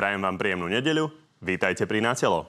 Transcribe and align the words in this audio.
Prajem 0.00 0.24
vám 0.24 0.40
príjemnú 0.40 0.64
nedeľu. 0.64 1.12
Vítajte 1.44 1.84
pri 1.84 2.00
Natelo. 2.00 2.48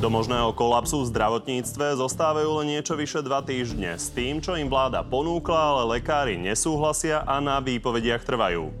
Do 0.00 0.08
možného 0.08 0.56
kolapsu 0.56 1.04
v 1.04 1.12
zdravotníctve 1.12 2.00
zostávajú 2.00 2.48
len 2.64 2.72
niečo 2.72 2.96
vyše 2.96 3.20
dva 3.20 3.44
týždne. 3.44 4.00
S 4.00 4.08
tým, 4.08 4.40
čo 4.40 4.56
im 4.56 4.72
vláda 4.72 5.04
ponúkla, 5.04 5.84
ale 5.84 6.00
lekári 6.00 6.40
nesúhlasia 6.40 7.28
a 7.28 7.36
na 7.44 7.60
výpovediach 7.60 8.24
trvajú. 8.24 8.72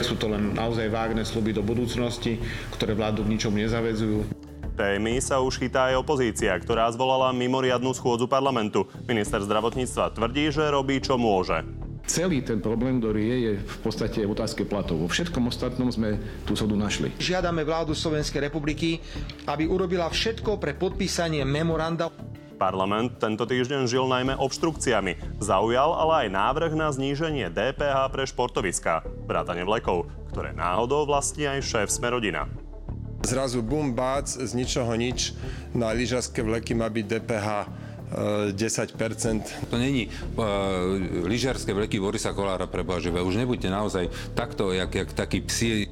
Sú 0.00 0.16
to 0.16 0.24
len 0.24 0.56
naozaj 0.56 0.88
vágne 0.88 1.20
sluby 1.20 1.52
do 1.52 1.60
budúcnosti, 1.60 2.40
ktoré 2.80 2.96
vládu 2.96 3.28
k 3.28 3.36
ničomu 3.36 3.60
nezavedzujú. 3.60 4.43
Témy 4.74 5.22
sa 5.22 5.38
už 5.38 5.62
chytá 5.62 5.94
aj 5.94 6.02
opozícia, 6.02 6.50
ktorá 6.58 6.90
zvolala 6.90 7.30
mimoriadnú 7.30 7.94
schôdzu 7.94 8.26
parlamentu. 8.26 8.90
Minister 9.06 9.38
zdravotníctva 9.38 10.10
tvrdí, 10.18 10.50
že 10.50 10.66
robí, 10.66 10.98
čo 10.98 11.14
môže. 11.14 11.62
Celý 12.10 12.42
ten 12.42 12.58
problém, 12.58 12.98
ktorý 12.98 13.22
je, 13.22 13.36
je 13.38 13.52
v 13.62 13.78
podstate 13.80 14.26
v 14.26 14.34
otázke 14.34 14.66
platov. 14.66 14.98
Vo 14.98 15.08
všetkom 15.08 15.46
ostatnom 15.46 15.88
sme 15.94 16.18
tú 16.42 16.58
sodu 16.58 16.74
našli. 16.74 17.14
Žiadame 17.22 17.62
vládu 17.62 17.94
Slovenskej 17.94 18.50
republiky, 18.50 18.98
aby 19.46 19.64
urobila 19.64 20.10
všetko 20.10 20.58
pre 20.58 20.74
podpísanie 20.74 21.46
memoranda. 21.46 22.10
Parlament 22.58 23.22
tento 23.22 23.46
týždeň 23.46 23.86
žil 23.86 24.10
najmä 24.10 24.34
obštrukciami. 24.36 25.38
Zaujal 25.38 25.94
ale 25.94 26.26
aj 26.26 26.34
návrh 26.34 26.72
na 26.74 26.90
zníženie 26.90 27.46
DPH 27.46 28.10
pre 28.10 28.26
športoviská, 28.26 29.06
vrátane 29.30 29.62
vlekov, 29.62 30.10
ktoré 30.34 30.50
náhodou 30.50 31.06
vlastní 31.06 31.46
aj 31.46 31.62
šéf 31.62 31.88
Smerodina. 31.94 32.63
Zrazu 33.24 33.64
bum, 33.64 33.96
bác, 33.96 34.28
z 34.28 34.52
ničoho 34.52 34.92
nič, 35.00 35.32
na 35.72 35.96
lyžařské 35.96 36.44
vleky 36.44 36.76
má 36.76 36.92
byť 36.92 37.04
DPH 37.08 37.48
10 38.52 38.92
To 39.70 39.76
není 39.78 40.06
uh, 40.06 40.44
lyžiarske 41.26 41.74
vleky 41.74 41.98
Borisa 41.98 42.30
Kolára 42.36 42.68
pre 42.70 42.86
Božive. 42.86 43.18
Už 43.18 43.34
nebuďte 43.40 43.72
naozaj 43.72 44.04
takto, 44.36 44.70
jak, 44.70 44.94
jak 44.94 45.10
taký 45.12 45.40
psi. 45.40 45.90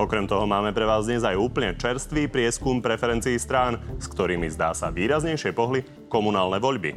Okrem 0.00 0.24
toho 0.24 0.48
máme 0.48 0.72
pre 0.72 0.88
vás 0.88 1.04
dnes 1.04 1.20
aj 1.20 1.36
úplne 1.36 1.76
čerstvý 1.76 2.32
prieskum 2.32 2.80
preferencií 2.80 3.36
strán, 3.36 3.76
s 4.00 4.08
ktorými 4.08 4.48
zdá 4.48 4.72
sa 4.72 4.88
výraznejšie 4.88 5.52
pohli 5.52 5.84
komunálne 6.08 6.56
voľby. 6.56 6.96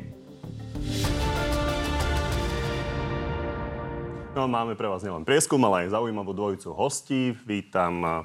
No, 4.34 4.48
máme 4.48 4.80
pre 4.80 4.88
vás 4.88 5.04
nielen 5.04 5.28
prieskum, 5.28 5.60
ale 5.68 5.86
aj 5.86 6.00
zaujímavú 6.00 6.32
dvojicu 6.32 6.72
hostí. 6.72 7.36
Vítam 7.44 8.24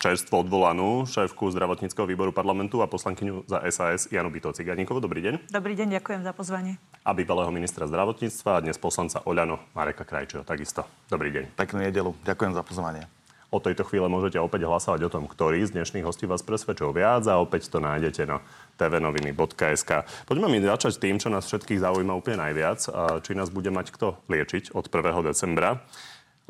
čerstvo 0.00 0.40
odvolanú 0.40 1.04
šéfku 1.04 1.52
zdravotníckého 1.52 2.08
výboru 2.08 2.32
parlamentu 2.32 2.80
a 2.80 2.88
poslankyňu 2.88 3.44
za 3.44 3.60
SAS 3.68 4.08
Janu 4.08 4.32
Byto 4.32 4.48
Ciganíkovu. 4.56 4.96
Dobrý 4.96 5.20
deň. 5.20 5.52
Dobrý 5.52 5.76
deň, 5.76 6.00
ďakujem 6.00 6.24
za 6.24 6.32
pozvanie. 6.32 6.80
A 7.04 7.12
bývalého 7.12 7.52
ministra 7.52 7.84
zdravotníctva 7.84 8.50
a 8.56 8.62
dnes 8.64 8.80
poslanca 8.80 9.20
Oľano 9.28 9.60
Mareka 9.76 10.08
Krajčeho. 10.08 10.40
Takisto. 10.40 10.88
Dobrý 11.12 11.28
deň. 11.36 11.52
Peknú 11.52 11.84
nedelu. 11.84 12.16
Ďakujem 12.24 12.56
za 12.56 12.64
pozvanie. 12.64 13.04
O 13.52 13.60
tejto 13.60 13.84
chvíle 13.84 14.06
môžete 14.08 14.40
opäť 14.40 14.64
hlasovať 14.64 15.04
o 15.04 15.12
tom, 15.12 15.28
ktorý 15.28 15.60
z 15.66 15.74
dnešných 15.76 16.06
hostí 16.06 16.24
vás 16.24 16.40
presvedčil 16.40 16.96
viac 16.96 17.26
a 17.28 17.36
opäť 17.36 17.68
to 17.68 17.82
nájdete 17.82 18.24
na 18.24 18.40
tvnoviny.sk. 18.80 20.06
Poďme 20.24 20.46
mi 20.48 20.64
začať 20.64 20.96
tým, 20.96 21.20
čo 21.20 21.28
nás 21.28 21.44
všetkých 21.50 21.82
zaujíma 21.82 22.14
úplne 22.14 22.40
najviac, 22.40 22.78
či 23.26 23.34
nás 23.34 23.50
bude 23.52 23.68
mať 23.74 23.90
kto 23.92 24.16
liečiť 24.30 24.72
od 24.72 24.86
1. 24.86 25.28
decembra. 25.34 25.82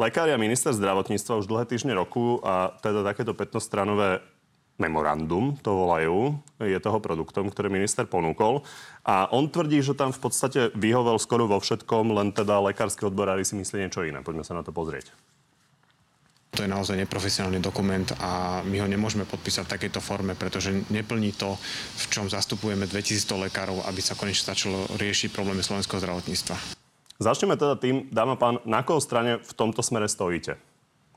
Lekári 0.00 0.32
a 0.32 0.40
minister 0.40 0.72
zdravotníctva 0.72 1.44
už 1.44 1.46
dlhé 1.46 1.68
týždne 1.68 1.92
roku 1.92 2.40
a 2.40 2.72
teda 2.80 3.04
takéto 3.04 3.36
15-stranové 3.36 4.24
memorandum, 4.80 5.60
to 5.60 5.76
volajú, 5.76 6.40
je 6.56 6.80
toho 6.80 6.96
produktom, 7.04 7.52
ktorý 7.52 7.68
minister 7.68 8.08
ponúkol. 8.08 8.64
A 9.04 9.28
on 9.28 9.52
tvrdí, 9.52 9.84
že 9.84 9.92
tam 9.92 10.08
v 10.08 10.24
podstate 10.24 10.72
vyhovel 10.72 11.20
skoro 11.20 11.44
vo 11.44 11.60
všetkom, 11.60 12.16
len 12.16 12.32
teda 12.32 12.64
lekársky 12.64 13.04
odborári 13.04 13.44
si 13.44 13.60
myslí 13.60 13.76
niečo 13.76 14.00
iné. 14.00 14.24
Poďme 14.24 14.40
sa 14.40 14.56
na 14.56 14.64
to 14.64 14.72
pozrieť. 14.72 15.12
To 16.56 16.64
je 16.64 16.72
naozaj 16.72 16.96
neprofesionálny 16.96 17.60
dokument 17.60 18.08
a 18.24 18.64
my 18.64 18.80
ho 18.80 18.88
nemôžeme 18.88 19.28
podpísať 19.28 19.68
v 19.68 19.72
takejto 19.76 20.00
forme, 20.00 20.32
pretože 20.32 20.72
neplní 20.88 21.36
to, 21.36 21.60
v 22.00 22.04
čom 22.08 22.24
zastupujeme 22.26 22.88
2100 22.88 23.52
lekárov, 23.52 23.84
aby 23.84 24.00
sa 24.00 24.16
konečne 24.16 24.56
začalo 24.56 24.88
riešiť 24.96 25.28
problémy 25.30 25.60
slovenského 25.60 26.00
zdravotníctva. 26.00 26.79
Začneme 27.20 27.60
teda 27.60 27.76
tým, 27.76 28.08
dáma 28.08 28.40
pán, 28.40 28.64
na 28.64 28.80
koho 28.80 28.96
strane 28.96 29.44
v 29.44 29.52
tomto 29.52 29.84
smere 29.84 30.08
stojíte? 30.08 30.56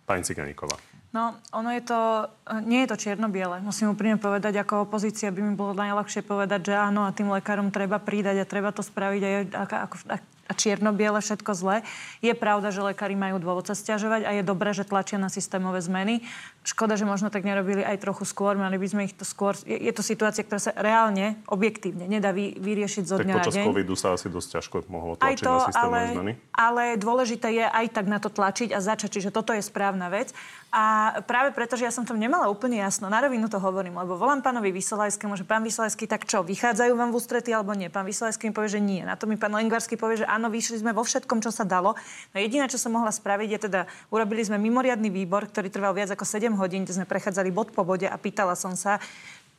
Pani 0.03 0.27
Ciganíková. 0.27 0.75
No, 1.15 1.39
ono 1.55 1.71
je 1.71 1.79
to, 1.85 2.27
nie 2.67 2.83
je 2.83 2.91
to 2.91 2.99
čierno-biele. 2.99 3.63
Musím 3.63 3.95
úprimne 3.95 4.19
povedať, 4.19 4.59
ako 4.59 4.83
opozícia 4.83 5.31
by 5.31 5.39
mi 5.39 5.53
bolo 5.55 5.71
najľahšie 5.77 6.25
povedať, 6.27 6.73
že 6.73 6.75
áno 6.75 7.07
a 7.07 7.15
tým 7.15 7.31
lekárom 7.31 7.71
treba 7.71 8.03
pridať 8.03 8.43
a 8.43 8.49
treba 8.49 8.75
to 8.75 8.83
spraviť 8.83 9.21
aj 9.23 9.33
ako, 9.55 9.75
ako, 9.79 9.95
a 10.43 10.51
čierno-biele, 10.51 11.23
všetko 11.23 11.51
zlé. 11.55 11.87
Je 12.19 12.35
pravda, 12.35 12.73
že 12.73 12.83
lekári 12.83 13.15
majú 13.15 13.39
dôvod 13.39 13.63
sa 13.63 13.77
stiažovať 13.77 14.27
a 14.27 14.31
je 14.35 14.43
dobré, 14.43 14.75
že 14.75 14.83
tlačia 14.83 15.15
na 15.15 15.31
systémové 15.31 15.79
zmeny. 15.79 16.19
Škoda, 16.63 16.95
že 16.95 17.03
možno 17.03 17.27
tak 17.27 17.43
nerobili 17.43 17.83
aj 17.83 17.99
trochu 17.99 18.23
skôr, 18.23 18.55
mali 18.55 18.79
by 18.79 18.87
sme 18.87 19.01
ich 19.03 19.11
to 19.11 19.27
skôr... 19.27 19.51
Je, 19.67 19.75
je 19.75 19.91
to 19.91 19.99
situácia, 19.99 20.47
ktorá 20.47 20.63
sa 20.63 20.71
reálne, 20.79 21.35
objektívne 21.51 22.07
nedá 22.07 22.31
vy, 22.31 22.55
vyriešiť 22.55 23.03
zo 23.03 23.19
dňa 23.19 23.35
tak 23.35 23.51
na 23.51 23.53
deň. 23.59 23.65
covidu 23.67 23.95
sa 23.99 24.15
asi 24.15 24.31
dosť 24.31 24.47
ťažko 24.59 24.75
mohlo 24.87 25.19
tlačiť 25.19 25.27
aj 25.27 25.35
to, 25.43 25.53
na 25.53 25.67
systémové 25.67 25.99
ale, 25.99 26.15
zmeny. 26.15 26.31
Ale 26.55 26.83
dôležité 26.95 27.47
je 27.51 27.65
aj 27.67 27.85
tak 27.91 28.05
na 28.07 28.23
to 28.23 28.31
tlačiť 28.31 28.71
a 28.71 28.79
začať, 28.79 29.19
čiže 29.19 29.29
toto 29.35 29.51
je 29.51 29.59
správna 29.59 30.07
vec. 30.07 30.31
A 30.73 31.13
práve 31.29 31.53
preto, 31.53 31.77
že 31.77 31.85
ja 31.85 31.93
som 31.93 32.01
tam 32.01 32.17
nemala 32.17 32.49
úplne 32.49 32.81
jasno, 32.81 33.05
na 33.05 33.21
rovinu 33.21 33.45
to 33.45 33.61
hovorím, 33.61 33.93
lebo 33.93 34.17
volám 34.17 34.41
pánovi 34.41 34.73
Vysolajskému, 34.73 35.37
že 35.37 35.45
pán 35.45 35.61
Vysolajský, 35.61 36.09
tak 36.09 36.25
čo, 36.25 36.41
vychádzajú 36.41 36.97
vám 36.97 37.13
v 37.13 37.21
ústrety 37.21 37.53
alebo 37.53 37.77
nie? 37.77 37.93
Pán 37.93 38.09
Vysolajský 38.09 38.49
mi 38.49 38.57
povie, 38.57 38.73
že 38.73 38.81
nie. 38.81 39.05
Na 39.05 39.13
to 39.13 39.29
mi 39.29 39.37
pán 39.37 39.53
Lengvarský 39.53 40.01
povie, 40.01 40.23
že 40.23 40.25
áno, 40.25 40.49
vyšli 40.49 40.81
sme 40.81 40.89
vo 40.89 41.05
všetkom, 41.05 41.45
čo 41.45 41.53
sa 41.53 41.61
dalo. 41.61 41.93
No 42.33 42.41
jediné, 42.41 42.65
čo 42.65 42.81
som 42.81 42.89
mohla 42.89 43.13
spraviť, 43.13 43.49
je 43.53 43.59
teda, 43.69 43.81
urobili 44.09 44.41
sme 44.41 44.57
mimoriadný 44.57 45.13
výbor, 45.13 45.45
ktorý 45.45 45.69
trval 45.69 45.93
viac 45.93 46.09
ako 46.09 46.25
7 46.25 46.52
hodín, 46.55 46.83
kde 46.83 47.01
sme 47.01 47.09
prechádzali 47.09 47.49
bod 47.53 47.73
po 47.73 47.85
bode 47.85 48.05
a 48.07 48.15
pýtala 48.17 48.57
som 48.57 48.73
sa, 48.73 48.97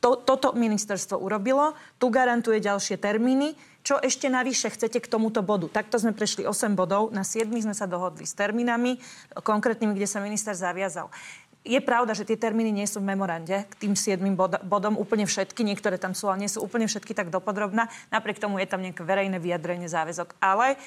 to, 0.05 0.21
toto 0.21 0.53
ministerstvo 0.53 1.17
urobilo, 1.17 1.73
tu 1.97 2.13
garantuje 2.13 2.61
ďalšie 2.61 3.01
termíny, 3.01 3.57
čo 3.85 4.01
ešte 4.01 4.29
navyše 4.29 4.69
chcete 4.73 5.01
k 5.01 5.09
tomuto 5.09 5.45
bodu. 5.45 5.69
Takto 5.69 6.01
sme 6.01 6.13
prešli 6.13 6.45
8 6.45 6.73
bodov, 6.77 7.13
na 7.13 7.25
7 7.25 7.49
sme 7.49 7.73
sa 7.73 7.89
dohodli 7.89 8.25
s 8.25 8.37
termínami 8.37 8.97
konkrétnymi, 9.33 9.93
kde 9.97 10.09
sa 10.09 10.21
minister 10.21 10.53
zaviazal. 10.57 11.09
Je 11.65 11.81
pravda, 11.81 12.13
že 12.13 12.29
tie 12.29 12.37
termíny 12.37 12.69
nie 12.69 12.85
sú 12.85 13.01
v 13.01 13.09
memorande 13.09 13.65
k 13.65 13.73
tým 13.81 13.97
7 13.97 14.21
bodom 14.69 14.93
úplne 15.01 15.25
všetky, 15.25 15.65
niektoré 15.65 15.97
tam 15.97 16.13
sú, 16.13 16.29
ale 16.29 16.45
nie 16.45 16.51
sú 16.53 16.61
úplne 16.61 16.85
všetky 16.85 17.17
tak 17.17 17.33
dopodrobná. 17.33 17.89
Napriek 18.13 18.37
tomu 18.37 18.61
je 18.61 18.69
tam 18.69 18.85
nejaké 18.85 19.01
verejné 19.01 19.41
vyjadrenie 19.41 19.89
záväzok. 19.89 20.37
Ale 20.37 20.77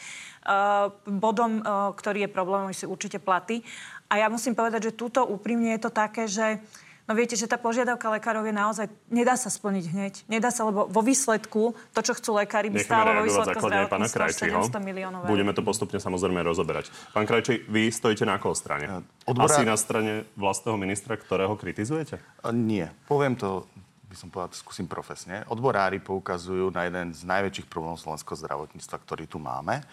bodom, 1.04 1.60
uh, 1.60 1.92
ktorý 1.92 2.24
je 2.24 2.30
problémom, 2.30 2.72
sú 2.72 2.88
určite 2.88 3.20
platy. 3.20 3.60
A 4.08 4.24
ja 4.24 4.32
musím 4.32 4.56
povedať, 4.56 4.92
že 4.92 4.96
túto 4.96 5.20
úprimne 5.24 5.76
je 5.76 5.82
to 5.84 5.90
také, 5.92 6.24
že 6.24 6.56
uh, 6.56 6.86
No 7.08 7.16
viete, 7.16 7.40
že 7.40 7.48
tá 7.48 7.56
požiadavka 7.56 8.04
lekárov 8.12 8.44
je 8.44 8.52
naozaj, 8.52 8.86
nedá 9.08 9.32
sa 9.32 9.48
splniť 9.48 9.84
hneď. 9.96 10.14
Nedá 10.28 10.52
sa, 10.52 10.68
lebo 10.68 10.84
vo 10.92 11.00
výsledku, 11.00 11.72
to, 11.96 12.00
čo 12.04 12.12
chcú 12.12 12.36
lekári, 12.36 12.68
by 12.68 12.84
stálo 12.84 13.16
vo 13.16 13.24
výsledku 13.24 13.64
zdravotníctva 13.64 14.28
700 14.28 14.76
miliónov 14.84 15.24
Budeme 15.24 15.56
to 15.56 15.64
postupne 15.64 15.96
samozrejme 15.96 16.44
rozoberať. 16.44 16.92
Pán 17.16 17.24
Krajčí, 17.24 17.64
vy 17.64 17.88
stojíte 17.88 18.28
na 18.28 18.36
koho 18.36 18.52
strane? 18.52 19.08
Odborá... 19.24 19.48
Asi 19.48 19.64
na 19.64 19.80
strane 19.80 20.28
vlastného 20.36 20.76
ministra, 20.76 21.16
ktorého 21.16 21.56
kritizujete? 21.56 22.20
Nie. 22.52 22.92
Poviem 23.08 23.40
to 23.40 23.64
by 24.08 24.16
som 24.16 24.28
povedal, 24.28 24.52
skúsim 24.56 24.88
profesne. 24.88 25.44
Odborári 25.52 26.00
poukazujú 26.00 26.72
na 26.72 26.88
jeden 26.88 27.12
z 27.12 27.28
najväčších 27.28 27.68
problémov 27.68 28.00
slovenského 28.00 28.40
zdravotníctva, 28.40 28.96
ktorý 29.04 29.24
tu 29.28 29.36
máme. 29.36 29.84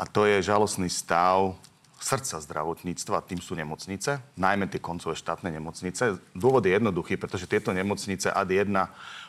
A 0.00 0.08
to 0.08 0.24
je 0.24 0.40
žalostný 0.40 0.88
stav 0.88 1.60
srdca 2.00 2.40
zdravotníctva, 2.40 3.20
tým 3.28 3.44
sú 3.44 3.52
nemocnice, 3.52 4.24
najmä 4.40 4.72
tie 4.72 4.80
koncové 4.80 5.12
štátne 5.12 5.52
nemocnice. 5.52 6.16
Dôvod 6.32 6.64
je 6.64 6.72
jednoduchý, 6.72 7.20
pretože 7.20 7.44
tieto 7.44 7.76
nemocnice 7.76 8.32
ad 8.32 8.48
1 8.48 8.72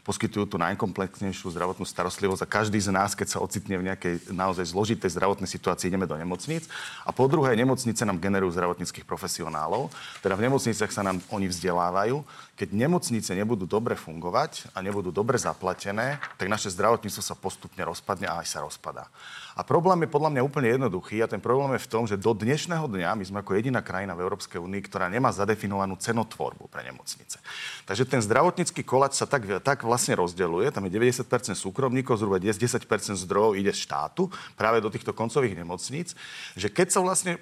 poskytujú 0.01 0.50
tú 0.50 0.57
najkomplexnejšiu 0.57 1.53
zdravotnú 1.53 1.86
starostlivosť 1.86 2.42
a 2.42 2.50
každý 2.50 2.81
z 2.81 2.89
nás, 2.89 3.13
keď 3.13 3.38
sa 3.38 3.42
ocitne 3.42 3.77
v 3.77 3.88
nejakej 3.94 4.33
naozaj 4.33 4.74
zložitej 4.74 5.13
zdravotnej 5.13 5.45
situácii, 5.45 5.94
ideme 5.94 6.09
do 6.09 6.18
nemocníc. 6.18 6.65
A 7.06 7.13
po 7.13 7.30
druhé, 7.30 7.53
nemocnice 7.53 8.01
nám 8.01 8.18
generujú 8.18 8.57
zdravotníckých 8.57 9.06
profesionálov, 9.06 9.94
teda 10.25 10.33
v 10.33 10.45
nemocniciach 10.50 10.89
sa 10.89 11.06
nám 11.06 11.21
oni 11.30 11.45
vzdelávajú. 11.45 12.25
Keď 12.57 12.69
nemocnice 12.74 13.31
nebudú 13.33 13.69
dobre 13.69 13.94
fungovať 13.98 14.74
a 14.74 14.81
nebudú 14.81 15.13
dobre 15.13 15.38
zaplatené, 15.38 16.18
tak 16.38 16.50
naše 16.50 16.74
zdravotníctvo 16.74 17.21
sa 17.21 17.38
postupne 17.38 17.81
rozpadne 17.86 18.30
a 18.30 18.42
aj 18.42 18.48
sa 18.50 18.59
rozpadá. 18.65 19.09
A 19.51 19.68
problém 19.68 20.07
je 20.07 20.13
podľa 20.13 20.31
mňa 20.31 20.48
úplne 20.48 20.69
jednoduchý 20.71 21.19
a 21.19 21.27
ten 21.27 21.44
problém 21.44 21.75
je 21.75 21.83
v 21.83 21.92
tom, 21.92 22.03
že 22.07 22.15
do 22.15 22.31
dnešného 22.31 22.88
dňa 22.88 23.19
my 23.19 23.24
sme 23.27 23.38
ako 23.44 23.59
jediná 23.59 23.83
krajina 23.83 24.15
v 24.15 24.24
Európskej 24.24 24.63
únii, 24.63 24.81
ktorá 24.88 25.12
nemá 25.12 25.27
zadefinovanú 25.36 26.00
cenotvorbu 26.00 26.71
pre 26.71 26.88
nemocnice. 26.88 27.38
Takže 27.83 28.07
ten 28.07 28.24
zdravotnícky 28.24 28.80
kolač 28.88 29.19
sa 29.19 29.27
tak, 29.27 29.44
tak 29.59 29.83
vlastne 29.91 30.15
rozdeľuje. 30.15 30.71
Tam 30.71 30.88
je 30.88 30.91
90% 30.95 31.27
súkromníkov, 31.59 32.15
zhruba 32.15 32.39
10, 32.39 32.55
10% 32.55 33.19
zdrojov 33.27 33.59
ide 33.59 33.75
z 33.75 33.83
štátu 33.83 34.31
práve 34.55 34.79
do 34.79 34.88
týchto 34.88 35.11
koncových 35.11 35.59
nemocníc, 35.59 36.15
že 36.55 36.71
keď 36.71 36.88
sa 36.95 37.03
vlastne 37.03 37.35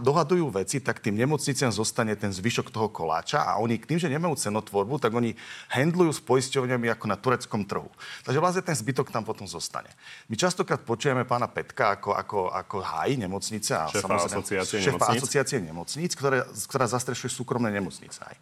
dohadujú 0.00 0.48
veci, 0.48 0.80
tak 0.80 1.04
tým 1.04 1.20
nemocniciam 1.20 1.68
zostane 1.68 2.16
ten 2.16 2.32
zvyšok 2.32 2.72
toho 2.72 2.88
koláča 2.88 3.44
a 3.44 3.60
oni 3.60 3.76
tým, 3.76 4.00
že 4.00 4.08
nemajú 4.08 4.32
cenotvorbu, 4.40 4.96
tak 4.96 5.12
oni 5.12 5.36
handlujú 5.68 6.16
s 6.16 6.20
poisťovňami 6.24 6.88
ako 6.96 7.04
na 7.04 7.20
tureckom 7.20 7.68
trhu. 7.68 7.92
Takže 8.24 8.40
vlastne 8.40 8.64
ten 8.64 8.76
zbytok 8.78 9.12
tam 9.12 9.28
potom 9.28 9.44
zostane. 9.44 9.92
My 10.32 10.40
častokrát 10.40 10.80
počujeme 10.80 11.28
pána 11.28 11.52
Petka 11.52 12.00
ako, 12.00 12.16
ako, 12.16 12.38
ako 12.48 12.76
hájí 12.80 13.20
nemocnice 13.20 13.76
a 13.76 13.90
šéfa 13.90 14.16
asociácie 14.16 14.78
šéfa 14.80 14.96
nemocníc. 14.96 15.20
asociácie 15.20 15.58
nemocníc, 15.60 16.12
ktoré, 16.16 16.46
ktorá 16.70 16.86
zastrešuje 16.88 17.28
súkromné 17.28 17.68
nemocnice. 17.74 18.22
Aj. 18.24 18.36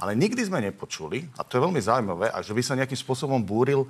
Ale 0.00 0.16
nikdy 0.16 0.40
sme 0.48 0.64
nepočuli, 0.64 1.28
a 1.36 1.44
to 1.44 1.60
je 1.60 1.64
veľmi 1.68 1.80
zaujímavé, 1.80 2.32
a 2.32 2.40
že 2.40 2.56
by 2.56 2.62
sa 2.64 2.72
nejakým 2.72 2.96
spôsobom 2.96 3.36
búril 3.44 3.84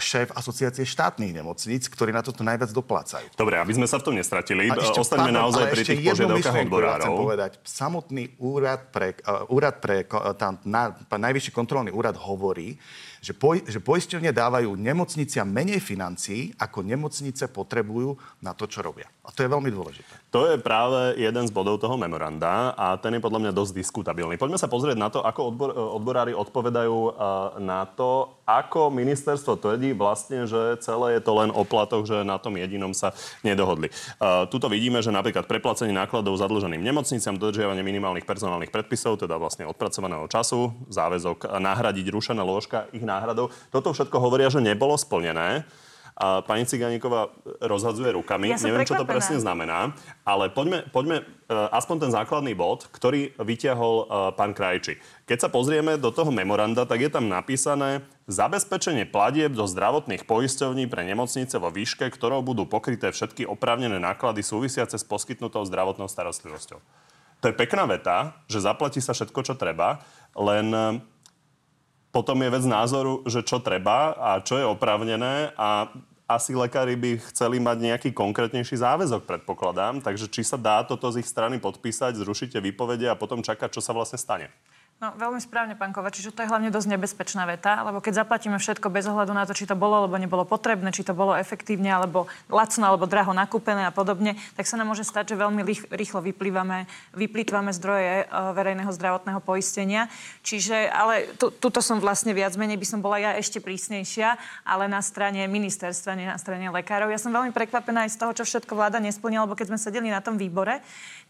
šéf 0.00 0.32
asociácie 0.32 0.88
štátnych 0.88 1.36
nemocníc, 1.36 1.90
ktorí 1.90 2.14
na 2.14 2.24
toto 2.24 2.40
najviac 2.40 2.72
doplácajú. 2.72 3.28
Dobre, 3.36 3.60
aby 3.60 3.72
sme 3.76 3.84
sa 3.84 4.00
v 4.00 4.04
tom 4.08 4.14
nestratili, 4.16 4.72
ostaňme 4.72 5.32
naozaj 5.34 5.64
pri 5.68 5.82
tých 5.84 6.00
požiadavkách 6.00 6.56
odborárov. 6.68 7.04
Chcem 7.04 7.16
povedať, 7.16 7.52
samotný 7.66 8.24
úrad 8.40 8.88
pre, 8.94 9.18
uh, 9.26 9.44
úrad 9.52 9.82
pre 9.82 10.06
uh, 10.08 10.32
tam, 10.38 10.62
na, 10.64 10.96
najvyšší 11.10 11.52
kontrolný 11.52 11.90
úrad 11.92 12.16
hovorí, 12.16 12.80
že, 13.22 13.30
poj, 13.30 13.62
že 13.62 13.78
poisťovne 13.78 14.34
dávajú 14.34 14.74
nemocniciam 14.74 15.46
menej 15.46 15.78
financií, 15.78 16.50
ako 16.58 16.82
nemocnice 16.82 17.46
potrebujú 17.54 18.18
na 18.42 18.50
to, 18.50 18.66
čo 18.66 18.82
robia. 18.82 19.06
A 19.22 19.30
to 19.30 19.46
je 19.46 19.52
veľmi 19.52 19.70
dôležité. 19.70 20.10
To 20.34 20.50
je 20.50 20.58
práve 20.58 21.14
jeden 21.14 21.46
z 21.46 21.54
bodov 21.54 21.78
toho 21.78 21.94
memoranda 21.94 22.74
a 22.74 22.98
ten 22.98 23.14
je 23.14 23.22
podľa 23.22 23.46
mňa 23.46 23.52
dosť 23.54 23.78
diskutabilný. 23.78 24.34
Poďme 24.34 24.58
sa 24.58 24.66
pozrieť 24.66 24.98
na 24.98 25.06
to, 25.06 25.22
ako 25.22 25.54
odbor, 25.54 25.70
odborári 25.70 26.34
odpovedajú 26.34 26.96
uh, 26.98 27.12
na 27.62 27.86
to, 27.86 28.41
ako 28.42 28.90
ministerstvo 28.90 29.58
tvrdí 29.58 29.94
vlastne, 29.94 30.44
že 30.50 30.78
celé 30.82 31.18
je 31.18 31.22
to 31.22 31.32
len 31.38 31.50
o 31.54 31.62
platoch, 31.62 32.02
že 32.02 32.26
na 32.26 32.36
tom 32.42 32.58
jedinom 32.58 32.90
sa 32.90 33.14
nedohodli. 33.46 33.88
Uh, 34.18 34.44
tuto 34.50 34.66
vidíme, 34.66 34.98
že 34.98 35.14
napríklad 35.14 35.46
preplacenie 35.46 35.94
nákladov 35.94 36.38
zadlženým 36.38 36.82
nemocniciam, 36.82 37.38
dodržiavanie 37.38 37.86
minimálnych 37.86 38.26
personálnych 38.26 38.74
predpisov, 38.74 39.22
teda 39.22 39.38
vlastne 39.38 39.66
odpracovaného 39.70 40.26
času, 40.26 40.74
záväzok 40.90 41.46
nahradiť 41.58 42.06
rušené 42.10 42.42
lôžka 42.42 42.90
ich 42.90 43.02
náhradou. 43.02 43.54
Toto 43.70 43.94
všetko 43.94 44.16
hovoria, 44.18 44.50
že 44.50 44.58
nebolo 44.58 44.98
splnené. 44.98 45.62
A 46.12 46.44
pani 46.44 46.68
Ciganíková 46.68 47.32
rozhadzuje 47.64 48.12
rukami. 48.12 48.52
Ja 48.52 48.60
Neviem, 48.60 48.84
čo 48.84 48.94
to 48.94 49.08
prekvapená. 49.08 49.12
presne 49.16 49.36
znamená. 49.40 49.96
Ale 50.28 50.52
poďme, 50.52 50.84
poďme 50.92 51.24
uh, 51.24 51.72
aspoň 51.72 52.08
ten 52.08 52.10
základný 52.12 52.52
bod, 52.52 52.86
ktorý 52.92 53.32
vyťahol 53.40 53.94
uh, 53.96 54.04
pán 54.36 54.52
Krajči. 54.52 55.00
Keď 55.24 55.38
sa 55.40 55.48
pozrieme 55.48 55.96
do 55.96 56.12
toho 56.12 56.28
memoranda, 56.28 56.84
tak 56.84 57.00
je 57.00 57.10
tam 57.10 57.32
napísané 57.32 58.04
zabezpečenie 58.28 59.08
platieb 59.08 59.56
do 59.56 59.64
zdravotných 59.64 60.28
poisťovní 60.28 60.84
pre 60.86 61.02
nemocnice 61.08 61.56
vo 61.56 61.72
výške, 61.72 62.06
ktorou 62.12 62.44
budú 62.44 62.68
pokryté 62.68 63.08
všetky 63.10 63.48
oprávnené 63.48 63.96
náklady 63.96 64.44
súvisiace 64.44 65.00
s 65.00 65.04
poskytnutou 65.08 65.64
zdravotnou 65.64 66.06
starostlivosťou. 66.06 66.78
To 67.42 67.50
je 67.50 67.58
pekná 67.58 67.90
veta, 67.90 68.38
že 68.46 68.62
zaplatí 68.62 69.02
sa 69.02 69.10
všetko, 69.10 69.42
čo 69.42 69.54
treba, 69.58 69.98
len 70.38 70.70
potom 72.12 72.36
je 72.44 72.52
vec 72.52 72.64
názoru, 72.68 73.24
že 73.24 73.40
čo 73.40 73.58
treba 73.58 74.12
a 74.14 74.38
čo 74.44 74.60
je 74.60 74.68
oprávnené 74.68 75.56
a 75.56 75.88
asi 76.28 76.56
lekári 76.56 76.96
by 76.96 77.20
chceli 77.32 77.60
mať 77.60 77.76
nejaký 77.80 78.08
konkrétnejší 78.16 78.80
záväzok, 78.80 79.28
predpokladám. 79.28 80.00
Takže 80.00 80.32
či 80.32 80.44
sa 80.44 80.56
dá 80.56 80.80
toto 80.84 81.08
z 81.12 81.20
ich 81.20 81.28
strany 81.28 81.60
podpísať, 81.60 82.16
zrušíte 82.16 82.56
výpovede 82.60 83.08
a 83.08 83.18
potom 83.18 83.44
čakať, 83.44 83.68
čo 83.68 83.84
sa 83.84 83.92
vlastne 83.92 84.16
stane? 84.16 84.48
No, 85.02 85.10
veľmi 85.18 85.42
správne, 85.42 85.74
pán 85.74 85.90
Kovač, 85.90 86.22
čiže 86.22 86.30
to 86.30 86.46
je 86.46 86.50
hlavne 86.54 86.70
dosť 86.70 86.94
nebezpečná 86.94 87.42
veta, 87.42 87.82
lebo 87.82 87.98
keď 87.98 88.22
zaplatíme 88.22 88.54
všetko 88.54 88.86
bez 88.86 89.10
ohľadu 89.10 89.34
na 89.34 89.42
to, 89.42 89.50
či 89.50 89.66
to 89.66 89.74
bolo 89.74 89.98
alebo 89.98 90.14
nebolo 90.14 90.46
potrebné, 90.46 90.94
či 90.94 91.02
to 91.02 91.10
bolo 91.10 91.34
efektívne 91.34 91.90
alebo 91.90 92.30
lacno 92.46 92.86
alebo 92.86 93.10
draho 93.10 93.34
nakúpené 93.34 93.82
a 93.82 93.90
podobne, 93.90 94.38
tak 94.54 94.62
sa 94.70 94.78
nám 94.78 94.94
môže 94.94 95.02
stať, 95.02 95.34
že 95.34 95.42
veľmi 95.42 95.66
rýchlo 95.90 96.22
vyplývame, 96.22 96.86
vyplýtvame 97.18 97.74
zdroje 97.74 98.30
uh, 98.30 98.54
verejného 98.54 98.94
zdravotného 98.94 99.42
poistenia. 99.42 100.06
Čiže, 100.46 100.86
ale 100.86 101.34
tu, 101.34 101.50
tuto 101.50 101.82
som 101.82 101.98
vlastne 101.98 102.30
viac 102.30 102.54
menej, 102.54 102.78
by 102.78 102.86
som 102.86 103.02
bola 103.02 103.18
ja 103.18 103.34
ešte 103.34 103.58
prísnejšia, 103.58 104.38
ale 104.62 104.86
na 104.86 105.02
strane 105.02 105.50
ministerstva, 105.50 106.14
nie 106.14 106.30
na 106.30 106.38
strane 106.38 106.70
lekárov. 106.70 107.10
Ja 107.10 107.18
som 107.18 107.34
veľmi 107.34 107.50
prekvapená 107.50 108.06
aj 108.06 108.14
z 108.14 108.20
toho, 108.22 108.38
čo 108.38 108.46
všetko 108.46 108.78
vláda 108.78 109.02
nesplnila, 109.02 109.50
lebo 109.50 109.58
keď 109.58 109.74
sme 109.74 109.82
sedeli 109.82 110.14
na 110.14 110.22
tom 110.22 110.38
výbore, 110.38 110.78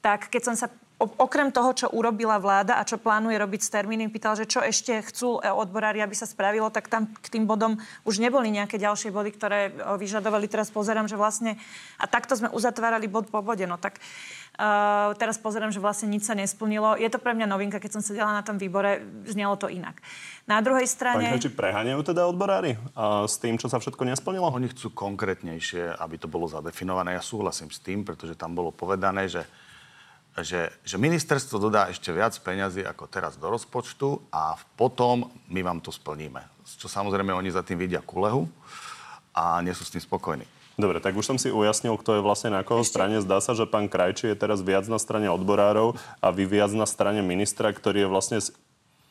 tak 0.05 0.29
keď 0.29 0.43
som 0.45 0.55
sa 0.61 0.69
okrem 0.99 1.51
toho, 1.51 1.75
čo 1.75 1.87
urobila 1.91 2.39
vláda 2.39 2.79
a 2.79 2.87
čo 2.87 3.01
plánuje 3.01 3.35
robiť 3.35 3.61
s 3.65 3.73
termínom, 3.75 4.13
pýtal, 4.13 4.39
že 4.39 4.47
čo 4.47 4.63
ešte 4.63 5.03
chcú 5.03 5.43
odborári, 5.43 5.99
aby 5.99 6.15
sa 6.15 6.31
spravilo, 6.31 6.71
tak 6.71 6.87
tam 6.87 7.11
k 7.11 7.27
tým 7.27 7.45
bodom 7.45 7.81
už 8.07 8.23
neboli 8.23 8.55
nejaké 8.55 8.79
ďalšie 8.79 9.11
body, 9.11 9.31
ktoré 9.35 9.75
vyžadovali. 9.99 10.47
Teraz 10.47 10.71
pozerám, 10.71 11.11
že 11.11 11.19
vlastne... 11.19 11.59
A 11.99 12.07
takto 12.07 12.39
sme 12.39 12.55
uzatvárali 12.55 13.11
bod 13.11 13.27
po 13.35 13.43
bode. 13.43 13.67
No 13.67 13.83
tak 13.83 13.99
uh, 13.99 15.11
teraz 15.19 15.43
pozerám, 15.43 15.75
že 15.75 15.83
vlastne 15.83 16.07
nič 16.07 16.23
sa 16.23 16.39
nesplnilo. 16.39 16.95
Je 16.95 17.11
to 17.11 17.19
pre 17.19 17.35
mňa 17.35 17.51
novinka, 17.51 17.83
keď 17.83 17.99
som 17.99 18.03
sedela 18.03 18.31
na 18.31 18.47
tom 18.47 18.59
výbore, 18.59 19.03
znelo 19.27 19.59
to 19.59 19.67
inak. 19.67 19.99
Na 20.47 20.63
druhej 20.63 20.87
strane... 20.87 21.35
Pán 21.35 21.55
preháňajú 21.55 22.01
teda 22.15 22.31
odborári 22.31 22.79
uh, 22.95 23.27
s 23.27 23.43
tým, 23.43 23.59
čo 23.59 23.67
sa 23.67 23.83
všetko 23.83 24.07
nesplnilo? 24.07 24.51
Oni 24.51 24.71
chcú 24.71 24.95
konkrétnejšie, 24.95 25.99
aby 25.99 26.15
to 26.19 26.31
bolo 26.31 26.47
zadefinované. 26.47 27.19
Ja 27.19 27.23
súhlasím 27.23 27.75
s 27.75 27.83
tým, 27.83 28.07
pretože 28.07 28.39
tam 28.39 28.55
bolo 28.55 28.71
povedané, 28.71 29.27
že 29.27 29.43
že, 30.41 30.73
že 30.81 30.97
ministerstvo 30.97 31.61
dodá 31.61 31.93
ešte 31.93 32.09
viac 32.09 32.33
peňazí 32.41 32.81
ako 32.89 33.05
teraz 33.05 33.37
do 33.37 33.53
rozpočtu 33.53 34.25
a 34.33 34.57
potom 34.81 35.29
my 35.53 35.61
vám 35.61 35.85
to 35.85 35.93
splníme. 35.93 36.41
Čo 36.65 36.89
samozrejme 36.89 37.37
oni 37.37 37.53
za 37.53 37.61
tým 37.61 37.77
vidia 37.77 38.01
kulehu 38.01 38.49
a 39.37 39.61
nie 39.61 39.77
sú 39.77 39.85
s 39.85 39.93
tým 39.93 40.01
spokojní. 40.01 40.49
Dobre, 40.81 41.05
tak 41.05 41.13
už 41.13 41.29
som 41.29 41.37
si 41.37 41.53
ujasnil, 41.53 42.01
kto 42.01 42.17
je 42.17 42.25
vlastne 42.25 42.57
na 42.57 42.65
koho 42.65 42.81
Ešte... 42.81 42.97
strane. 42.97 43.21
Zdá 43.21 43.45
sa, 43.45 43.53
že 43.53 43.69
pán 43.69 43.93
Krajči 43.93 44.33
je 44.33 44.41
teraz 44.41 44.65
viac 44.65 44.89
na 44.89 44.97
strane 44.97 45.29
odborárov 45.29 46.01
a 46.25 46.33
vy 46.33 46.49
viac 46.49 46.73
na 46.73 46.89
strane 46.89 47.21
ministra, 47.21 47.69
ktorý 47.69 48.09
je 48.09 48.09
vlastne 48.09 48.39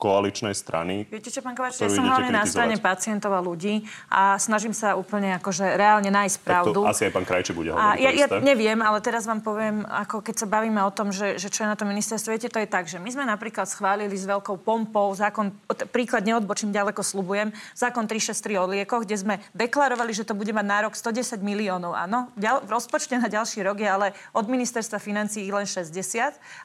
koaličnej 0.01 0.57
strany. 0.57 1.06
Viete 1.06 1.30
čo, 1.30 1.45
pán 1.45 1.53
Kovač, 1.53 1.77
ja 1.77 1.86
som 1.86 2.01
hlavne 2.01 2.33
na 2.33 2.50
strane 2.50 2.81
pacientov 2.81 3.30
a 3.38 3.39
ľudí 3.39 3.86
a 4.09 4.42
snažím 4.42 4.74
sa 4.74 4.98
úplne 4.98 5.38
akože 5.38 5.77
reálne 5.77 6.09
nájsť 6.09 6.38
pravdu. 6.42 6.81
Tak 6.81 6.89
to 6.89 6.89
asi 6.89 7.03
aj 7.06 7.13
pán 7.13 7.25
Krajči 7.30 7.53
bude 7.53 7.69
hovoriť. 7.69 8.01
ja, 8.01 8.09
ja 8.09 8.27
neviem, 8.42 8.81
ale 8.81 8.98
teraz 9.06 9.30
vám 9.30 9.45
poviem, 9.45 9.86
ako 9.86 10.25
keď 10.25 10.36
sa 10.42 10.48
bavíme 10.50 10.81
o 10.81 10.89
tom, 10.89 11.13
že, 11.13 11.38
že 11.38 11.53
čo 11.53 11.62
je 11.62 11.69
na 11.69 11.77
tom 11.77 11.86
ministerstvo. 11.94 12.33
Viete, 12.33 12.50
to 12.50 12.57
je 12.57 12.65
tak, 12.65 12.89
že 12.89 12.98
my 12.98 13.13
sme 13.13 13.30
napríklad 13.30 13.69
schválili 13.69 14.18
s 14.18 14.25
veľkou 14.25 14.57
pompou 14.65 15.13
zákon, 15.13 15.53
príklad 15.94 16.25
neodbočím 16.25 16.74
ďaleko, 16.74 17.06
slubujem, 17.06 17.53
zákon 17.77 18.09
363 18.09 18.57
o 18.57 18.65
liekoch, 18.65 19.06
kde 19.06 19.18
sme 19.21 19.36
deklarovali, 19.53 20.18
že 20.18 20.25
to 20.25 20.33
bude 20.33 20.50
mať 20.50 20.65
nárok 20.65 20.98
110 20.98 21.38
miliónov. 21.45 21.94
Áno, 21.94 22.33
v 22.42 22.69
rozpočte 22.71 23.13
na 23.21 23.30
ďalší 23.30 23.62
rok 23.62 23.77
je 23.77 23.89
ale 23.89 24.07
od 24.33 24.50
ministerstva 24.50 24.98
financií 24.98 25.45
len 25.53 25.69
60 25.69 25.94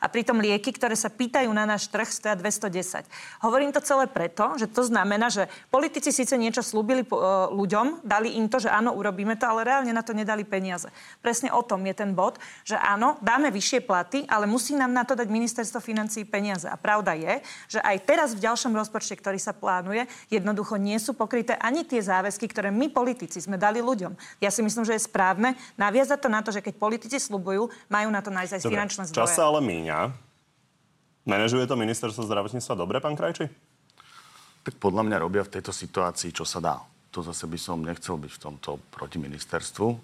a 0.01 0.07
pritom 0.09 0.41
lieky, 0.41 0.73
ktoré 0.73 0.97
sa 0.97 1.13
pýtajú 1.13 1.53
na 1.53 1.69
náš 1.69 1.93
trh, 1.93 2.09
stoja 2.09 2.39
210. 2.39 3.05
Hovorím 3.45 3.73
to 3.73 3.85
celé 3.85 4.09
preto, 4.09 4.57
že 4.57 4.71
to 4.71 4.83
znamená, 4.87 5.29
že 5.29 5.51
politici 5.69 6.11
síce 6.11 6.35
niečo 6.35 6.65
slúbili 6.65 7.05
e, 7.05 7.09
ľuďom, 7.53 8.07
dali 8.07 8.35
im 8.39 8.49
to, 8.49 8.63
že 8.63 8.73
áno, 8.73 8.97
urobíme 8.97 9.37
to, 9.37 9.45
ale 9.47 9.67
reálne 9.67 9.93
na 9.93 10.03
to 10.03 10.17
nedali 10.17 10.43
peniaze. 10.43 10.89
Presne 11.21 11.53
o 11.53 11.63
tom 11.63 11.85
je 11.85 11.95
ten 11.95 12.13
bod, 12.17 12.41
že 12.65 12.79
áno, 12.79 13.21
dáme 13.21 13.53
vyššie 13.53 13.81
platy, 13.85 14.25
ale 14.27 14.49
musí 14.49 14.75
nám 14.75 14.93
na 14.93 15.05
to 15.05 15.13
dať 15.15 15.29
ministerstvo 15.29 15.79
financií 15.79 16.25
peniaze. 16.27 16.67
A 16.67 16.77
pravda 16.81 17.15
je, 17.15 17.43
že 17.71 17.81
aj 17.83 17.97
teraz 18.09 18.31
v 18.33 18.45
ďalšom 18.45 18.73
rozpočte, 18.75 19.17
ktorý 19.19 19.39
sa 19.41 19.57
plánuje, 19.57 20.09
jednoducho 20.29 20.77
nie 20.77 20.97
sú 20.97 21.13
pokryté 21.15 21.57
ani 21.61 21.87
tie 21.87 22.01
záväzky, 22.03 22.49
ktoré 22.51 22.73
my 22.73 22.91
politici 22.91 23.39
sme 23.39 23.61
dali 23.61 23.79
ľuďom. 23.81 24.43
Ja 24.43 24.51
si 24.51 24.65
myslím, 24.65 24.85
že 24.85 24.97
je 24.97 25.07
správne 25.07 25.55
naviazať 25.77 26.19
to 26.21 26.29
na 26.29 26.41
to, 26.43 26.51
že 26.51 26.65
keď 26.65 26.75
politici 26.77 27.17
slubujú, 27.21 27.69
majú 27.89 28.09
na 28.11 28.21
to 28.21 28.31
nájsť 28.33 28.53
aj 28.57 28.63
Dobre, 28.63 28.73
finančné 28.73 29.03
zdroje. 29.11 29.23
Čas 29.23 29.37
sa 29.37 29.49
ale 29.49 29.61
míňa. 29.63 30.26
Manažuje 31.27 31.67
to 31.67 31.75
ministerstvo 31.75 32.23
zdravotníctva 32.23 32.79
dobre, 32.79 33.03
pán 33.03 33.19
Krajči? 33.19 33.51
Tak 34.63 34.79
podľa 34.79 35.03
mňa 35.11 35.27
robia 35.27 35.43
v 35.43 35.59
tejto 35.59 35.75
situácii, 35.75 36.31
čo 36.31 36.47
sa 36.47 36.63
dá. 36.63 36.79
To 37.11 37.19
zase 37.19 37.51
by 37.51 37.59
som 37.59 37.83
nechcel 37.83 38.15
byť 38.15 38.31
v 38.31 38.43
tomto 38.47 38.79
proti 38.95 39.19
ministerstvu. 39.19 39.99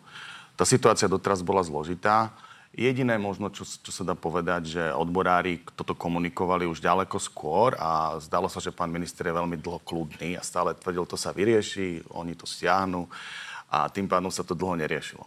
Tá 0.59 0.67
situácia 0.67 1.07
doteraz 1.07 1.47
bola 1.47 1.63
zložitá. 1.63 2.35
Jediné 2.75 3.23
možno, 3.23 3.55
čo, 3.55 3.63
čo 3.63 3.93
sa 3.95 4.03
dá 4.03 4.19
povedať, 4.19 4.75
že 4.75 4.83
odborári 4.91 5.63
toto 5.79 5.95
komunikovali 5.95 6.67
už 6.67 6.83
ďaleko 6.83 7.23
skôr 7.23 7.79
a 7.79 8.19
zdalo 8.19 8.51
sa, 8.51 8.59
že 8.59 8.75
pán 8.75 8.91
minister 8.91 9.23
je 9.31 9.39
veľmi 9.39 9.61
dlho 9.63 9.79
kľudný 9.87 10.35
a 10.35 10.43
stále 10.43 10.75
tvrdil, 10.75 11.07
to 11.07 11.15
sa 11.15 11.31
vyrieši, 11.31 12.03
oni 12.19 12.35
to 12.35 12.51
stiahnu 12.51 13.07
a 13.71 13.87
tým 13.93 14.11
pádom 14.11 14.33
sa 14.33 14.43
to 14.43 14.59
dlho 14.59 14.75
neriešilo. 14.75 15.23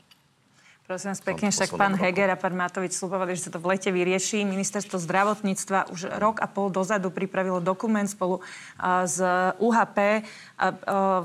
Prosím 0.85 1.17
vás 1.17 1.25
pekne, 1.25 1.49
však 1.49 1.81
pán 1.81 1.97
Heger 1.97 2.29
a 2.29 2.37
pán 2.37 2.53
Matovič 2.53 2.93
slúbovali, 2.93 3.33
že 3.33 3.49
sa 3.49 3.57
to 3.57 3.57
v 3.57 3.73
lete 3.73 3.89
vyrieši. 3.89 4.45
Ministerstvo 4.45 5.01
zdravotníctva 5.01 5.89
už 5.89 6.13
rok 6.21 6.37
a 6.37 6.45
pol 6.45 6.69
dozadu 6.69 7.09
pripravilo 7.09 7.57
dokument 7.57 8.05
spolu 8.05 8.45
s 8.77 9.17
UHP, 9.57 10.21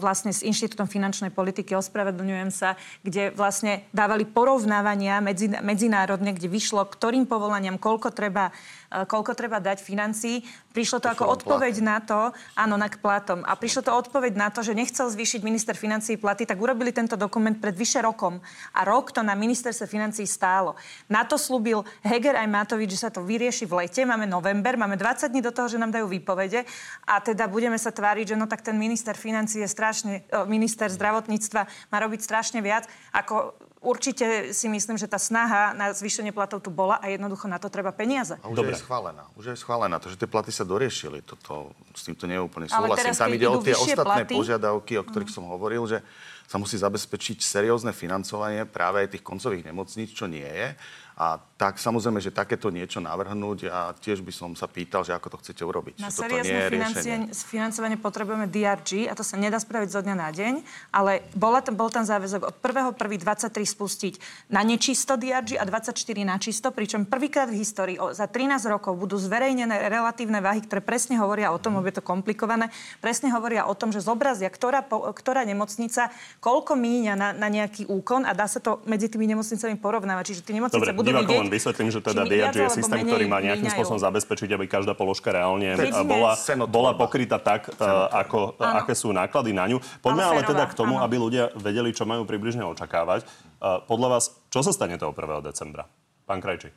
vlastne 0.00 0.33
s 0.33 0.40
Inštitútom 0.40 0.88
finančnej 0.88 1.29
politiky, 1.29 1.76
ospravedlňujem 1.76 2.49
sa, 2.49 2.81
kde 3.05 3.37
vlastne 3.37 3.85
dávali 3.93 4.25
porovnávania 4.25 5.21
medzi, 5.21 5.52
medzinárodne, 5.52 6.33
kde 6.33 6.49
vyšlo, 6.49 6.81
ktorým 6.88 7.29
povolaniam 7.29 7.76
koľko 7.76 8.17
treba 8.17 8.57
koľko 8.90 9.38
treba 9.38 9.62
dať 9.62 9.79
financií. 9.79 10.43
Prišlo 10.75 10.99
to, 10.99 11.07
to 11.07 11.14
ako 11.14 11.25
odpoveď 11.31 11.79
platy. 11.79 11.87
na 11.87 11.99
to, 12.02 12.21
áno, 12.59 12.75
na 12.75 12.90
k 12.90 12.99
platom. 12.99 13.47
A 13.47 13.55
prišlo 13.55 13.87
to 13.87 13.95
odpoveď 13.95 14.35
na 14.35 14.50
to, 14.50 14.67
že 14.67 14.75
nechcel 14.75 15.07
zvýšiť 15.07 15.47
minister 15.47 15.79
financií 15.79 16.19
platy, 16.19 16.43
tak 16.43 16.59
urobili 16.59 16.90
tento 16.90 17.14
dokument 17.14 17.55
pred 17.55 17.75
vyše 17.75 18.02
rokom. 18.02 18.43
A 18.75 18.83
rok 18.83 19.14
to 19.14 19.23
na 19.23 19.38
ministerstve 19.50 19.90
financií 19.90 20.30
stálo. 20.30 20.78
Na 21.11 21.26
to 21.26 21.35
slúbil 21.35 21.83
Heger 22.07 22.38
aj 22.38 22.47
Matovič, 22.47 22.95
že 22.95 23.02
sa 23.04 23.11
to 23.11 23.26
vyrieši 23.26 23.66
v 23.66 23.85
lete. 23.85 24.07
Máme 24.07 24.30
november, 24.30 24.78
máme 24.78 24.95
20 24.95 25.26
dní 25.26 25.42
do 25.42 25.50
toho, 25.50 25.66
že 25.66 25.83
nám 25.83 25.90
dajú 25.90 26.07
výpovede. 26.07 26.62
A 27.11 27.19
teda 27.19 27.50
budeme 27.50 27.76
sa 27.76 27.90
tváriť, 27.90 28.33
že 28.33 28.38
no 28.38 28.47
tak 28.47 28.62
ten 28.62 28.78
minister 28.78 29.19
financií 29.19 29.66
je 29.66 29.71
strašne, 29.71 30.23
e, 30.30 30.47
minister 30.47 30.87
zdravotníctva 30.87 31.90
má 31.90 31.97
robiť 31.99 32.21
strašne 32.23 32.62
viac, 32.62 32.87
ako 33.11 33.59
Určite 33.80 34.52
si 34.52 34.69
myslím, 34.69 35.00
že 35.00 35.09
tá 35.09 35.16
snaha 35.16 35.73
na 35.73 35.88
zvýšenie 35.97 36.37
platov 36.37 36.61
tu 36.61 36.69
bola 36.69 37.00
a 37.00 37.09
jednoducho 37.09 37.49
na 37.49 37.57
to 37.57 37.73
treba 37.73 37.97
peniaze. 37.97 38.37
A 38.45 38.52
už 38.52 38.61
Dobre. 38.61 38.76
je 38.76 38.85
schválená. 38.85 39.25
Už 39.40 39.45
je 39.49 39.57
schválená. 39.57 39.97
To, 39.97 40.12
že 40.12 40.21
tie 40.21 40.28
platy 40.28 40.52
sa 40.52 40.69
doriešili, 40.69 41.25
toto, 41.25 41.73
s 41.97 42.04
týmto 42.04 42.28
nie 42.28 42.37
je 42.37 42.45
úplne 42.45 42.69
súhlasím. 42.69 43.16
Tam 43.16 43.33
ide 43.33 43.49
o 43.49 43.57
tie 43.64 43.73
ostatné 43.73 44.28
platy... 44.28 44.37
požiadavky, 44.37 45.00
o 45.00 45.04
ktorých 45.09 45.33
mm. 45.33 45.37
som 45.40 45.49
hovoril, 45.49 45.80
že 45.88 46.04
sa 46.50 46.59
musí 46.59 46.75
zabezpečiť 46.75 47.38
seriózne 47.38 47.95
financovanie 47.95 48.66
práve 48.66 49.07
aj 49.07 49.14
tých 49.14 49.23
koncových 49.23 49.71
nemocníc, 49.71 50.11
čo 50.11 50.26
nie 50.26 50.42
je. 50.42 50.75
A 51.21 51.37
tak 51.61 51.77
samozrejme, 51.77 52.25
že 52.25 52.33
takéto 52.33 52.73
niečo 52.73 53.05
navrhnúť 53.05 53.69
a 53.69 53.93
tiež 53.93 54.25
by 54.25 54.33
som 54.33 54.57
sa 54.57 54.65
pýtal, 54.65 55.05
že 55.05 55.12
ako 55.12 55.37
to 55.37 55.41
chcete 55.45 55.61
urobiť. 55.61 56.00
Na 56.00 56.09
seriózne 56.09 57.29
financovanie 57.37 58.00
potrebujeme 58.00 58.49
DRG 58.49 59.05
a 59.05 59.12
to 59.12 59.21
sa 59.21 59.37
nedá 59.37 59.61
spraviť 59.61 59.93
zo 59.93 60.00
dňa 60.00 60.17
na 60.17 60.33
deň, 60.33 60.65
ale 60.89 61.21
bola 61.37 61.61
tam, 61.61 61.77
bol 61.77 61.93
tam 61.93 62.09
záväzok 62.09 62.49
od 62.49 62.55
1.1.23 62.65 63.53
spustiť 63.53 64.15
na 64.49 64.65
nečisto 64.65 65.21
DRG 65.21 65.61
a 65.61 65.69
24 65.69 65.93
na 66.25 66.41
čisto, 66.41 66.73
pričom 66.73 67.05
prvýkrát 67.05 67.53
v 67.53 67.61
histórii 67.61 68.00
o, 68.00 68.17
za 68.17 68.25
13 68.25 68.57
rokov 68.73 68.97
budú 68.97 69.21
zverejnené 69.21 69.93
relatívne 69.93 70.41
váhy, 70.41 70.65
ktoré 70.65 70.81
presne 70.81 71.21
hovoria 71.21 71.53
o 71.53 71.61
tom, 71.61 71.77
mm. 71.77 71.93
je 71.93 71.95
to 72.00 72.03
komplikované, 72.09 72.73
presne 73.05 73.29
hovoria 73.37 73.69
o 73.69 73.77
tom, 73.77 73.93
že 73.93 74.00
zobrazia, 74.00 74.49
ktorá, 74.49 74.81
ktorá 74.89 75.45
nemocnica 75.45 76.09
koľko 76.41 76.73
míňa 76.73 77.12
na, 77.21 77.29
na 77.37 77.53
nejaký 77.53 77.85
úkon 77.85 78.25
a 78.25 78.33
dá 78.33 78.49
sa 78.49 78.65
to 78.65 78.81
medzi 78.89 79.12
tými 79.12 79.29
nemocnicami 79.29 79.77
porovnávať. 79.77 80.33
Čiže 80.33 80.49
tie 80.49 80.57
nemocnice 80.57 80.81
Dobre, 80.81 80.97
budú 80.97 81.10
divákom 81.11 81.37
len 81.47 81.50
vysvetlím, 81.50 81.90
že 81.90 82.00
teda 82.00 82.23
DRG 82.25 82.57
je 82.67 82.71
systém, 82.79 83.02
ktorý 83.02 83.26
má 83.26 83.43
nejakým 83.43 83.69
spôsobom 83.69 83.99
zabezpečiť, 83.99 84.49
aby 84.55 84.64
každá 84.71 84.95
položka 84.95 85.35
reálne 85.35 85.75
bola, 86.07 86.38
bola 86.71 86.93
pokrytá 86.95 87.43
tak, 87.43 87.69
e, 87.71 87.87
ako, 88.14 88.57
aké 88.57 88.95
sú 88.95 89.11
náklady 89.11 89.50
na 89.50 89.67
ňu. 89.69 89.83
Poďme 90.00 90.23
ale, 90.25 90.43
ale 90.43 90.49
teda 90.49 90.64
k 90.71 90.75
tomu, 90.79 91.02
aby 91.02 91.17
ľudia 91.19 91.50
vedeli, 91.59 91.90
čo 91.90 92.07
majú 92.07 92.23
približne 92.25 92.62
očakávať. 92.64 93.26
Podľa 93.61 94.09
vás, 94.09 94.33
čo 94.49 94.64
sa 94.64 94.73
stane 94.73 94.97
toho 94.97 95.12
1. 95.12 95.45
decembra? 95.45 95.85
Pán 96.25 96.38
Krajči. 96.38 96.71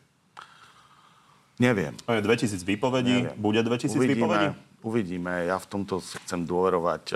Neviem. 1.62 1.94
2000 2.10 2.66
výpovedí, 2.66 3.30
Neviem. 3.30 3.38
bude 3.38 3.62
2000 3.62 3.94
uvidíme, 3.94 4.14
výpovedí? 4.18 4.48
Uvidíme. 4.84 5.34
Ja 5.48 5.62
v 5.62 5.68
tomto 5.70 6.02
chcem 6.02 6.44
dôverovať 6.44 7.14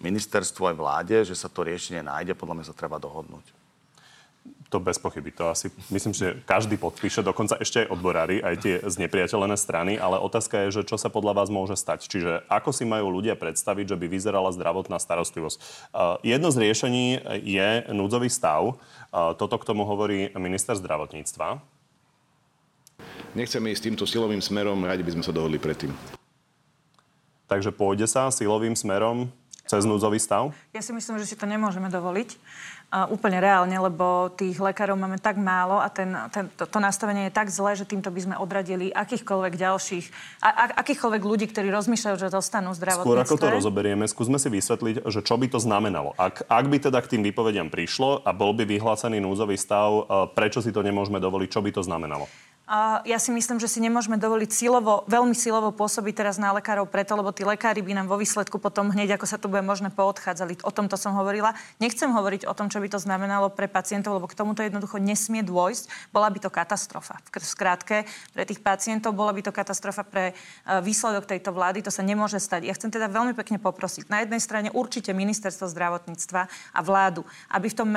ministerstvu 0.00 0.72
aj 0.72 0.76
vláde, 0.78 1.16
že 1.26 1.34
sa 1.34 1.50
to 1.50 1.66
riešenie 1.66 2.00
nájde. 2.06 2.38
Podľa 2.38 2.62
mňa 2.62 2.66
sa 2.70 2.74
treba 2.78 3.02
dohodnúť. 3.02 3.61
To 4.72 4.80
bez 4.80 4.96
pochyby. 4.96 5.36
To 5.36 5.52
asi 5.52 5.68
myslím, 5.92 6.16
že 6.16 6.40
každý 6.48 6.80
podpíše, 6.80 7.20
dokonca 7.20 7.60
ešte 7.60 7.84
aj 7.84 7.92
odborári, 7.92 8.40
aj 8.40 8.54
tie 8.56 8.74
znepriateľené 8.80 9.52
strany, 9.60 10.00
ale 10.00 10.16
otázka 10.16 10.64
je, 10.64 10.80
že 10.80 10.88
čo 10.88 10.96
sa 10.96 11.12
podľa 11.12 11.36
vás 11.36 11.52
môže 11.52 11.76
stať. 11.76 12.08
Čiže 12.08 12.48
ako 12.48 12.72
si 12.72 12.88
majú 12.88 13.12
ľudia 13.12 13.36
predstaviť, 13.36 13.92
že 13.92 14.00
by 14.00 14.06
vyzerala 14.08 14.48
zdravotná 14.48 14.96
starostlivosť. 14.96 15.60
Uh, 15.92 16.16
jedno 16.24 16.48
z 16.48 16.56
riešení 16.64 17.04
je 17.44 17.68
núdzový 17.92 18.32
stav. 18.32 18.80
Uh, 19.12 19.36
toto 19.36 19.60
k 19.60 19.68
tomu 19.68 19.84
hovorí 19.84 20.32
minister 20.40 20.72
zdravotníctva. 20.72 21.60
Nechceme 23.36 23.76
ísť 23.76 23.92
týmto 23.92 24.08
silovým 24.08 24.40
smerom, 24.40 24.88
radi 24.88 25.04
by 25.04 25.20
sme 25.20 25.24
sa 25.24 25.36
dohodli 25.36 25.60
predtým. 25.60 25.92
Takže 27.44 27.76
pôjde 27.76 28.08
sa 28.08 28.32
silovým 28.32 28.72
smerom 28.72 29.28
cez 29.68 29.84
núdzový 29.84 30.16
stav? 30.16 30.56
Ja 30.72 30.80
si 30.80 30.96
myslím, 30.96 31.20
že 31.20 31.28
si 31.28 31.36
to 31.36 31.44
nemôžeme 31.44 31.92
dovoliť 31.92 32.40
úplne 33.08 33.40
reálne, 33.40 33.72
lebo 33.72 34.28
tých 34.36 34.60
lekárov 34.60 35.00
máme 35.00 35.16
tak 35.16 35.40
málo 35.40 35.80
a 35.80 35.88
ten, 35.88 36.12
ten, 36.28 36.52
to, 36.52 36.68
to 36.68 36.76
nastavenie 36.76 37.28
je 37.28 37.32
tak 37.32 37.48
zlé, 37.48 37.72
že 37.72 37.88
týmto 37.88 38.12
by 38.12 38.20
sme 38.20 38.34
odradili 38.36 38.92
akýchkoľvek 38.92 39.52
ďalších, 39.56 40.06
a, 40.44 40.48
a, 40.52 40.64
akýchkoľvek 40.84 41.22
ľudí, 41.24 41.48
ktorí 41.48 41.72
rozmýšľajú, 41.72 42.16
že 42.20 42.28
dostanú 42.28 42.76
zdravotníctve. 42.76 43.08
Skôr 43.08 43.24
ako 43.24 43.40
to 43.40 43.48
rozoberieme, 43.48 44.04
skúsme 44.04 44.36
si 44.36 44.52
vysvetliť, 44.52 45.08
že 45.08 45.20
čo 45.24 45.40
by 45.40 45.48
to 45.48 45.56
znamenalo. 45.56 46.12
Ak, 46.20 46.44
ak 46.44 46.64
by 46.68 46.78
teda 46.84 47.00
k 47.00 47.16
tým 47.16 47.22
výpovediam 47.24 47.72
prišlo 47.72 48.20
a 48.28 48.30
bol 48.36 48.52
by 48.52 48.68
vyhlásený 48.68 49.24
núzový 49.24 49.56
stav, 49.56 49.88
e, 49.88 50.02
prečo 50.36 50.60
si 50.60 50.68
to 50.68 50.84
nemôžeme 50.84 51.16
dovoliť, 51.16 51.48
čo 51.48 51.64
by 51.64 51.72
to 51.72 51.80
znamenalo? 51.80 52.28
Ja 53.02 53.18
si 53.18 53.34
myslím, 53.34 53.58
že 53.58 53.66
si 53.66 53.82
nemôžeme 53.82 54.14
dovoliť 54.14 54.50
silovo, 54.54 55.02
veľmi 55.10 55.34
silovo 55.34 55.74
pôsobiť 55.74 56.14
teraz 56.14 56.38
na 56.38 56.54
lekárov 56.54 56.86
preto, 56.86 57.18
lebo 57.18 57.34
tí 57.34 57.42
lekári 57.42 57.82
by 57.82 57.98
nám 57.98 58.06
vo 58.06 58.14
výsledku 58.14 58.62
potom 58.62 58.88
hneď, 58.94 59.18
ako 59.18 59.26
sa 59.26 59.34
tu 59.36 59.50
bude 59.50 59.66
možné, 59.66 59.90
poodchádzali. 59.90 60.62
O 60.62 60.70
tomto 60.70 60.94
som 60.94 61.12
hovorila. 61.18 61.58
Nechcem 61.82 62.06
hovoriť 62.06 62.46
o 62.46 62.54
tom, 62.54 62.70
čo 62.70 62.78
by 62.78 62.86
to 62.86 63.02
znamenalo 63.02 63.50
pre 63.50 63.66
pacientov, 63.66 64.14
lebo 64.14 64.30
k 64.30 64.38
tomuto 64.38 64.62
jednoducho 64.62 65.02
nesmie 65.02 65.42
dôjsť. 65.42 66.14
Bola 66.14 66.30
by 66.30 66.38
to 66.38 66.54
katastrofa. 66.54 67.18
V 67.34 67.42
skrátke, 67.42 68.06
pre 68.30 68.46
tých 68.46 68.62
pacientov 68.62 69.10
bola 69.10 69.34
by 69.34 69.42
to 69.42 69.50
katastrofa 69.50 70.06
pre 70.06 70.24
e, 70.30 70.34
výsledok 70.86 71.26
tejto 71.26 71.50
vlády. 71.50 71.82
To 71.82 71.90
sa 71.90 72.06
nemôže 72.06 72.38
stať. 72.38 72.70
Ja 72.70 72.78
chcem 72.78 72.94
teda 72.94 73.10
veľmi 73.10 73.34
pekne 73.34 73.58
poprosiť. 73.58 74.06
Na 74.06 74.22
jednej 74.22 74.38
strane 74.38 74.68
určite 74.70 75.10
ministerstvo 75.10 75.66
zdravotníctva 75.66 76.46
a 76.72 76.80
vládu, 76.80 77.26
aby 77.50 77.66
v 77.66 77.76
tom 77.76 77.90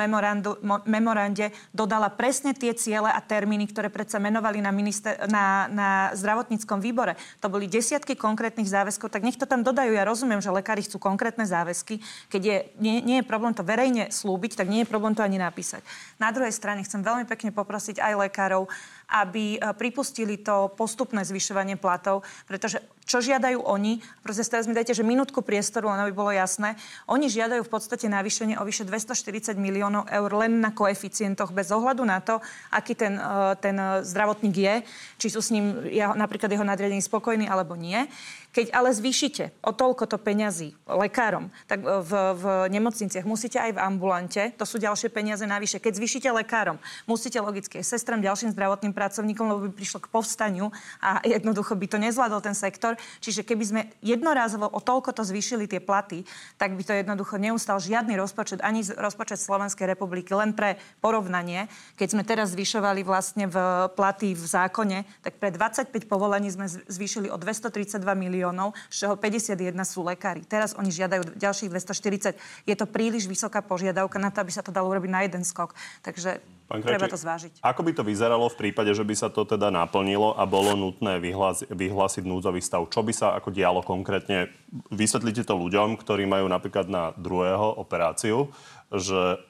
memorande 0.84 1.54
dodala 1.70 2.10
presne 2.10 2.50
tie 2.50 2.74
ciele 2.74 3.08
a 3.08 3.20
termíny, 3.22 3.70
ktoré 3.70 3.94
predsa 3.94 4.18
menovali 4.18 4.55
na, 4.60 4.72
minister, 4.74 5.16
na, 5.28 5.66
na 5.70 5.88
zdravotníckom 6.12 6.78
výbore, 6.82 7.16
to 7.40 7.48
boli 7.48 7.70
desiatky 7.70 8.18
konkrétnych 8.18 8.68
záväzkov, 8.68 9.08
tak 9.12 9.24
nech 9.24 9.38
to 9.38 9.48
tam 9.48 9.64
dodajú. 9.64 9.94
Ja 9.94 10.04
rozumiem, 10.04 10.42
že 10.42 10.52
lekári 10.52 10.84
chcú 10.84 11.00
konkrétne 11.00 11.46
záväzky. 11.48 12.00
Keď 12.28 12.42
je, 12.42 12.56
nie, 12.80 13.00
nie 13.00 13.16
je 13.20 13.28
problém 13.28 13.52
to 13.54 13.66
verejne 13.66 14.12
slúbiť, 14.12 14.58
tak 14.58 14.68
nie 14.68 14.82
je 14.84 14.90
problém 14.90 15.14
to 15.16 15.24
ani 15.24 15.40
napísať. 15.40 15.84
Na 16.16 16.32
druhej 16.34 16.52
strane 16.52 16.84
chcem 16.84 17.00
veľmi 17.00 17.24
pekne 17.28 17.52
poprosiť 17.52 18.00
aj 18.00 18.28
lekárov, 18.28 18.68
aby 19.06 19.56
e, 19.56 19.58
pripustili 19.78 20.42
to 20.42 20.70
postupné 20.74 21.22
zvyšovanie 21.22 21.78
platov, 21.78 22.26
pretože 22.50 22.82
čo 23.06 23.22
žiadajú 23.22 23.62
oni, 23.62 24.02
proste 24.26 24.42
teraz 24.42 24.66
mi 24.66 24.74
dajte, 24.74 24.90
že 24.90 25.06
minútku 25.06 25.38
priestoru, 25.38 25.86
len 25.86 26.02
aby 26.02 26.10
bolo 26.10 26.34
jasné, 26.34 26.74
oni 27.06 27.30
žiadajú 27.30 27.62
v 27.62 27.70
podstate 27.70 28.10
navýšenie 28.10 28.58
o 28.58 28.66
vyše 28.66 28.82
240 28.82 29.54
miliónov 29.54 30.10
eur 30.10 30.30
len 30.42 30.58
na 30.58 30.74
koeficientoch 30.74 31.54
bez 31.54 31.70
ohľadu 31.70 32.02
na 32.02 32.18
to, 32.18 32.42
aký 32.74 32.98
ten, 32.98 33.14
e, 33.14 33.54
ten 33.62 33.78
zdravotník 34.02 34.54
je, 34.58 34.74
či 35.22 35.26
sú 35.30 35.38
s 35.38 35.54
ním 35.54 35.86
napríklad 36.18 36.50
jeho 36.50 36.66
nadriadení 36.66 37.00
spokojní 37.02 37.46
alebo 37.46 37.78
nie. 37.78 38.10
Keď 38.56 38.72
ale 38.72 38.88
zvýšite 38.88 39.52
o 39.60 39.68
toľko 39.68 40.08
to 40.08 40.16
peňazí 40.16 40.72
lekárom, 40.88 41.52
tak 41.68 41.84
v, 41.84 42.12
v 42.40 42.44
nemocniciach 42.72 43.28
musíte 43.28 43.60
aj 43.60 43.76
v 43.76 43.82
ambulante, 43.84 44.48
to 44.56 44.64
sú 44.64 44.80
ďalšie 44.80 45.12
peniaze 45.12 45.44
navyše. 45.44 45.76
Keď 45.76 46.00
zvýšite 46.00 46.28
lekárom, 46.32 46.80
musíte 47.04 47.36
logicky 47.36 47.84
aj 47.84 47.92
sestram, 47.92 48.24
ďalším 48.24 48.56
zdravotným 48.56 48.96
pracovníkom, 48.96 49.44
lebo 49.44 49.60
by 49.68 49.76
prišlo 49.76 50.00
k 50.00 50.08
povstaniu 50.08 50.72
a 51.04 51.20
jednoducho 51.28 51.76
by 51.76 51.84
to 51.84 52.00
nezvládol 52.00 52.40
ten 52.40 52.56
sektor. 52.56 52.96
Čiže 53.20 53.44
keby 53.44 53.64
sme 53.68 53.80
jednorázovo 54.00 54.72
o 54.72 54.80
toľko 54.80 55.12
to 55.12 55.20
zvýšili 55.20 55.68
tie 55.68 55.84
platy, 55.84 56.24
tak 56.56 56.80
by 56.80 56.80
to 56.80 56.96
jednoducho 56.96 57.36
neustal 57.36 57.76
žiadny 57.76 58.16
rozpočet, 58.16 58.64
ani 58.64 58.80
rozpočet 58.88 59.36
Slovenskej 59.36 59.84
republiky. 59.84 60.32
Len 60.32 60.56
pre 60.56 60.80
porovnanie, 61.04 61.68
keď 62.00 62.08
sme 62.08 62.24
teraz 62.24 62.56
zvyšovali 62.56 63.04
vlastne 63.04 63.52
v 63.52 63.56
platy 63.92 64.32
v 64.32 64.44
zákone, 64.48 65.04
tak 65.20 65.36
pre 65.36 65.52
25 65.52 65.92
povolaní 66.08 66.48
sme 66.48 66.72
zvýšili 66.72 67.28
o 67.28 67.36
232 67.36 68.00
miliónov 68.16 68.45
miliónov, 68.46 68.78
z 68.86 69.02
čoho 69.02 69.18
51 69.18 69.74
sú 69.82 70.06
lekári. 70.06 70.46
Teraz 70.46 70.78
oni 70.78 70.94
žiadajú 70.94 71.34
ďalších 71.34 71.66
240. 71.74 72.38
Je 72.62 72.74
to 72.78 72.86
príliš 72.86 73.26
vysoká 73.26 73.58
požiadavka 73.58 74.22
na 74.22 74.30
to, 74.30 74.46
aby 74.46 74.54
sa 74.54 74.62
to 74.62 74.70
dalo 74.70 74.86
urobiť 74.94 75.10
na 75.10 75.26
jeden 75.26 75.42
skok. 75.42 75.74
Takže 76.06 76.38
Pán 76.70 76.82
Krajči, 76.82 76.90
treba 76.94 77.06
to 77.10 77.18
zvážiť. 77.18 77.52
Ako 77.62 77.82
by 77.82 77.92
to 77.94 78.02
vyzeralo 78.06 78.46
v 78.46 78.58
prípade, 78.58 78.90
že 78.94 79.02
by 79.02 79.14
sa 79.18 79.28
to 79.30 79.42
teda 79.42 79.70
naplnilo 79.70 80.34
a 80.38 80.46
bolo 80.46 80.78
nutné 80.78 81.18
vyhlásiť, 81.18 81.70
vyhlásiť 81.74 82.22
núdzový 82.26 82.62
stav? 82.62 82.86
Čo 82.90 83.02
by 83.02 83.12
sa 83.14 83.34
ako 83.34 83.50
dialo 83.50 83.82
konkrétne? 83.82 84.50
Vysvetlite 84.90 85.42
to 85.46 85.54
ľuďom, 85.58 85.98
ktorí 85.98 86.26
majú 86.26 86.46
napríklad 86.46 86.86
na 86.86 87.14
druhého 87.18 87.78
operáciu, 87.78 88.50
že 88.90 89.42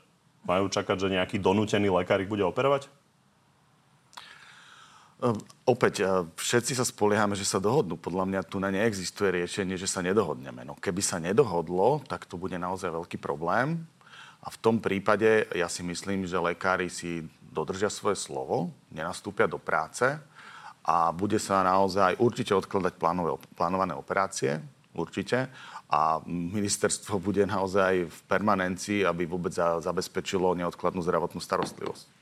majú 0.45 0.69
čakať, 0.69 0.97
že 0.97 1.15
nejaký 1.17 1.37
donútený 1.41 1.89
lekár 1.89 2.21
ich 2.21 2.29
bude 2.31 2.45
operovať? 2.45 2.89
Ehm, 5.17 5.41
opäť, 5.65 6.05
ehm, 6.05 6.29
všetci 6.37 6.77
sa 6.77 6.85
spoliehame, 6.85 7.33
že 7.33 7.49
sa 7.49 7.57
dohodnú. 7.57 7.97
Podľa 7.97 8.25
mňa 8.29 8.41
tu 8.45 8.61
na 8.61 8.69
neexistuje 8.69 9.33
riešenie, 9.41 9.81
že 9.81 9.89
sa 9.89 10.05
nedohodneme. 10.05 10.61
No 10.69 10.77
keby 10.77 11.01
sa 11.01 11.17
nedohodlo, 11.17 12.05
tak 12.05 12.29
to 12.29 12.37
bude 12.37 12.57
naozaj 12.61 12.93
veľký 12.93 13.17
problém. 13.17 13.89
A 14.45 14.53
v 14.53 14.61
tom 14.61 14.77
prípade 14.77 15.49
ja 15.57 15.67
si 15.73 15.81
myslím, 15.81 16.29
že 16.29 16.37
lekári 16.37 16.93
si 16.93 17.25
dodržia 17.49 17.89
svoje 17.89 18.21
slovo, 18.21 18.69
nenastúpia 18.93 19.49
do 19.49 19.57
práce 19.57 20.05
a 20.85 21.11
bude 21.11 21.41
sa 21.41 21.65
naozaj 21.65 22.21
určite 22.21 22.53
odkladať 22.53 23.01
plánové, 23.01 23.41
plánované 23.57 23.97
operácie, 23.97 24.61
určite. 24.93 25.49
A 25.89 26.21
ministerstvo 26.29 27.17
bude 27.27 27.49
naozaj 27.49 28.05
v 28.05 28.19
permanencii, 28.29 29.09
aby 29.09 29.25
vôbec 29.25 29.57
zabezpečilo 29.57 30.53
neodkladnú 30.53 31.01
zdravotnú 31.01 31.41
starostlivosť. 31.41 32.16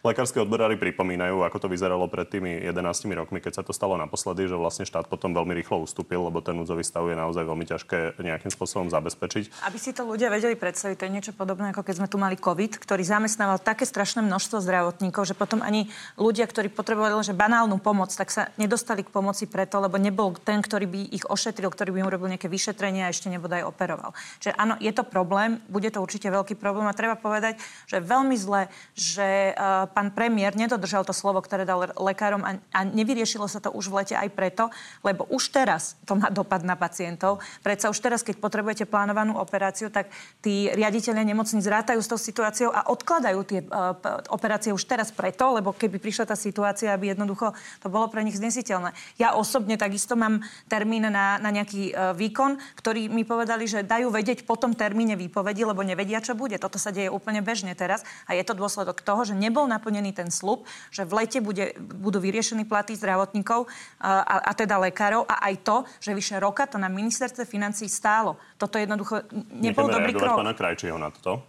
Lekárske 0.00 0.40
odborári 0.40 0.80
pripomínajú, 0.80 1.44
ako 1.44 1.60
to 1.60 1.68
vyzeralo 1.68 2.08
pred 2.08 2.24
tými 2.24 2.56
11 2.64 3.04
rokmi, 3.20 3.36
keď 3.36 3.60
sa 3.60 3.62
to 3.68 3.76
stalo 3.76 4.00
naposledy, 4.00 4.48
že 4.48 4.56
vlastne 4.56 4.88
štát 4.88 5.12
potom 5.12 5.36
veľmi 5.36 5.52
rýchlo 5.52 5.84
ustúpil, 5.84 6.24
lebo 6.24 6.40
ten 6.40 6.56
núdzový 6.56 6.80
stav 6.80 7.04
je 7.04 7.20
naozaj 7.20 7.44
veľmi 7.44 7.68
ťažké 7.68 8.16
nejakým 8.16 8.48
spôsobom 8.48 8.88
zabezpečiť. 8.88 9.60
Aby 9.68 9.76
si 9.76 9.92
to 9.92 10.08
ľudia 10.08 10.32
vedeli 10.32 10.56
predstaviť, 10.56 10.96
to 10.96 11.04
je 11.04 11.12
niečo 11.12 11.32
podobné, 11.36 11.76
ako 11.76 11.84
keď 11.84 11.94
sme 12.00 12.08
tu 12.08 12.16
mali 12.16 12.40
COVID, 12.40 12.80
ktorý 12.80 13.04
zamestnával 13.04 13.60
také 13.60 13.84
strašné 13.84 14.24
množstvo 14.24 14.64
zdravotníkov, 14.64 15.28
že 15.28 15.36
potom 15.36 15.60
ani 15.60 15.92
ľudia, 16.16 16.48
ktorí 16.48 16.72
potrebovali 16.72 17.20
len 17.20 17.36
banálnu 17.36 17.76
pomoc, 17.76 18.08
tak 18.08 18.32
sa 18.32 18.48
nedostali 18.56 19.04
k 19.04 19.12
pomoci 19.12 19.52
preto, 19.52 19.84
lebo 19.84 20.00
nebol 20.00 20.32
ten, 20.32 20.64
ktorý 20.64 20.88
by 20.88 21.00
ich 21.12 21.28
ošetril, 21.28 21.68
ktorý 21.68 21.92
by 21.92 21.98
im 22.00 22.08
urobil 22.08 22.32
nejaké 22.32 22.48
vyšetrenie 22.48 23.04
a 23.04 23.12
ešte 23.12 23.28
nebodaj 23.28 23.68
operoval. 23.68 24.16
Čiže 24.40 24.56
áno, 24.56 24.80
je 24.80 24.96
to 24.96 25.04
problém, 25.04 25.60
bude 25.68 25.92
to 25.92 26.00
určite 26.00 26.32
veľký 26.32 26.56
problém 26.56 26.88
a 26.88 26.96
treba 26.96 27.20
povedať, 27.20 27.60
že 27.84 28.00
veľmi 28.00 28.32
zle, 28.40 28.72
že 28.96 29.52
uh, 29.52 29.89
pán 29.90 30.14
premiér 30.14 30.54
nedodržal 30.54 31.02
to 31.02 31.12
slovo, 31.12 31.42
ktoré 31.42 31.66
dal 31.66 31.90
lekárom 31.98 32.40
a, 32.46 32.56
a 32.70 32.80
nevyriešilo 32.86 33.50
sa 33.50 33.58
to 33.58 33.74
už 33.74 33.90
v 33.90 33.96
lete 34.02 34.14
aj 34.14 34.30
preto, 34.30 34.70
lebo 35.02 35.26
už 35.28 35.50
teraz 35.50 35.98
to 36.06 36.14
má 36.16 36.30
dopad 36.30 36.62
na 36.62 36.78
pacientov. 36.78 37.42
Predsa 37.60 37.90
už 37.90 37.98
teraz, 37.98 38.22
keď 38.22 38.38
potrebujete 38.38 38.84
plánovanú 38.86 39.36
operáciu, 39.36 39.90
tak 39.90 40.08
tí 40.40 40.70
riaditeľia 40.70 41.26
nemocníc 41.26 41.66
zrátajú 41.66 42.00
s 42.00 42.08
tou 42.08 42.20
situáciou 42.20 42.70
a 42.70 42.86
odkladajú 42.88 43.40
tie 43.44 43.60
uh, 43.66 43.98
operácie 44.30 44.70
už 44.70 44.86
teraz 44.86 45.10
preto, 45.10 45.50
lebo 45.52 45.74
keby 45.74 45.98
prišla 45.98 46.30
tá 46.30 46.36
situácia, 46.38 46.94
aby 46.94 47.12
jednoducho 47.12 47.52
to 47.82 47.88
bolo 47.90 48.06
pre 48.06 48.22
nich 48.22 48.38
znesiteľné. 48.38 48.94
Ja 49.18 49.34
osobne 49.34 49.74
takisto 49.74 50.14
mám 50.14 50.40
termín 50.70 51.10
na, 51.10 51.36
na 51.42 51.50
nejaký 51.50 51.90
uh, 51.90 52.14
výkon, 52.14 52.56
ktorý 52.78 53.10
mi 53.10 53.26
povedali, 53.26 53.66
že 53.66 53.82
dajú 53.82 54.12
vedieť 54.14 54.46
po 54.46 54.54
tom 54.54 54.72
termíne 54.76 55.18
výpovedi, 55.18 55.66
lebo 55.66 55.82
nevedia, 55.82 56.22
čo 56.22 56.38
bude. 56.38 56.56
Toto 56.60 56.78
sa 56.78 56.94
deje 56.94 57.10
úplne 57.10 57.42
bežne 57.42 57.72
teraz 57.74 58.06
a 58.28 58.36
je 58.36 58.44
to 58.46 58.54
dôsledok 58.54 59.02
toho, 59.02 59.24
že 59.26 59.34
nebol 59.34 59.66
naplnený 59.80 60.12
ten 60.12 60.28
slub, 60.28 60.68
že 60.92 61.08
v 61.08 61.24
lete 61.24 61.40
bude, 61.40 61.72
budú 61.80 62.20
vyriešení 62.20 62.68
platy 62.68 62.92
zdravotníkov 63.00 63.64
a, 63.96 64.44
a 64.44 64.52
teda 64.52 64.76
lekárov 64.76 65.24
a 65.24 65.48
aj 65.48 65.54
to, 65.64 65.76
že 66.04 66.12
vyše 66.12 66.36
roka 66.36 66.68
to 66.68 66.76
na 66.76 66.92
ministerstve 66.92 67.48
financí 67.48 67.88
stálo. 67.88 68.36
Toto 68.60 68.76
jednoducho 68.76 69.24
nebol 69.56 69.88
dobrý 69.88 70.12
krok. 70.12 70.44
pána 70.44 70.52
Krajčího 70.52 71.00
na 71.00 71.08
toto? 71.08 71.48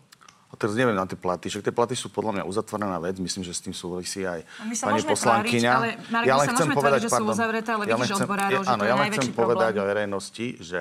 A 0.52 0.60
teraz 0.60 0.76
neviem 0.76 0.92
na 0.92 1.08
tie 1.08 1.16
platy, 1.16 1.48
však 1.48 1.64
tie 1.64 1.72
platy 1.72 1.96
sú 1.96 2.12
podľa 2.12 2.40
mňa 2.40 2.44
uzatvorená 2.44 3.00
vec, 3.00 3.16
myslím, 3.24 3.44
že 3.48 3.56
s 3.56 3.64
tým 3.64 3.72
súvisí 3.72 4.28
aj 4.28 4.44
no 4.44 4.68
my 4.68 4.76
sa 4.76 4.84
pani 4.92 5.04
poslankyňa. 5.08 5.72
ale 5.72 5.90
Marek, 6.12 6.28
ja 6.28 6.36
len 6.36 6.48
chcem 6.52 6.68
povedať, 6.76 7.00
tváriť, 7.00 7.08
že 7.08 7.10
sú 7.16 7.24
uzavreté, 7.24 7.70
ale 7.72 7.84
ja 7.88 7.96
vidíš 7.96 8.14
odborárov, 8.20 8.60
ja, 8.60 8.68
že 8.68 8.72
áno, 8.76 8.84
to 8.84 8.84
je 8.84 8.92
ja 8.92 8.96
len 9.00 9.10
chcem 9.16 9.32
problém. 9.32 9.40
povedať 9.40 9.74
o 9.80 9.84
verejnosti, 9.88 10.48
že 10.60 10.80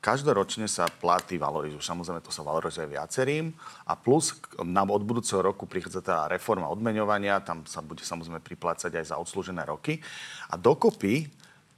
Každoročne 0.00 0.64
sa 0.64 0.88
platy 0.88 1.36
valorizujú. 1.36 1.84
Samozrejme, 1.84 2.24
to 2.24 2.32
sa 2.32 2.40
valorizuje 2.40 2.88
viacerým. 2.88 3.52
A 3.84 3.92
plus 3.92 4.32
na, 4.64 4.80
od 4.80 5.04
budúceho 5.04 5.44
roku 5.44 5.68
prichádza 5.68 6.00
tá 6.00 6.24
reforma 6.24 6.72
odmeňovania. 6.72 7.44
Tam 7.44 7.68
sa 7.68 7.84
bude 7.84 8.00
samozrejme 8.00 8.40
priplácať 8.40 8.96
aj 8.96 9.12
za 9.12 9.16
odslúžené 9.20 9.60
roky. 9.68 10.00
A 10.48 10.56
dokopy 10.56 11.28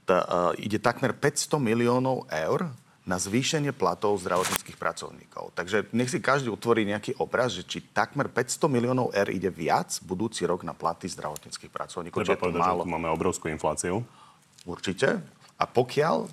tá, 0.07 0.23
uh, 0.23 0.51
ide 0.55 0.79
takmer 0.79 1.11
500 1.11 1.59
miliónov 1.59 2.23
eur 2.31 2.71
na 3.03 3.19
zvýšenie 3.19 3.75
platov 3.75 4.15
zdravotníckých 4.23 4.79
pracovníkov. 4.79 5.51
Takže 5.59 5.91
nech 5.91 6.07
si 6.07 6.23
každý 6.23 6.47
utvorí 6.47 6.87
nejaký 6.87 7.19
obraz, 7.19 7.51
že 7.51 7.67
či 7.67 7.83
takmer 7.91 8.31
500 8.31 8.71
miliónov 8.71 9.11
eur 9.11 9.27
ide 9.35 9.51
viac 9.51 9.99
budúci 10.07 10.47
rok 10.47 10.63
na 10.63 10.71
platy 10.71 11.11
zdravotníckých 11.11 11.67
pracovníkov. 11.67 12.23
Treba 12.23 12.39
povedať, 12.39 12.63
málo. 12.63 12.79
že 12.79 12.87
tu 12.87 12.95
máme 12.95 13.11
obrovskú 13.11 13.51
infláciu. 13.51 13.99
Určite. 14.63 15.19
A 15.59 15.67
pokiaľ 15.67 16.31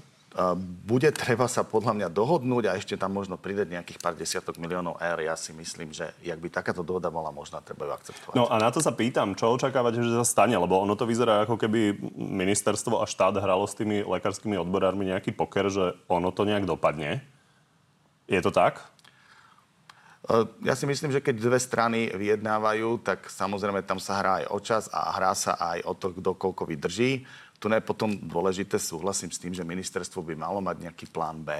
bude 0.86 1.10
treba 1.10 1.50
sa 1.50 1.66
podľa 1.66 1.90
mňa 1.90 2.08
dohodnúť 2.14 2.64
a 2.70 2.78
ešte 2.78 2.94
tam 2.94 3.18
možno 3.18 3.34
pridať 3.34 3.66
nejakých 3.66 3.98
pár 3.98 4.14
desiatok 4.14 4.62
miliónov 4.62 4.94
eur. 5.02 5.26
Ja 5.26 5.34
si 5.34 5.50
myslím, 5.50 5.90
že 5.90 6.14
ak 6.22 6.38
by 6.38 6.48
takáto 6.54 6.86
dohoda 6.86 7.10
bola 7.10 7.34
možná, 7.34 7.58
treba 7.58 7.90
ju 7.90 7.92
akceptovať. 7.98 8.34
No 8.38 8.46
a 8.46 8.54
na 8.62 8.70
to 8.70 8.78
sa 8.78 8.94
pýtam, 8.94 9.34
čo 9.34 9.50
očakávate, 9.50 9.98
že 9.98 10.14
sa 10.14 10.22
stane? 10.22 10.54
Lebo 10.54 10.78
ono 10.78 10.94
to 10.94 11.02
vyzerá 11.02 11.42
ako 11.42 11.58
keby 11.58 11.98
ministerstvo 12.14 13.02
a 13.02 13.10
štát 13.10 13.42
hralo 13.42 13.66
s 13.66 13.74
tými 13.74 14.06
lekárskymi 14.06 14.54
odborármi 14.54 15.10
nejaký 15.10 15.34
poker, 15.34 15.66
že 15.66 15.98
ono 16.06 16.30
to 16.30 16.46
nejak 16.46 16.62
dopadne. 16.62 17.26
Je 18.30 18.38
to 18.38 18.54
tak? 18.54 18.86
E, 20.30 20.46
ja 20.62 20.78
si 20.78 20.86
myslím, 20.86 21.10
že 21.10 21.18
keď 21.18 21.42
dve 21.42 21.58
strany 21.58 22.06
vyjednávajú, 22.14 23.02
tak 23.02 23.26
samozrejme 23.26 23.82
tam 23.82 23.98
sa 23.98 24.22
hrá 24.22 24.32
aj 24.38 24.46
o 24.46 24.58
čas 24.62 24.84
a 24.94 25.10
hrá 25.18 25.34
sa 25.34 25.58
aj 25.58 25.82
o 25.90 25.92
to, 25.98 26.14
kto 26.14 26.38
koľko 26.38 26.70
vydrží. 26.70 27.26
Tu 27.60 27.68
je 27.68 27.84
potom 27.84 28.08
dôležité, 28.16 28.80
súhlasím 28.80 29.28
s 29.28 29.36
tým, 29.36 29.52
že 29.52 29.68
ministerstvo 29.68 30.24
by 30.24 30.32
malo 30.32 30.64
mať 30.64 30.88
nejaký 30.88 31.12
plán 31.12 31.44
B, 31.44 31.52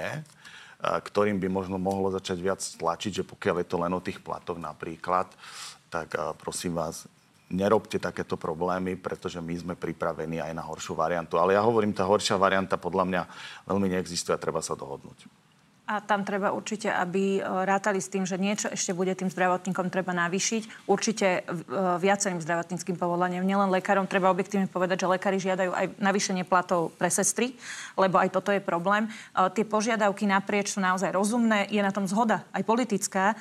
ktorým 0.81 1.37
by 1.37 1.45
možno 1.45 1.77
mohlo 1.77 2.09
začať 2.09 2.41
viac 2.41 2.57
tlačiť, 2.57 3.21
že 3.21 3.23
pokiaľ 3.23 3.61
je 3.61 3.67
to 3.69 3.77
len 3.77 3.93
o 3.93 4.01
tých 4.01 4.17
platoch 4.17 4.57
napríklad, 4.57 5.29
tak 5.93 6.17
prosím 6.41 6.73
vás, 6.73 7.05
nerobte 7.53 8.01
takéto 8.01 8.33
problémy, 8.33 8.97
pretože 8.97 9.37
my 9.37 9.53
sme 9.53 9.73
pripravení 9.77 10.41
aj 10.41 10.57
na 10.57 10.65
horšiu 10.65 10.97
variantu. 10.97 11.37
Ale 11.37 11.53
ja 11.53 11.61
hovorím, 11.61 11.93
tá 11.93 12.07
horšia 12.07 12.39
varianta 12.39 12.81
podľa 12.81 13.05
mňa 13.05 13.21
veľmi 13.69 13.93
neexistuje 13.93 14.33
a 14.33 14.41
treba 14.41 14.63
sa 14.65 14.73
dohodnúť. 14.73 15.40
A 15.91 15.99
tam 15.99 16.23
treba 16.23 16.55
určite, 16.55 16.87
aby 16.87 17.35
e, 17.35 17.41
rátali 17.43 17.99
s 17.99 18.07
tým, 18.07 18.23
že 18.23 18.39
niečo 18.39 18.71
ešte 18.71 18.95
bude 18.95 19.11
tým 19.11 19.27
zdravotníkom 19.27 19.91
treba 19.91 20.15
navýšiť. 20.15 20.87
Určite 20.87 21.27
e, 21.27 21.59
viacerým 21.99 22.39
zdravotníckým 22.39 22.95
povolaniam, 22.95 23.43
nielen 23.43 23.67
lekárom. 23.67 24.07
Treba 24.07 24.31
objektívne 24.31 24.71
povedať, 24.71 25.03
že 25.03 25.11
lekári 25.11 25.43
žiadajú 25.43 25.75
aj 25.75 25.85
navýšenie 25.99 26.47
platov 26.47 26.95
pre 26.95 27.11
sestry, 27.11 27.59
lebo 27.99 28.23
aj 28.23 28.31
toto 28.31 28.55
je 28.55 28.63
problém. 28.63 29.11
E, 29.35 29.51
tie 29.51 29.67
požiadavky 29.67 30.23
naprieč 30.23 30.71
sú 30.71 30.79
naozaj 30.79 31.11
rozumné. 31.11 31.67
Je 31.67 31.83
na 31.83 31.91
tom 31.91 32.07
zhoda, 32.07 32.47
aj 32.55 32.63
politická, 32.63 33.35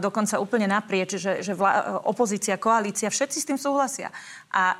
dokonca 0.00 0.40
úplne 0.40 0.64
naprieč, 0.64 1.20
že, 1.20 1.44
že 1.44 1.52
vla, 1.52 2.00
opozícia, 2.08 2.56
koalícia, 2.56 3.12
všetci 3.12 3.38
s 3.44 3.48
tým 3.48 3.58
súhlasia. 3.60 4.08
A 4.50 4.78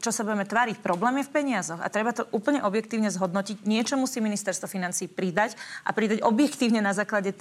čo 0.00 0.10
sa 0.10 0.24
budeme 0.24 0.48
tváriť, 0.48 0.80
problém 0.80 1.20
je 1.20 1.28
v 1.28 1.34
peniazoch. 1.34 1.80
A 1.82 1.92
treba 1.92 2.16
to 2.16 2.26
úplne 2.32 2.64
objektívne 2.64 3.12
zhodnotiť. 3.12 3.68
Niečo 3.68 4.00
musí 4.00 4.24
ministerstvo 4.24 4.66
financí 4.66 5.06
pridať 5.06 5.54
a 5.84 5.92
pridať 5.92 6.24
objektívne 6.24 6.61
objektívne 6.62 6.86
na 6.86 6.94
základe 6.94 7.34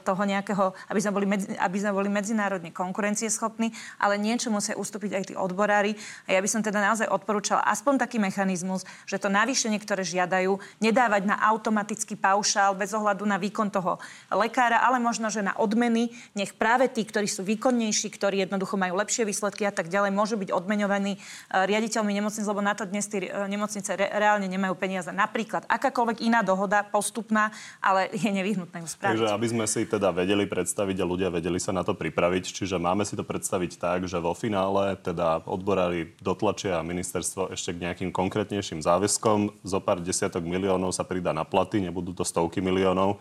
toho 0.00 0.22
nejakého, 0.24 0.72
aby 0.88 1.00
sme 1.04 1.12
boli, 1.12 1.26
medzi, 1.28 1.52
aby 1.60 1.76
sme 1.76 1.92
boli 1.92 2.08
medzinárodne 2.08 2.72
konkurencieschopní, 2.72 3.68
ale 4.00 4.16
niečo 4.16 4.48
musia 4.48 4.72
ustúpiť 4.80 5.12
aj 5.12 5.24
tí 5.28 5.34
odborári. 5.36 5.92
A 6.24 6.32
ja 6.32 6.40
by 6.40 6.48
som 6.48 6.64
teda 6.64 6.80
naozaj 6.80 7.04
odporúčala 7.12 7.60
aspoň 7.68 8.00
taký 8.00 8.16
mechanizmus, 8.16 8.88
že 9.04 9.20
to 9.20 9.28
navýšenie, 9.28 9.76
ktoré 9.76 10.08
žiadajú, 10.08 10.56
nedávať 10.80 11.28
na 11.28 11.36
automatický 11.52 12.16
paušál 12.16 12.72
bez 12.72 12.96
ohľadu 12.96 13.28
na 13.28 13.36
výkon 13.36 13.68
toho 13.68 14.00
lekára, 14.32 14.80
ale 14.80 14.96
možno, 14.96 15.28
že 15.28 15.44
na 15.44 15.52
odmeny, 15.60 16.08
nech 16.32 16.56
práve 16.56 16.88
tí, 16.88 17.04
ktorí 17.04 17.28
sú 17.28 17.44
výkonnejší, 17.44 18.08
ktorí 18.08 18.40
jednoducho 18.48 18.80
majú 18.80 18.96
lepšie 18.96 19.28
výsledky 19.28 19.68
a 19.68 19.72
tak 19.76 19.92
ďalej, 19.92 20.16
môžu 20.16 20.40
byť 20.40 20.48
odmeňovaní 20.48 21.12
e, 21.12 21.18
riaditeľmi 21.68 22.08
nemocnic, 22.16 22.48
lebo 22.48 22.64
na 22.64 22.72
to 22.72 22.88
dnes 22.88 23.04
tie 23.04 23.28
nemocnice 23.28 24.00
re- 24.00 24.08
reálne 24.16 24.48
nemajú 24.48 24.72
peniaze. 24.80 25.12
Napríklad 25.12 25.68
akákoľvek 25.68 26.24
iná 26.24 26.40
dohoda 26.40 26.80
postupná, 26.88 27.52
ale 27.84 28.08
je 28.16 28.32
nevyhnutná 28.32 28.61
nevyhnutné 28.62 28.78
ju 28.82 28.88
spraviť. 28.88 29.10
Takže 29.18 29.26
aby 29.34 29.46
sme 29.50 29.64
si 29.66 29.80
teda 29.82 30.08
vedeli 30.14 30.44
predstaviť 30.46 30.96
a 31.02 31.04
ľudia 31.04 31.28
vedeli 31.34 31.58
sa 31.58 31.74
na 31.74 31.82
to 31.82 31.98
pripraviť, 31.98 32.44
čiže 32.54 32.78
máme 32.78 33.02
si 33.02 33.18
to 33.18 33.26
predstaviť 33.26 33.76
tak, 33.78 34.06
že 34.06 34.22
vo 34.22 34.32
finále 34.32 34.94
teda 35.02 35.42
odborári 35.44 36.14
dotlačia 36.22 36.78
ministerstvo 36.86 37.50
ešte 37.50 37.74
k 37.74 37.82
nejakým 37.90 38.10
konkrétnejším 38.14 38.80
záväzkom. 38.80 39.66
Zo 39.66 39.80
pár 39.82 39.98
desiatok 39.98 40.46
miliónov 40.46 40.94
sa 40.94 41.02
pridá 41.02 41.34
na 41.34 41.42
platy, 41.42 41.82
nebudú 41.82 42.14
to 42.14 42.22
stovky 42.22 42.62
miliónov 42.62 43.18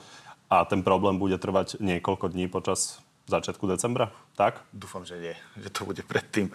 a 0.51 0.61
ten 0.67 0.85
problém 0.85 1.17
bude 1.17 1.35
trvať 1.41 1.81
niekoľko 1.81 2.29
dní 2.29 2.45
počas 2.51 3.01
začiatku 3.25 3.65
decembra, 3.65 4.11
tak? 4.35 4.61
Dúfam, 4.75 5.07
že 5.07 5.15
nie, 5.17 5.35
že 5.57 5.69
to 5.71 5.87
bude 5.87 6.03
predtým. 6.03 6.51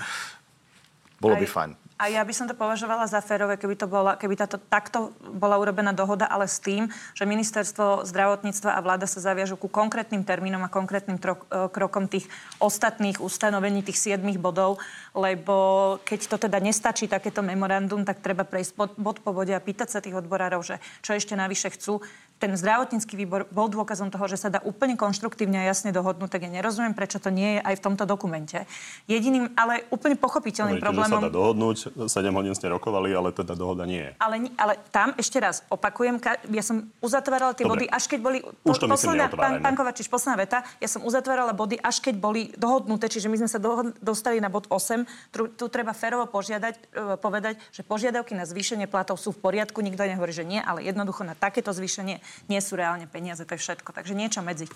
Bolo 1.17 1.35
Aj... 1.35 1.41
by 1.41 1.49
fajn. 1.49 1.71
A 1.97 2.13
ja 2.13 2.21
by 2.21 2.33
som 2.37 2.45
to 2.45 2.53
považovala 2.53 3.09
za 3.09 3.25
férové, 3.25 3.57
keby, 3.57 3.73
to 3.73 3.89
bola, 3.89 4.21
keby 4.21 4.37
táto, 4.37 4.61
takto 4.61 5.17
bola 5.33 5.57
urobená 5.57 5.97
dohoda, 5.97 6.29
ale 6.29 6.45
s 6.45 6.61
tým, 6.61 6.93
že 7.17 7.25
ministerstvo 7.25 8.05
zdravotníctva 8.05 8.77
a 8.77 8.85
vláda 8.85 9.09
sa 9.09 9.25
zaviažu 9.25 9.57
ku 9.57 9.73
konkrétnym 9.73 10.21
termínom 10.21 10.61
a 10.61 10.69
konkrétnym 10.69 11.17
tro, 11.17 11.41
e, 11.49 11.73
krokom 11.73 12.05
tých 12.05 12.29
ostatných 12.61 13.17
ustanovení, 13.17 13.81
tých 13.81 13.97
siedmých 13.97 14.37
bodov, 14.37 14.77
lebo 15.17 15.97
keď 16.05 16.21
to 16.29 16.37
teda 16.37 16.61
nestačí 16.61 17.09
takéto 17.09 17.41
memorandum, 17.41 18.05
tak 18.05 18.21
treba 18.21 18.45
prejsť 18.45 18.73
bod, 18.77 18.93
bod 19.01 19.17
po 19.25 19.33
bode 19.33 19.57
a 19.57 19.65
pýtať 19.65 19.89
sa 19.89 20.05
tých 20.05 20.21
odborárov, 20.21 20.61
že 20.61 20.77
čo 21.01 21.17
ešte 21.17 21.33
navyše 21.33 21.73
chcú. 21.73 22.05
Ten 22.37 22.53
zdravotnícky 22.53 23.17
výbor 23.17 23.49
bol 23.49 23.73
dôkazom 23.73 24.13
toho, 24.13 24.29
že 24.29 24.37
sa 24.37 24.53
dá 24.53 24.61
úplne 24.61 24.93
konštruktívne 24.93 25.65
a 25.65 25.65
jasne 25.65 25.89
dohodnúť, 25.89 26.29
tak 26.29 26.45
ja 26.45 26.51
nerozumiem, 26.53 26.93
prečo 26.93 27.17
to 27.17 27.33
nie 27.33 27.57
je 27.57 27.61
aj 27.65 27.75
v 27.81 27.83
tomto 27.83 28.05
dokumente. 28.05 28.69
Jediným, 29.09 29.57
ale 29.57 29.89
úplne 29.89 30.21
pochopiteľným 30.21 30.77
Hovoríte, 30.77 30.85
problémom... 30.85 31.21
že 31.21 31.25
sa 31.25 31.29
dá 31.33 31.33
dohodnúť, 31.33 31.77
7 32.13 32.37
hodín 32.37 32.53
ste 32.53 32.69
rokovali, 32.69 33.09
ale 33.17 33.33
teda 33.33 33.57
dohoda 33.57 33.89
nie 33.89 34.05
je. 34.05 34.13
Ale, 34.21 34.53
ale 34.61 34.77
tam 34.93 35.17
ešte 35.17 35.41
raz 35.41 35.65
opakujem, 35.73 36.21
ja 36.53 36.63
som 36.65 36.85
uzatvárala 37.01 37.57
tie 37.57 37.65
Dobre. 37.65 37.85
body, 37.85 37.87
až 37.89 38.05
keď 38.05 38.19
boli... 38.21 38.39
Už 38.69 38.77
to 38.77 38.87
posledná, 38.87 39.33
pán, 39.33 39.65
pán 39.65 39.73
Kovačič, 39.73 40.05
posledná 40.13 40.37
veta, 40.37 40.59
ja 40.77 40.89
som 40.93 41.01
uzatvárala 41.09 41.57
body, 41.57 41.81
až 41.81 42.05
keď 42.05 42.15
boli 42.21 42.53
dohodnuté, 42.61 43.09
čiže 43.09 43.33
my 43.33 43.41
sme 43.41 43.49
sa 43.49 43.57
dohod- 43.57 43.97
dostali 44.05 44.45
na 44.45 44.53
bod 44.53 44.69
8. 44.69 45.09
Tu, 45.33 45.49
tu 45.57 45.65
treba 45.73 45.97
férovo 45.97 46.29
požiadať, 46.29 46.75
e, 46.77 47.17
povedať, 47.17 47.57
že 47.73 47.81
požiadavky 47.81 48.37
na 48.37 48.45
zvýšenie 48.45 48.85
platov 48.85 49.17
sú 49.17 49.33
v 49.33 49.41
poriadku, 49.41 49.81
nikto 49.81 50.05
nehovorí, 50.05 50.37
že 50.37 50.45
nie, 50.45 50.61
ale 50.61 50.85
jednoducho 50.85 51.25
na 51.25 51.33
takéto 51.33 51.73
zvýšenie 51.73 52.26
nie 52.49 52.61
sú 52.63 52.77
reálne 52.77 53.07
peniaze, 53.11 53.45
to 53.45 53.55
je 53.55 53.63
všetko. 53.63 53.93
Takže 53.93 54.15
niečo 54.15 54.41
medzi. 54.43 54.67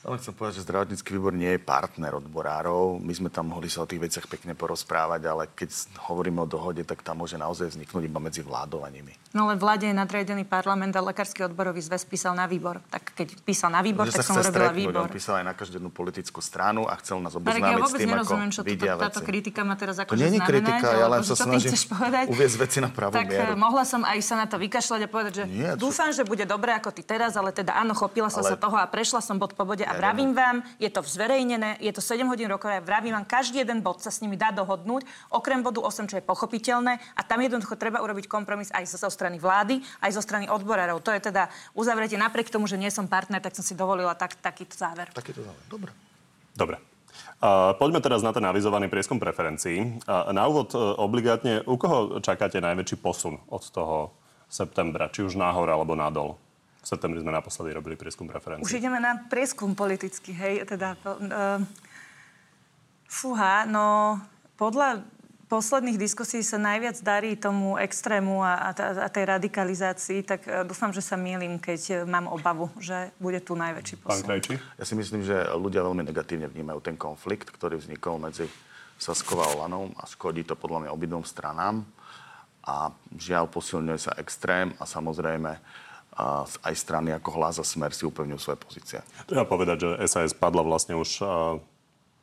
Ale 0.00 0.16
chcem 0.16 0.32
povedať, 0.32 0.54
že 0.56 0.64
zdravotnícky 0.64 1.12
výbor 1.12 1.36
nie 1.36 1.52
je 1.56 1.60
partner 1.60 2.16
odborárov. 2.16 2.96
My 3.04 3.12
sme 3.12 3.28
tam 3.28 3.52
mohli 3.52 3.68
sa 3.68 3.84
o 3.84 3.86
tých 3.86 4.00
veciach 4.00 4.32
pekne 4.32 4.56
porozprávať, 4.56 5.20
ale 5.28 5.44
keď 5.52 5.92
hovoríme 6.08 6.40
o 6.40 6.48
dohode, 6.48 6.80
tak 6.88 7.04
tam 7.04 7.20
môže 7.20 7.36
naozaj 7.36 7.76
vzniknúť 7.76 8.08
iba 8.08 8.16
medzi 8.16 8.40
vládou 8.40 8.80
a 8.80 8.88
nimi. 8.88 9.12
No 9.36 9.44
ale 9.44 9.60
vláde 9.60 9.92
je 9.92 9.94
nadriadený 9.94 10.48
parlament 10.48 10.96
a 10.96 11.04
lekársky 11.04 11.44
odborový 11.44 11.84
zväz 11.84 12.08
písal 12.08 12.32
na 12.32 12.48
výbor. 12.48 12.80
Tak 12.88 13.12
keď 13.12 13.44
písal 13.44 13.76
na 13.76 13.84
výbor, 13.84 14.08
že 14.08 14.16
tak 14.16 14.24
som 14.24 14.40
urobila 14.40 14.72
výbor. 14.72 15.04
on 15.04 15.12
písal 15.12 15.44
aj 15.44 15.52
na 15.52 15.54
každú 15.54 15.76
politickú 15.92 16.40
stranu 16.40 16.88
a 16.88 16.96
chcel 16.96 17.20
nás 17.20 17.36
Marek, 17.36 17.60
ja 17.60 17.76
oboznámiť 17.76 17.76
s 17.76 17.84
vôbec 17.84 18.00
tým, 18.00 18.08
nerozumiem, 18.08 18.50
čo 18.56 18.60
vidia 18.64 18.96
toto, 18.96 19.04
táto 19.04 19.20
kritika 19.20 19.60
má 19.68 19.76
teraz 19.76 20.00
To 20.00 20.08
akože 20.08 20.16
nie 20.16 20.40
je 20.40 20.48
kritika, 20.48 20.86
ja 20.96 21.06
len 21.12 21.20
sa 21.28 21.36
snažím 21.36 21.76
uviesť 22.24 22.56
veci 22.56 22.78
na 22.80 22.88
pravú 22.88 23.20
tak 23.20 23.28
mieru. 23.28 23.52
mohla 23.52 23.84
som 23.84 24.00
aj 24.00 24.18
sa 24.24 24.34
na 24.40 24.48
to 24.48 24.56
vykašľať 24.56 25.00
a 25.04 25.08
povedať, 25.12 25.32
že 25.36 25.44
Nie, 25.44 25.76
dúfam, 25.76 26.08
že 26.08 26.24
bude 26.24 26.48
dobré 26.48 26.72
ako 26.72 26.88
ty 26.88 27.04
teraz, 27.04 27.36
ale 27.36 27.52
teda 27.52 27.76
áno, 27.76 27.92
chopila 27.92 28.32
som 28.32 28.40
sa 28.40 28.56
toho 28.56 28.80
a 28.80 28.88
prešla 28.88 29.20
som 29.20 29.36
bod 29.36 29.52
po 29.52 29.68
bode 29.68 29.89
a 29.90 29.98
vravím 29.98 30.30
vám, 30.30 30.62
je 30.78 30.86
to 30.86 31.02
zverejnené, 31.02 31.82
je 31.82 31.90
to 31.90 31.98
7 31.98 32.22
hodín 32.30 32.46
rokovania, 32.46 32.78
vravím 32.78 33.18
vám, 33.18 33.26
každý 33.26 33.66
jeden 33.66 33.82
bod 33.82 33.98
sa 33.98 34.14
s 34.14 34.22
nimi 34.22 34.38
dá 34.38 34.54
dohodnúť, 34.54 35.02
okrem 35.34 35.66
bodu 35.66 35.82
8, 35.82 36.06
čo 36.06 36.16
je 36.22 36.24
pochopiteľné 36.24 37.02
a 37.18 37.20
tam 37.26 37.42
jednoducho 37.42 37.74
treba 37.74 37.98
urobiť 37.98 38.30
kompromis 38.30 38.70
aj 38.70 38.86
zo, 38.86 39.02
zo 39.02 39.10
strany 39.10 39.42
vlády, 39.42 39.82
aj 39.98 40.14
zo 40.14 40.22
strany 40.22 40.46
odborárov. 40.46 41.02
To 41.02 41.10
je 41.10 41.18
teda 41.18 41.50
uzavretie 41.74 42.14
napriek 42.14 42.54
tomu, 42.54 42.70
že 42.70 42.78
nie 42.78 42.94
som 42.94 43.10
partner, 43.10 43.42
tak 43.42 43.58
som 43.58 43.66
si 43.66 43.74
dovolila 43.74 44.14
tak, 44.14 44.38
takýto 44.38 44.78
záver. 44.78 45.10
Takýto 45.10 45.42
záver. 45.42 45.64
Dobre. 45.66 45.90
Dobre. 46.54 46.76
Uh, 47.40 47.72
poďme 47.80 48.04
teraz 48.04 48.20
na 48.20 48.36
ten 48.36 48.44
avizovaný 48.44 48.92
prieskum 48.92 49.16
preferencií. 49.16 49.98
Uh, 50.04 50.28
na 50.30 50.44
úvod 50.44 50.76
uh, 50.76 50.94
obligátne, 51.00 51.64
u 51.64 51.80
koho 51.80 52.20
čakáte 52.20 52.60
najväčší 52.60 53.00
posun 53.00 53.40
od 53.48 53.64
toho 53.72 54.12
septembra? 54.46 55.08
Či 55.08 55.24
už 55.24 55.40
nahor 55.40 55.66
alebo 55.72 55.96
nadol? 55.96 56.36
V 56.80 56.86
septembri 56.88 57.20
sme 57.20 57.30
naposledy 57.30 57.76
robili 57.76 57.94
prieskum 57.94 58.24
preferencií. 58.24 58.64
Už 58.64 58.80
ideme 58.80 58.96
na 58.96 59.20
prieskum 59.28 59.76
politický, 59.76 60.32
hej, 60.32 60.64
teda... 60.64 60.96
Uh, 61.04 61.60
fúha, 63.10 63.66
no 63.66 64.16
podľa 64.54 65.02
posledných 65.50 65.98
diskusí 65.98 66.46
sa 66.46 66.62
najviac 66.62 67.02
darí 67.02 67.34
tomu 67.34 67.74
extrému 67.74 68.38
a, 68.38 68.70
a, 68.70 69.02
a 69.02 69.08
tej 69.10 69.34
radikalizácii, 69.34 70.22
tak 70.22 70.46
uh, 70.46 70.62
dúfam, 70.62 70.94
že 70.94 71.02
sa 71.02 71.18
mýlim, 71.18 71.58
keď 71.58 71.80
uh, 71.90 71.96
mám 72.06 72.30
obavu, 72.30 72.70
že 72.78 73.10
bude 73.18 73.42
tu 73.42 73.58
najväčší 73.58 73.98
Pán 73.98 74.14
posun. 74.14 74.26
Krajčí? 74.30 74.54
Ja 74.78 74.86
si 74.86 74.94
myslím, 74.94 75.26
že 75.26 75.42
ľudia 75.58 75.82
veľmi 75.82 76.06
negatívne 76.06 76.46
vnímajú 76.46 76.78
ten 76.86 76.94
konflikt, 76.94 77.50
ktorý 77.50 77.82
vznikol 77.82 78.22
medzi 78.22 78.46
Saskou 78.94 79.42
a 79.42 79.50
Olanom 79.58 79.90
a 79.98 80.06
škodí 80.06 80.46
to 80.46 80.54
podľa 80.54 80.86
mňa 80.86 80.94
obidvom 80.94 81.26
stranám. 81.26 81.82
A 82.62 82.94
žiaľ, 83.18 83.50
posilňuje 83.50 83.98
sa 83.98 84.14
extrém 84.22 84.70
a 84.78 84.86
samozrejme 84.86 85.58
a 86.20 86.44
aj 86.44 86.74
strany 86.76 87.16
ako 87.16 87.32
Hlas 87.40 87.56
a 87.56 87.64
Smer 87.64 87.96
si 87.96 88.04
upevňujú 88.04 88.40
svoje 88.40 88.58
pozície. 88.60 88.98
Treba 89.24 89.48
povedať, 89.48 89.88
že 89.88 89.88
SAS 90.04 90.36
padla 90.36 90.60
vlastne 90.60 90.92
už 90.92 91.24
uh, 91.24 91.56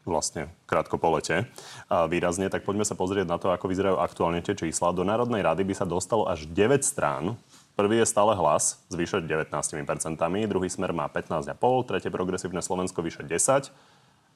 vlastne 0.06 0.54
krátko 0.70 1.02
po 1.02 1.18
lete 1.18 1.50
uh, 1.90 2.06
výrazne, 2.06 2.46
tak 2.54 2.62
poďme 2.62 2.86
sa 2.86 2.94
pozrieť 2.94 3.26
na 3.26 3.42
to, 3.42 3.50
ako 3.50 3.66
vyzerajú 3.66 3.98
aktuálne 3.98 4.46
tie 4.46 4.54
čísla. 4.54 4.94
Do 4.94 5.02
Národnej 5.02 5.42
rady 5.42 5.66
by 5.66 5.74
sa 5.74 5.90
dostalo 5.90 6.30
až 6.30 6.46
9 6.46 6.86
strán. 6.86 7.34
Prvý 7.74 8.02
je 8.02 8.10
stále 8.10 8.34
hlas 8.34 8.82
s 8.90 8.94
vyše 8.98 9.22
19%, 9.22 9.54
druhý 10.50 10.70
smer 10.70 10.94
má 10.94 11.06
15,5%, 11.10 11.86
tretie 11.86 12.10
progresívne 12.10 12.62
Slovensko 12.62 13.06
vyše 13.06 13.22
10%, 13.22 13.70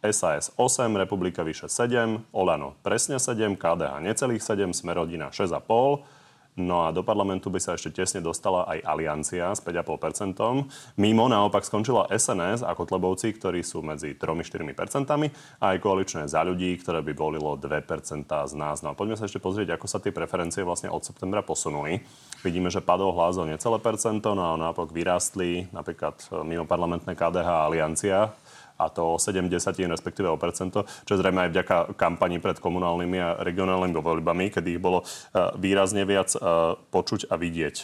SAS 0.01 0.49
8, 0.57 0.97
Republika 0.97 1.45
vyše 1.45 1.69
7, 1.69 2.33
Olano 2.33 2.73
presne 2.81 3.21
7, 3.21 3.53
KDH 3.53 4.01
necelých 4.01 4.41
7, 4.41 4.73
Smerodina 4.73 5.29
6,5. 5.29 6.20
No 6.59 6.83
a 6.83 6.91
do 6.91 6.99
parlamentu 6.99 7.47
by 7.47 7.63
sa 7.63 7.79
ešte 7.79 8.03
tesne 8.03 8.19
dostala 8.19 8.67
aj 8.67 8.83
Aliancia 8.83 9.55
s 9.55 9.63
5,5%. 9.63 10.99
Mimo 10.99 11.31
naopak 11.31 11.63
skončila 11.63 12.11
SNS 12.11 12.67
a 12.67 12.75
Kotlebovci, 12.75 13.31
ktorí 13.39 13.63
sú 13.63 13.79
medzi 13.79 14.19
3-4% 14.19 15.07
a 15.07 15.65
aj 15.71 15.77
koaličné 15.79 16.27
za 16.27 16.43
ľudí, 16.43 16.75
ktoré 16.83 16.99
by 17.07 17.13
volilo 17.15 17.55
2% 17.55 18.27
z 18.27 18.53
nás. 18.59 18.83
No 18.83 18.91
a 18.91 18.97
poďme 18.99 19.15
sa 19.15 19.31
ešte 19.31 19.39
pozrieť, 19.39 19.79
ako 19.79 19.87
sa 19.87 20.03
tie 20.03 20.11
preferencie 20.11 20.67
vlastne 20.67 20.91
od 20.91 20.99
septembra 21.07 21.39
posunuli. 21.39 22.03
Vidíme, 22.43 22.67
že 22.67 22.83
padol 22.83 23.15
hlas 23.15 23.39
o 23.39 23.47
necelé 23.47 23.79
percento, 23.79 24.35
no 24.35 24.51
a 24.51 24.59
naopak 24.59 24.91
vyrástli 24.91 25.71
napríklad 25.71 26.19
e, 26.19 26.43
mimo 26.43 26.67
parlamentné 26.67 27.15
KDH 27.15 27.47
Aliancia 27.71 28.35
a 28.81 28.89
to 28.89 29.15
o 29.15 29.21
70, 29.21 29.53
respektíve 29.85 30.25
o 30.25 30.41
percento, 30.41 30.89
čo 31.05 31.13
zrejme 31.13 31.45
aj 31.45 31.49
vďaka 31.53 31.75
kampani 31.93 32.41
pred 32.41 32.57
komunálnymi 32.57 33.17
a 33.21 33.37
regionálnymi 33.45 34.01
voľbami, 34.01 34.49
kedy 34.49 34.75
ich 34.77 34.81
bolo 34.81 35.05
eh, 35.05 35.53
výrazne 35.61 36.01
viac 36.09 36.33
eh, 36.33 36.41
počuť 36.89 37.29
a 37.29 37.37
vidieť. 37.37 37.75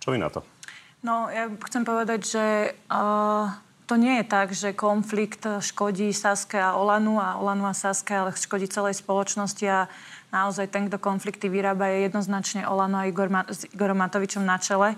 Čo 0.00 0.08
vy 0.12 0.20
na 0.20 0.32
to? 0.32 0.40
No, 1.04 1.28
ja 1.28 1.52
chcem 1.68 1.84
povedať, 1.84 2.20
že 2.24 2.44
uh, 2.88 3.52
to 3.84 4.00
nie 4.00 4.20
je 4.20 4.24
tak, 4.24 4.56
že 4.56 4.72
konflikt 4.72 5.44
škodí 5.44 6.08
Saske 6.16 6.56
a 6.56 6.72
Olanu 6.80 7.20
a 7.20 7.36
Olanu 7.36 7.68
a 7.68 7.76
Saske, 7.76 8.16
ale 8.16 8.32
škodí 8.32 8.64
celej 8.72 9.04
spoločnosti 9.04 9.64
a 9.68 9.92
naozaj 10.32 10.72
ten, 10.72 10.88
kto 10.88 10.96
konflikty 10.96 11.52
vyrába, 11.52 11.92
je 11.92 12.08
jednoznačne 12.08 12.64
Olano 12.64 13.04
a 13.04 13.08
Igor 13.08 13.28
Ma- 13.28 13.44
s 13.44 13.68
Igorom 13.68 14.00
Matovičom 14.00 14.48
na 14.48 14.56
čele. 14.56 14.96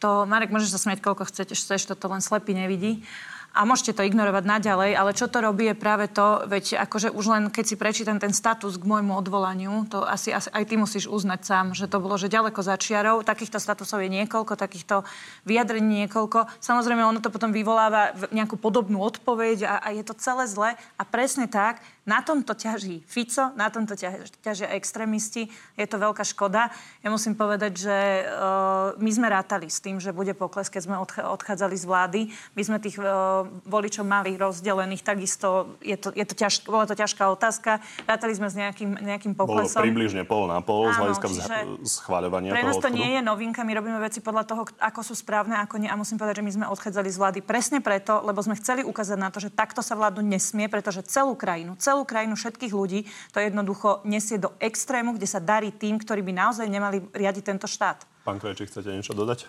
To, 0.00 0.24
Marek, 0.24 0.48
môžeš 0.48 0.72
sa 0.72 0.80
smieť, 0.80 1.04
koľko 1.04 1.28
chceš, 1.28 1.52
chceš, 1.52 1.84
toto 1.84 2.08
len 2.08 2.24
slepý 2.24 2.56
nevidí. 2.56 3.04
A 3.52 3.68
môžete 3.68 3.92
to 3.92 4.02
ignorovať 4.08 4.48
naďalej, 4.48 4.90
ale 4.96 5.12
čo 5.12 5.28
to 5.28 5.44
robí 5.44 5.68
je 5.68 5.76
práve 5.76 6.08
to, 6.08 6.48
veď 6.48 6.88
akože 6.88 7.12
už 7.12 7.24
len 7.28 7.42
keď 7.52 7.64
si 7.68 7.76
prečítam 7.76 8.16
ten 8.16 8.32
status 8.32 8.80
k 8.80 8.88
môjmu 8.88 9.12
odvolaniu, 9.12 9.84
to 9.92 10.00
asi, 10.00 10.32
asi 10.32 10.48
aj 10.48 10.64
ty 10.64 10.80
musíš 10.80 11.04
uznať 11.04 11.40
sám, 11.44 11.66
že 11.76 11.84
to 11.84 12.00
bolo, 12.00 12.16
že 12.16 12.32
ďaleko 12.32 12.64
za 12.64 12.80
čiarou. 12.80 13.20
Takýchto 13.20 13.60
statusov 13.60 14.00
je 14.00 14.08
niekoľko, 14.08 14.56
takýchto 14.56 15.04
vyjadrení 15.44 16.08
niekoľko. 16.08 16.48
Samozrejme, 16.64 17.04
ono 17.04 17.20
to 17.20 17.28
potom 17.28 17.52
vyvoláva 17.52 18.16
nejakú 18.32 18.56
podobnú 18.56 19.04
odpoveď 19.04 19.68
a, 19.68 19.74
a 19.84 19.88
je 19.92 20.00
to 20.00 20.16
celé 20.16 20.48
zle. 20.48 20.70
A 20.72 21.02
presne 21.04 21.44
tak, 21.44 21.84
na 22.02 22.18
tomto 22.18 22.58
ťaží 22.58 23.06
Fico, 23.06 23.54
na 23.54 23.70
tomto 23.70 23.94
ťažia, 23.94 24.74
extrémisti. 24.74 25.46
Je 25.78 25.86
to 25.86 26.02
veľká 26.02 26.26
škoda. 26.26 26.66
Ja 26.98 27.14
musím 27.14 27.38
povedať, 27.38 27.72
že 27.78 27.96
uh, 28.26 28.98
my 28.98 29.10
sme 29.14 29.30
rátali 29.30 29.70
s 29.70 29.78
tým, 29.78 30.02
že 30.02 30.10
bude 30.10 30.34
pokles, 30.34 30.66
keď 30.66 30.82
sme 30.82 30.96
odch- 30.98 31.22
odchádzali 31.22 31.76
z 31.78 31.84
vlády. 31.86 32.20
My 32.58 32.62
sme 32.66 32.82
tých 32.82 32.98
uh, 32.98 33.46
voličov 33.70 34.02
mali 34.02 34.34
rozdelených, 34.34 35.06
takisto 35.06 35.78
je 35.78 35.94
to, 35.94 36.10
je 36.10 36.26
to 36.26 36.34
ťaž, 36.34 36.66
bola 36.66 36.90
to 36.90 36.98
ťažká 36.98 37.22
otázka. 37.30 37.78
Rátali 38.02 38.34
sme 38.34 38.50
s 38.50 38.58
nejakým, 38.58 38.98
nejakým 38.98 39.32
Bolo 39.38 39.62
poklesom. 39.62 39.86
približne 39.86 40.26
pol 40.26 40.50
na 40.50 40.58
pol 40.58 40.90
z 40.90 40.98
Áno, 40.98 41.02
hľadiska 41.06 41.26
čiže 41.30 41.42
vzha- 41.46 41.66
schváľovania 42.02 42.50
Pre 42.50 42.66
nás 42.66 42.82
to 42.82 42.90
odchodu. 42.90 42.98
nie 42.98 43.10
je 43.14 43.20
novinka, 43.22 43.62
my 43.62 43.72
robíme 43.78 43.98
veci 44.02 44.18
podľa 44.18 44.42
toho, 44.42 44.62
ako 44.82 45.00
sú 45.06 45.14
správne, 45.14 45.54
ako 45.60 45.78
nie. 45.78 45.86
A 45.86 45.94
musím 45.94 46.18
povedať, 46.18 46.42
že 46.42 46.46
my 46.50 46.52
sme 46.56 46.66
odchádzali 46.66 47.08
z 47.12 47.18
vlády 47.20 47.38
presne 47.46 47.78
preto, 47.78 48.24
lebo 48.26 48.42
sme 48.42 48.58
chceli 48.58 48.82
ukázať 48.82 49.18
na 49.20 49.30
to, 49.30 49.38
že 49.38 49.54
takto 49.54 49.84
sa 49.84 49.94
vládnuť 49.94 50.26
nesmie, 50.26 50.66
pretože 50.66 51.04
celú 51.04 51.36
krajinu, 51.36 51.76
celú 51.76 51.91
krajinu 52.08 52.32
všetkých 52.32 52.72
ľudí 52.72 53.04
to 53.36 53.44
jednoducho 53.44 54.00
nesie 54.08 54.40
do 54.40 54.56
extrému, 54.56 55.20
kde 55.20 55.28
sa 55.28 55.44
darí 55.44 55.68
tým, 55.68 56.00
ktorí 56.00 56.24
by 56.24 56.32
naozaj 56.32 56.64
nemali 56.64 57.04
riadiť 57.12 57.44
tento 57.44 57.68
štát. 57.68 58.08
Pán 58.24 58.40
Krajčík, 58.40 58.72
chcete 58.72 58.88
niečo 58.88 59.12
dodať? 59.12 59.44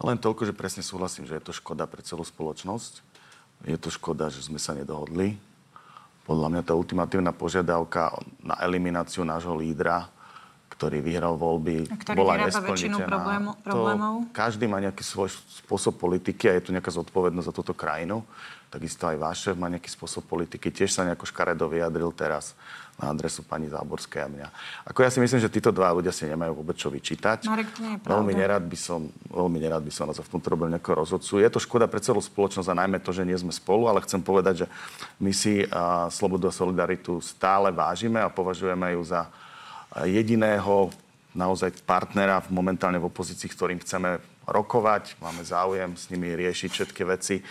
Len 0.00 0.16
toľko, 0.16 0.48
že 0.48 0.56
presne 0.56 0.80
súhlasím, 0.80 1.28
že 1.28 1.36
je 1.36 1.44
to 1.44 1.52
škoda 1.52 1.84
pre 1.84 2.00
celú 2.00 2.24
spoločnosť. 2.24 3.04
Je 3.68 3.76
to 3.76 3.92
škoda, 3.92 4.32
že 4.32 4.44
sme 4.44 4.60
sa 4.60 4.72
nedohodli. 4.72 5.36
Podľa 6.24 6.48
mňa 6.52 6.62
tá 6.66 6.72
ultimatívna 6.74 7.32
požiadavka 7.32 8.12
na 8.42 8.58
elimináciu 8.64 9.22
nášho 9.22 9.54
lídra, 9.56 10.10
ktorý 10.76 11.00
vyhral 11.00 11.40
voľby, 11.40 11.88
A 11.88 11.96
ktorý 11.96 12.16
bola 12.20 12.36
nesplniteľná. 12.44 13.08
To 13.08 13.64
problémov. 13.64 14.14
každý 14.36 14.68
má 14.68 14.76
nejaký 14.76 15.00
svoj 15.00 15.32
spôsob 15.64 15.96
politiky 15.96 16.52
a 16.52 16.60
je 16.60 16.68
tu 16.68 16.70
nejaká 16.76 16.92
zodpovednosť 16.92 17.48
za 17.48 17.54
túto 17.56 17.72
krajinu. 17.72 18.20
Takisto 18.68 19.08
aj 19.08 19.16
váš 19.16 19.36
šéf 19.48 19.56
má 19.56 19.72
nejaký 19.72 19.88
spôsob 19.88 20.28
politiky. 20.28 20.68
Tiež 20.68 20.92
sa 20.92 21.08
nejako 21.08 21.24
škaredo 21.24 21.64
vyjadril 21.64 22.12
teraz 22.12 22.52
na 22.96 23.12
adresu 23.12 23.44
pani 23.44 23.68
Záborskej 23.68 24.24
a 24.24 24.28
mňa. 24.28 24.48
Ako 24.88 25.04
ja 25.04 25.12
si 25.12 25.20
myslím, 25.20 25.40
že 25.40 25.52
títo 25.52 25.68
dva 25.68 25.92
ľudia 25.92 26.12
si 26.12 26.24
nemajú 26.28 26.60
vôbec 26.60 26.76
čo 26.80 26.88
vyčítať. 26.88 27.44
Marek, 27.48 27.68
to 27.76 27.80
nie 27.84 27.92
je 27.96 28.00
pravda. 28.00 28.12
Veľmi 28.16 28.32
nerad 28.36 28.64
by 28.64 28.78
som, 28.80 29.00
veľmi 29.28 29.58
nerad 29.60 29.82
by 29.84 29.92
som 29.92 30.08
nás 30.08 30.16
v 30.16 30.32
tomto 30.32 30.48
robil 30.48 30.72
nejakého 30.72 30.96
rozhodcu. 30.96 31.40
Je 31.40 31.48
to 31.52 31.60
škoda 31.60 31.88
pre 31.88 32.00
celú 32.00 32.20
spoločnosť 32.24 32.68
a 32.72 32.78
najmä 32.84 33.00
to, 33.04 33.12
že 33.12 33.28
nie 33.28 33.36
sme 33.36 33.52
spolu, 33.52 33.88
ale 33.88 34.00
chcem 34.04 34.20
povedať, 34.20 34.64
že 34.64 34.66
my 35.20 35.32
si 35.32 35.68
a, 35.68 36.08
slobodu 36.08 36.48
a 36.48 36.56
solidaritu 36.56 37.20
stále 37.20 37.68
vážime 37.68 38.20
a 38.20 38.32
považujeme 38.32 38.96
ju 38.96 39.04
za 39.04 39.28
jediného 40.04 40.90
naozaj 41.36 41.84
partnera 41.84 42.40
momentálne 42.48 42.96
v 42.96 43.08
opozícii, 43.12 43.52
ktorým 43.52 43.80
chceme 43.84 44.18
rokovať, 44.48 45.20
máme 45.20 45.42
záujem 45.44 45.92
s 45.98 46.08
nimi 46.08 46.32
riešiť 46.32 46.70
všetky 46.72 47.02
veci 47.04 47.44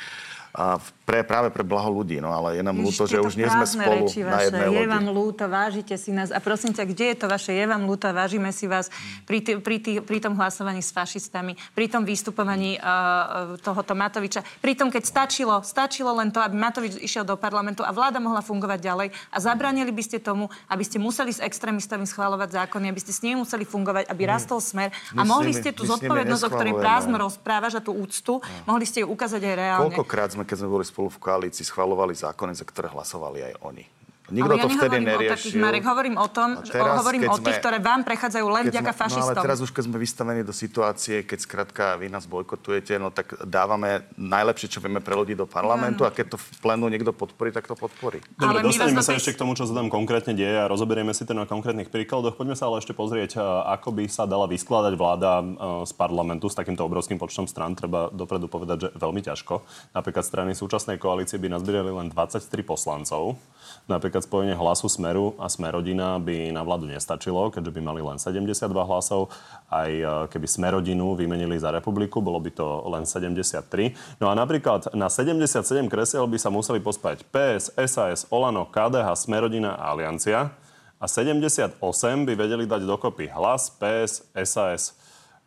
a 0.56 0.80
pre, 1.06 1.22
práve 1.22 1.54
pre 1.54 1.62
blaho 1.62 1.92
ľudí. 1.92 2.18
No 2.18 2.34
ale 2.34 2.58
je 2.58 2.64
nám 2.66 2.80
ľúto, 2.80 3.06
že 3.06 3.22
už 3.22 3.38
nie 3.38 3.46
sme 3.46 3.68
spolu 3.68 4.10
reči 4.10 4.26
na 4.26 4.40
vaše. 4.40 4.50
jednej 4.50 4.68
Je 4.72 4.82
lodi. 4.82 4.90
vám 4.90 5.08
ľúto, 5.12 5.44
vážite 5.46 5.96
si 6.00 6.10
nás. 6.16 6.32
A 6.32 6.40
prosím 6.42 6.72
ťa, 6.74 6.84
kde 6.88 7.06
je 7.14 7.18
to 7.20 7.26
vaše 7.30 7.54
je 7.54 7.66
vám 7.68 7.84
ľúto, 7.86 8.10
vážime 8.10 8.50
si 8.56 8.66
vás 8.66 8.90
pri, 9.28 9.44
tý, 9.44 9.52
pri, 9.60 9.78
tý, 9.84 9.92
pri 10.02 10.18
tom 10.24 10.34
hlasovaní 10.34 10.82
s 10.82 10.96
fašistami, 10.96 11.54
pri 11.76 11.86
tom 11.92 12.08
vystupovaní 12.08 12.80
uh, 12.80 13.60
tohoto 13.62 13.94
Matoviča, 13.94 14.42
pri 14.64 14.74
tom, 14.74 14.90
keď 14.90 15.04
stačilo, 15.06 15.62
stačilo 15.62 16.16
len 16.16 16.32
to, 16.32 16.40
aby 16.40 16.56
Matovič 16.56 16.98
išiel 17.04 17.28
do 17.28 17.36
parlamentu 17.36 17.84
a 17.84 17.92
vláda 17.92 18.18
mohla 18.24 18.40
fungovať 18.40 18.80
ďalej 18.82 19.08
a 19.30 19.38
zabránili 19.38 19.92
by 19.92 20.04
ste 20.08 20.18
tomu, 20.24 20.48
aby 20.72 20.82
ste 20.88 20.98
museli 20.98 21.36
s 21.36 21.44
extrémistami 21.44 22.08
schváľovať 22.08 22.66
zákony, 22.66 22.90
aby 22.90 23.02
ste 23.04 23.12
s 23.12 23.22
nimi 23.22 23.44
museli 23.44 23.68
fungovať, 23.68 24.08
aby 24.08 24.24
rastol 24.26 24.64
smer 24.64 24.90
a 25.14 25.22
mohli 25.22 25.52
ste 25.52 25.76
tú 25.76 25.84
zodpovednosť, 25.84 26.44
o 26.48 26.50
ktorej 26.50 26.74
prázdno 26.80 27.20
rozprávaš 27.20 27.78
a 27.78 27.82
tú 27.84 27.92
úctu, 27.94 28.40
mohli 28.66 28.88
ste 28.88 29.04
ju 29.04 29.12
ukázať 29.12 29.42
aj 29.44 29.54
reálne. 29.54 29.94
Koľkokrát 29.94 30.32
sme, 30.32 30.45
keď 30.46 30.64
sme 30.64 30.70
boli 30.72 30.86
spolu 30.86 31.10
v 31.10 31.22
koalícii, 31.22 31.66
schvalovali 31.66 32.14
zákony, 32.14 32.54
za 32.54 32.64
ktoré 32.64 32.94
hlasovali 32.94 33.52
aj 33.52 33.54
oni. 33.66 34.05
Nikto 34.26 34.48
Ale 34.48 34.58
ja 34.58 34.64
to 34.64 34.70
vtedy 34.72 34.82
o 34.82 34.90
takých, 34.98 35.06
neriešil. 35.06 35.60
Marek, 35.60 35.84
hovorím 35.84 36.16
o 36.16 36.28
tom, 36.28 36.50
A 36.56 36.66
teraz, 36.66 36.98
hovorím 36.98 37.22
o 37.26 37.38
tých, 37.38 37.46
sme- 37.48 37.62
ktoré 37.62 37.78
vám 37.78 38.02
prechádzajú 38.02 38.46
len 38.48 38.64
vďaka 38.68 38.90
sme- 38.90 39.00
fašistom. 39.00 39.22
No 39.22 39.30
ale 39.32 39.46
teraz 39.46 39.60
už, 39.60 39.70
keď 39.70 39.84
sme 39.86 39.98
vystavení 39.98 40.42
do 40.42 40.50
situácie, 40.52 41.16
keď 41.22 41.40
skrátka 41.40 41.84
vy 41.96 42.08
nás 42.08 42.26
bojkotujete, 42.26 42.98
no 42.98 43.10
tak 43.10 43.38
dávame 43.42 44.02
najlepšie, 44.16 44.68
čo 44.68 44.80
vieme 44.80 44.98
pre 44.98 45.14
ľudí 45.14 45.34
do 45.34 45.46
parlamentu 45.46 46.04
a 46.04 46.10
keď 46.10 46.34
to 46.34 46.38
v 46.38 46.48
plénu 46.58 46.90
niekto 46.90 47.12
podporí, 47.12 47.50
tak 47.50 47.66
to 47.66 47.76
podporí. 47.76 48.18
Dobre, 48.34 48.60
Ale 48.60 48.66
dostaneme 48.66 49.00
sa 49.00 49.14
tej- 49.14 49.22
ešte 49.22 49.32
k 49.34 49.40
tomu, 49.40 49.54
čo 49.54 49.64
sa 49.64 49.74
tam 49.74 49.88
konkrétne 49.88 50.34
deje 50.34 50.58
a 50.58 50.66
rozoberieme 50.66 51.14
si 51.14 51.22
to 51.22 51.32
na 51.32 51.46
konkrétnych 51.46 51.88
príkladoch. 51.88 52.34
Poďme 52.34 52.58
sa 52.58 52.66
ale 52.66 52.82
ešte 52.82 52.92
pozrieť, 52.92 53.38
a, 53.38 53.46
ako 53.72 53.94
by 53.94 54.10
sa 54.10 54.26
dala 54.26 54.46
vyskladať 54.46 54.94
vláda 54.96 55.32
a, 55.32 55.44
z 55.86 55.94
parlamentu 55.94 56.50
s 56.50 56.56
takýmto 56.56 56.82
obrovským 56.82 57.16
počtom 57.16 57.46
strán. 57.46 57.74
Treba 57.74 58.10
dopredu 58.10 58.50
povedať, 58.50 58.78
že 58.80 58.90
veľmi 58.96 59.22
ťažko. 59.22 59.62
Napríklad 59.94 60.24
strany 60.24 60.52
súčasnej 60.52 60.98
koalície 60.98 61.38
by 61.38 61.50
nazbierali 61.52 61.94
len 61.94 62.10
23 62.10 62.64
poslancov. 62.64 63.38
Napríklad 63.86 64.15
spojenie 64.24 64.56
hlasu 64.56 64.88
Smeru 64.88 65.36
a 65.36 65.52
Smerodina 65.52 66.16
by 66.22 66.54
na 66.54 66.64
vládu 66.64 66.88
nestačilo, 66.88 67.52
keďže 67.52 67.72
by 67.76 67.82
mali 67.84 68.00
len 68.00 68.16
72 68.16 68.56
hlasov. 68.72 69.34
Aj 69.68 69.90
e, 69.90 70.06
keby 70.32 70.48
Smerodinu 70.48 71.18
vymenili 71.18 71.60
za 71.60 71.74
republiku, 71.74 72.24
bolo 72.24 72.40
by 72.40 72.52
to 72.54 72.68
len 72.88 73.04
73. 73.04 74.20
No 74.22 74.32
a 74.32 74.34
napríklad 74.38 74.94
na 74.96 75.12
77 75.12 75.66
kresiel 75.92 76.24
by 76.30 76.38
sa 76.40 76.48
museli 76.48 76.80
pospať 76.80 77.28
PS, 77.28 77.76
SAS, 77.76 78.30
Olano, 78.32 78.70
KDH, 78.70 79.28
Smerodina 79.28 79.76
a 79.76 79.92
Aliancia. 79.92 80.56
A 80.96 81.06
78 81.12 81.82
by 82.24 82.34
vedeli 82.40 82.64
dať 82.64 82.88
dokopy 82.88 83.28
hlas, 83.34 83.68
PS, 83.68 84.32
SAS 84.48 84.96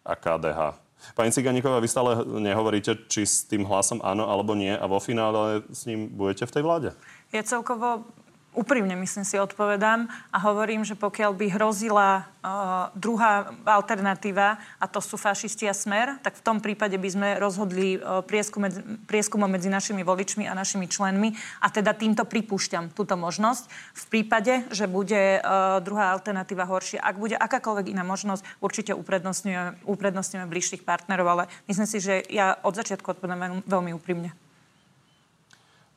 a 0.05 0.13
KDH. 0.13 0.89
Pani 1.15 1.31
Ciganíková, 1.33 1.81
vy 1.81 1.89
stále 1.89 2.11
nehovoríte, 2.27 3.07
či 3.07 3.25
s 3.25 3.47
tým 3.47 3.65
hlasom 3.65 4.03
áno 4.03 4.27
alebo 4.29 4.53
nie 4.53 4.75
a 4.75 4.85
vo 4.85 4.99
finále 4.99 5.63
s 5.71 5.87
ním 5.87 6.11
budete 6.11 6.45
v 6.45 6.55
tej 6.59 6.63
vláde? 6.63 6.89
Ja 7.31 7.45
celkovo 7.45 8.09
úprimne, 8.59 8.99
myslím 8.99 9.23
si, 9.23 9.39
odpovedám 9.39 10.11
a 10.35 10.39
hovorím, 10.43 10.83
že 10.83 10.99
pokiaľ 10.99 11.31
by 11.39 11.47
hrozila 11.55 12.27
uh, 12.43 12.91
druhá 12.99 13.55
alternatíva, 13.63 14.59
a 14.59 14.85
to 14.91 14.99
sú 14.99 15.15
fašisti 15.15 15.71
a 15.71 15.75
smer, 15.75 16.19
tak 16.27 16.35
v 16.35 16.43
tom 16.43 16.59
prípade 16.59 16.99
by 16.99 17.09
sme 17.09 17.29
rozhodli 17.39 18.03
uh, 18.03 18.19
prieskum 18.27 18.67
medzi, 18.67 18.83
prieskumom 19.07 19.47
medzi 19.47 19.71
našimi 19.71 20.03
voličmi 20.03 20.51
a 20.51 20.59
našimi 20.59 20.91
členmi 20.91 21.39
a 21.63 21.71
teda 21.71 21.95
týmto 21.95 22.27
pripúšťam 22.27 22.91
túto 22.91 23.15
možnosť. 23.15 23.71
V 23.95 24.05
prípade, 24.11 24.67
že 24.75 24.91
bude 24.91 25.39
uh, 25.39 25.79
druhá 25.79 26.11
alternatíva 26.11 26.67
horšia, 26.67 26.99
ak 26.99 27.15
bude 27.15 27.39
akákoľvek 27.39 27.95
iná 27.95 28.03
možnosť, 28.03 28.43
určite 28.59 28.91
uprednostňujeme, 28.99 29.87
uprednostňujeme 29.87 30.51
bližších 30.51 30.83
partnerov, 30.83 31.27
ale 31.31 31.45
myslím 31.71 31.87
si, 31.87 32.03
že 32.03 32.27
ja 32.27 32.59
od 32.67 32.75
začiatku 32.75 33.07
odpovedám 33.15 33.63
veľmi, 33.69 33.95
úprimne. 33.95 34.48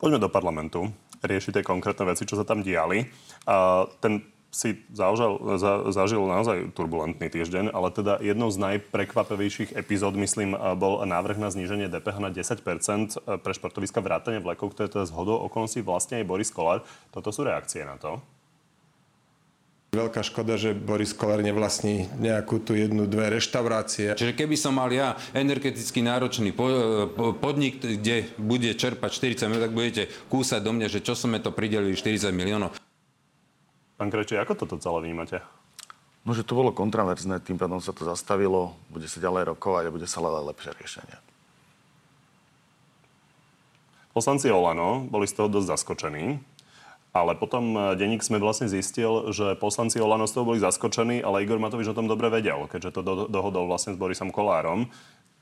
Poďme 0.02 0.18
do 0.18 0.26
parlamentu 0.26 0.90
riešiť 1.22 1.62
tie 1.62 1.62
konkrétne 1.62 2.10
veci, 2.10 2.26
čo 2.26 2.34
sa 2.34 2.42
tam 2.42 2.66
diali. 2.66 3.06
A 3.46 3.86
ten 4.02 4.26
si 4.50 4.82
zaužal, 4.90 5.56
za, 5.56 5.94
zažil 5.94 6.26
naozaj 6.26 6.74
turbulentný 6.76 7.30
týždeň, 7.30 7.70
ale 7.70 7.88
teda 7.88 8.18
jednou 8.20 8.50
z 8.50 8.60
najprekvapivejších 8.60 9.78
epizód, 9.78 10.18
myslím, 10.18 10.58
bol 10.76 11.00
návrh 11.06 11.38
na 11.38 11.48
zníženie 11.48 11.88
DPH 11.88 12.18
na 12.18 12.34
10% 12.34 13.40
pre 13.40 13.52
športoviska 13.54 14.02
vrátane 14.04 14.44
vlekov, 14.44 14.74
ktoré 14.76 14.92
teda 14.92 15.08
zhodou 15.08 15.40
okolností 15.46 15.80
vlastne 15.80 16.20
aj 16.20 16.28
Boris 16.28 16.50
Kolár. 16.52 16.84
Toto 17.14 17.32
sú 17.32 17.46
reakcie 17.46 17.86
na 17.86 17.96
to. 17.96 18.20
Veľká 19.92 20.24
škoda, 20.24 20.56
že 20.56 20.72
Boris 20.72 21.12
Kolár 21.12 21.44
nevlastní 21.44 22.08
nejakú 22.16 22.64
tu 22.64 22.72
jednu, 22.72 23.04
dve 23.04 23.28
reštaurácie. 23.28 24.16
Čiže 24.16 24.32
keby 24.32 24.56
som 24.56 24.80
mal 24.80 24.88
ja 24.88 25.20
energeticky 25.36 26.00
náročný 26.00 26.56
po, 26.56 26.64
podnik, 27.36 27.76
kde 27.76 28.24
bude 28.40 28.72
čerpať 28.72 29.36
40 29.36 29.52
miliónov, 29.52 29.64
tak 29.68 29.76
budete 29.76 30.02
kúsať 30.32 30.64
do 30.64 30.72
mňa, 30.72 30.88
že 30.88 31.04
čo 31.04 31.12
sme 31.12 31.44
to 31.44 31.52
pridelili 31.52 31.92
40 31.92 32.32
miliónov. 32.32 32.72
Pán 34.00 34.08
Kreči, 34.08 34.40
ako 34.40 34.64
toto 34.64 34.80
celé 34.80 35.12
vnímate? 35.12 35.44
No, 36.24 36.32
že 36.32 36.48
to 36.48 36.56
bolo 36.56 36.72
kontraverzné, 36.72 37.44
tým 37.44 37.60
pádom 37.60 37.76
sa 37.76 37.92
to 37.92 38.08
zastavilo, 38.08 38.72
bude 38.88 39.04
sa 39.12 39.20
ďalej 39.20 39.52
rokovať 39.52 39.92
a 39.92 39.94
bude 40.00 40.08
sa 40.08 40.24
hľadať 40.24 40.44
lepšie 40.56 40.72
riešenie. 40.72 41.16
Poslanci 44.16 44.48
Olano 44.48 45.04
boli 45.04 45.28
z 45.28 45.36
toho 45.36 45.52
dosť 45.52 45.68
zaskočení, 45.76 46.40
ale 47.12 47.36
potom 47.36 47.76
e, 47.76 47.78
denník 48.00 48.24
sme 48.24 48.40
vlastne 48.40 48.72
zistil, 48.72 49.28
že 49.36 49.52
poslanci 49.60 50.00
Olano 50.00 50.24
z 50.24 50.32
toho 50.32 50.48
boli 50.48 50.58
zaskočení, 50.64 51.20
ale 51.20 51.44
Igor 51.44 51.60
Matovič 51.60 51.92
o 51.92 51.96
tom 51.96 52.08
dobre 52.08 52.32
vedel, 52.32 52.64
keďže 52.66 52.90
to 52.96 53.00
do- 53.04 53.28
dohodol 53.28 53.68
vlastne 53.68 53.92
s 53.92 54.00
Borisom 54.00 54.32
Kolárom. 54.32 54.88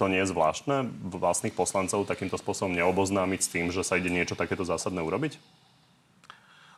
To 0.02 0.11
nie 0.11 0.18
je 0.18 0.33
zvláštne 0.35 0.90
vlastných 1.14 1.54
poslancov 1.54 2.11
takýmto 2.11 2.40
spôsobom 2.40 2.74
neoboznámiť 2.74 3.40
s 3.40 3.52
tým, 3.52 3.66
že 3.70 3.87
sa 3.87 4.00
ide 4.00 4.11
niečo 4.11 4.35
takéto 4.35 4.66
zásadné 4.66 4.98
urobiť? 4.98 5.38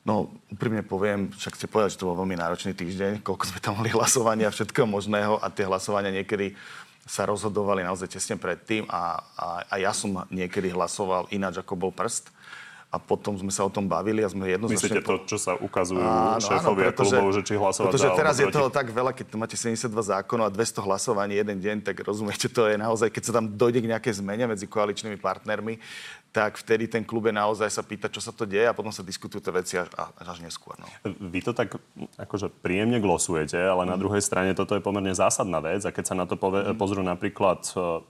No, 0.02 0.34
úprimne 0.50 0.82
poviem, 0.82 1.30
však 1.30 1.54
ste 1.54 1.70
povedali, 1.70 1.94
že 1.94 2.00
to 2.02 2.10
bol 2.10 2.18
veľmi 2.18 2.34
náročný 2.34 2.74
týždeň, 2.74 3.22
koľko 3.22 3.54
sme 3.54 3.60
tam 3.62 3.78
mali 3.78 3.94
hlasovania 3.94 4.50
a 4.50 4.54
všetkého 4.54 4.84
možného 4.84 5.38
a 5.38 5.46
tie 5.46 5.62
hlasovania 5.62 6.10
niekedy 6.10 6.58
sa 7.06 7.22
rozhodovali 7.26 7.86
naozaj 7.86 8.10
tesne 8.10 8.34
predtým 8.34 8.86
a, 8.90 9.22
a, 9.38 9.46
a 9.70 9.74
ja 9.78 9.94
som 9.94 10.26
niekedy 10.30 10.74
hlasoval 10.74 11.30
ináč, 11.30 11.62
ako 11.62 11.78
bol 11.78 11.92
prst. 11.94 12.34
A 12.92 13.00
potom 13.00 13.32
sme 13.40 13.48
sa 13.48 13.64
o 13.64 13.72
tom 13.72 13.88
bavili 13.88 14.20
a 14.20 14.28
sme 14.28 14.52
jednoznačne... 14.52 15.00
Myslíte 15.00 15.08
to, 15.08 15.24
čo 15.24 15.40
sa 15.40 15.56
ukazujú 15.56 15.96
Áno, 15.96 16.36
áno, 16.36 16.44
šéfovia 16.44 16.92
pretože- 16.92 17.16
klubov, 17.16 17.32
že 17.32 17.40
či 17.40 17.54
hlasovať 17.56 17.88
Pretože 17.88 18.08
za 18.12 18.18
teraz 18.20 18.36
je 18.36 18.46
toho 18.52 18.68
tak 18.68 18.86
veľa, 18.92 19.16
keď 19.16 19.26
máte 19.40 19.56
72 19.56 19.88
zákonov 20.12 20.44
a 20.44 20.50
200 20.52 20.84
hlasovaní 20.84 21.40
jeden 21.40 21.56
deň, 21.56 21.76
tak 21.88 22.04
rozumiete, 22.04 22.52
to 22.52 22.68
je 22.68 22.76
naozaj, 22.76 23.08
keď 23.08 23.22
sa 23.24 23.32
tam 23.40 23.48
dojde 23.48 23.80
k 23.80 23.88
nejakej 23.96 24.20
zmene 24.20 24.44
medzi 24.44 24.68
koaličnými 24.68 25.16
partnermi, 25.16 25.80
tak 26.32 26.60
vtedy 26.60 26.84
ten 26.88 27.04
klub 27.04 27.28
je 27.28 27.32
naozaj 27.32 27.68
sa 27.72 27.80
pýta, 27.80 28.12
čo 28.12 28.20
sa 28.20 28.32
to 28.32 28.44
deje 28.44 28.64
a 28.64 28.76
potom 28.76 28.92
sa 28.92 29.00
diskutujú 29.00 29.40
tie 29.40 29.52
veci 29.52 29.80
až, 29.80 29.88
až 30.20 30.44
neskôr. 30.44 30.76
No. 30.76 30.88
Vy 31.32 31.44
to 31.44 31.56
tak 31.56 31.76
akože 32.16 32.52
príjemne 32.60 33.00
glosujete, 33.00 33.56
ale 33.56 33.88
na 33.88 33.96
druhej 33.96 34.20
strane 34.20 34.52
toto 34.52 34.72
je 34.76 34.84
pomerne 34.84 35.12
zásadná 35.16 35.60
vec 35.64 35.84
a 35.84 35.92
keď 35.92 36.04
sa 36.08 36.14
na 36.16 36.24
to 36.24 36.40
pove- 36.40 36.72
pozrú 36.76 37.04
napríklad 37.04 37.60
e, 37.72 38.04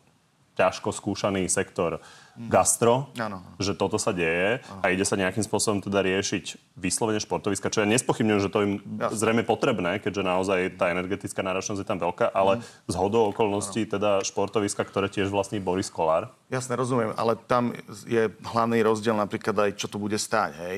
ťažko 0.53 0.93
skúšaný 0.93 1.49
sektor 1.49 2.05
gastro, 2.33 3.13
Áno. 3.21 3.45
že 3.61 3.77
toto 3.77 4.01
sa 4.01 4.09
deje 4.09 4.65
a 4.81 4.89
ide 4.89 5.05
sa 5.05 5.21
nejakým 5.21 5.45
spôsobom 5.45 5.85
teda 5.85 6.01
riešiť 6.01 6.77
vyslovene 6.81 7.21
športoviska, 7.21 7.69
čo 7.69 7.85
ja 7.85 7.89
nespochybňujem, 7.93 8.41
že 8.41 8.49
to 8.49 8.59
im 8.65 8.73
Jasne. 8.81 9.17
zrejme 9.21 9.43
potrebné, 9.45 10.01
keďže 10.01 10.25
naozaj 10.25 10.61
tá 10.81 10.89
energetická 10.89 11.45
náročnosť 11.45 11.85
je 11.85 11.89
tam 11.89 12.01
veľká, 12.01 12.33
ale 12.33 12.65
z 12.89 12.95
hodou 12.97 13.29
okolností 13.37 13.85
teda 13.85 14.25
športoviska, 14.25 14.81
ktoré 14.81 15.13
tiež 15.13 15.29
vlastní 15.29 15.61
Boris 15.61 15.93
Kolár. 15.93 16.33
Jasne, 16.49 16.73
rozumiem, 16.77 17.13
ale 17.21 17.37
tam 17.37 17.77
je 18.09 18.33
hlavný 18.49 18.81
rozdiel 18.81 19.17
napríklad 19.17 19.69
aj, 19.69 19.71
čo 19.77 19.89
to 19.93 20.01
bude 20.01 20.17
stáť, 20.17 20.53
hej. 20.69 20.77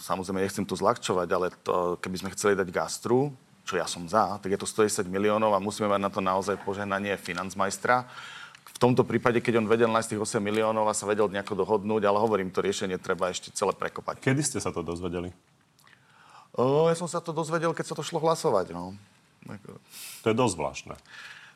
Samozrejme, 0.00 0.40
nechcem 0.40 0.64
to 0.64 0.72
zľahčovať, 0.72 1.28
ale 1.28 1.52
to, 1.64 2.00
keby 2.00 2.16
sme 2.16 2.32
chceli 2.32 2.56
dať 2.56 2.68
gastru, 2.72 3.28
čo 3.64 3.80
ja 3.80 3.88
som 3.88 4.04
za, 4.04 4.40
tak 4.40 4.52
je 4.52 4.60
to 4.60 4.68
110 4.68 5.08
miliónov 5.08 5.52
a 5.56 5.60
musíme 5.60 5.88
mať 5.88 6.00
na 6.00 6.10
to 6.12 6.20
naozaj 6.20 6.60
požehnanie 6.64 7.16
financmajstra. 7.16 8.04
V 8.74 8.78
tomto 8.82 9.06
prípade, 9.06 9.38
keď 9.38 9.62
on 9.62 9.70
vedel 9.70 9.86
nájsť 9.86 10.18
tých 10.18 10.22
8 10.26 10.42
miliónov 10.42 10.90
a 10.90 10.98
sa 10.98 11.06
vedel 11.06 11.30
nejako 11.30 11.62
dohodnúť, 11.62 12.02
ale 12.10 12.18
hovorím, 12.18 12.50
to 12.50 12.58
riešenie 12.58 12.98
treba 12.98 13.30
ešte 13.30 13.54
celé 13.54 13.70
prekopať. 13.70 14.18
Kedy 14.18 14.42
ste 14.42 14.58
sa 14.58 14.74
to 14.74 14.82
dozvedeli? 14.82 15.30
O, 16.58 16.90
ja 16.90 16.98
som 16.98 17.06
sa 17.06 17.22
to 17.22 17.30
dozvedel, 17.30 17.70
keď 17.70 17.94
sa 17.94 17.96
to 17.98 18.02
šlo 18.02 18.18
hlasovať, 18.18 18.74
no. 18.74 18.98
To 20.22 20.26
je 20.30 20.34
dosť 20.34 20.54
zvláštne. 20.58 20.94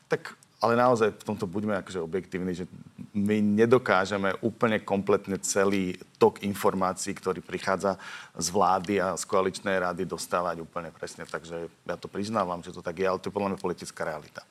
Tak, 0.07 0.35
ale 0.59 0.75
naozaj 0.75 1.15
v 1.15 1.27
tomto 1.27 1.47
buďme 1.47 1.79
akože 1.79 2.03
objektívni, 2.03 2.51
že 2.51 2.67
my 3.15 3.39
nedokážeme 3.39 4.35
úplne 4.43 4.83
kompletne 4.83 5.39
celý 5.39 5.95
tok 6.19 6.43
informácií, 6.43 7.15
ktorý 7.15 7.39
prichádza 7.39 7.95
z 8.35 8.47
vlády 8.51 8.99
a 8.99 9.15
z 9.15 9.23
koaličnej 9.23 9.79
rady 9.79 10.03
dostávať 10.03 10.59
úplne 10.59 10.91
presne. 10.91 11.23
Takže 11.23 11.71
ja 11.71 11.95
to 11.95 12.11
priznávam, 12.11 12.59
že 12.59 12.75
to 12.75 12.83
tak 12.83 12.99
je, 12.99 13.07
ale 13.07 13.19
to 13.23 13.31
je 13.31 13.35
podľa 13.35 13.55
mňa 13.55 13.63
politická 13.63 14.03
realita. 14.03 14.43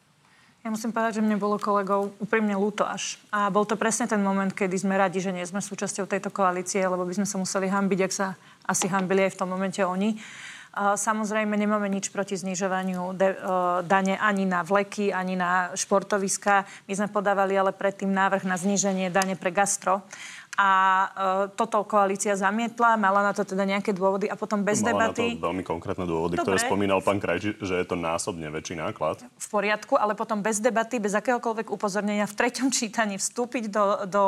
Ja 0.66 0.74
musím 0.74 0.90
povedať, 0.90 1.22
že 1.22 1.24
mne 1.24 1.38
bolo 1.38 1.56
kolegov 1.56 2.12
úprimne 2.18 2.52
ľúto 2.58 2.82
až. 2.82 3.16
A 3.30 3.48
bol 3.48 3.64
to 3.64 3.78
presne 3.78 4.10
ten 4.10 4.18
moment, 4.18 4.50
kedy 4.50 4.74
sme 4.74 4.98
radi, 4.98 5.22
že 5.22 5.30
nie 5.30 5.46
sme 5.46 5.62
súčasťou 5.62 6.10
tejto 6.10 6.34
koalície, 6.34 6.82
lebo 6.82 7.06
by 7.06 7.14
sme 7.14 7.26
sa 7.30 7.38
museli 7.38 7.70
hambiť, 7.70 8.00
ak 8.04 8.12
sa 8.12 8.34
asi 8.66 8.90
hambili 8.90 9.24
aj 9.24 9.32
v 9.32 9.38
tom 9.38 9.48
momente 9.48 9.80
oni. 9.80 10.18
Samozrejme, 10.78 11.58
nemáme 11.58 11.90
nič 11.90 12.12
proti 12.12 12.38
znižovaniu 12.38 13.16
de, 13.16 13.34
dane 13.82 14.14
ani 14.20 14.44
na 14.46 14.62
vleky, 14.62 15.10
ani 15.10 15.34
na 15.34 15.74
športoviska. 15.74 16.68
My 16.86 16.92
sme 16.94 17.08
podávali 17.10 17.56
ale 17.58 17.74
predtým 17.74 18.12
návrh 18.12 18.46
na 18.46 18.54
zníženie 18.54 19.10
dane 19.10 19.34
pre 19.34 19.50
gastro 19.50 20.06
a 20.58 20.70
uh, 21.06 21.06
toto 21.54 21.86
koalícia 21.86 22.34
zamietla, 22.34 22.98
mala 22.98 23.22
na 23.22 23.30
to 23.30 23.46
teda 23.46 23.62
nejaké 23.62 23.94
dôvody 23.94 24.26
a 24.26 24.34
potom 24.34 24.66
bez 24.66 24.82
mala 24.82 25.14
debaty... 25.14 25.38
na 25.38 25.38
to 25.38 25.46
veľmi 25.46 25.62
konkrétne 25.62 26.02
dôvody, 26.02 26.34
Dobre. 26.34 26.50
ktoré 26.50 26.58
spomínal 26.66 26.98
pán 26.98 27.22
Krajči, 27.22 27.54
že 27.62 27.78
je 27.78 27.86
to 27.86 27.94
násobne 27.94 28.50
väčší 28.50 28.74
náklad. 28.74 29.22
v 29.22 29.48
poriadku, 29.54 29.94
ale 29.94 30.18
potom 30.18 30.42
bez 30.42 30.58
debaty, 30.58 30.98
bez 30.98 31.14
akéhokoľvek 31.14 31.70
upozornenia 31.70 32.26
v 32.26 32.34
treťom 32.34 32.74
čítaní 32.74 33.22
vstúpiť 33.22 33.70
do, 33.70 33.84
do 34.10 34.24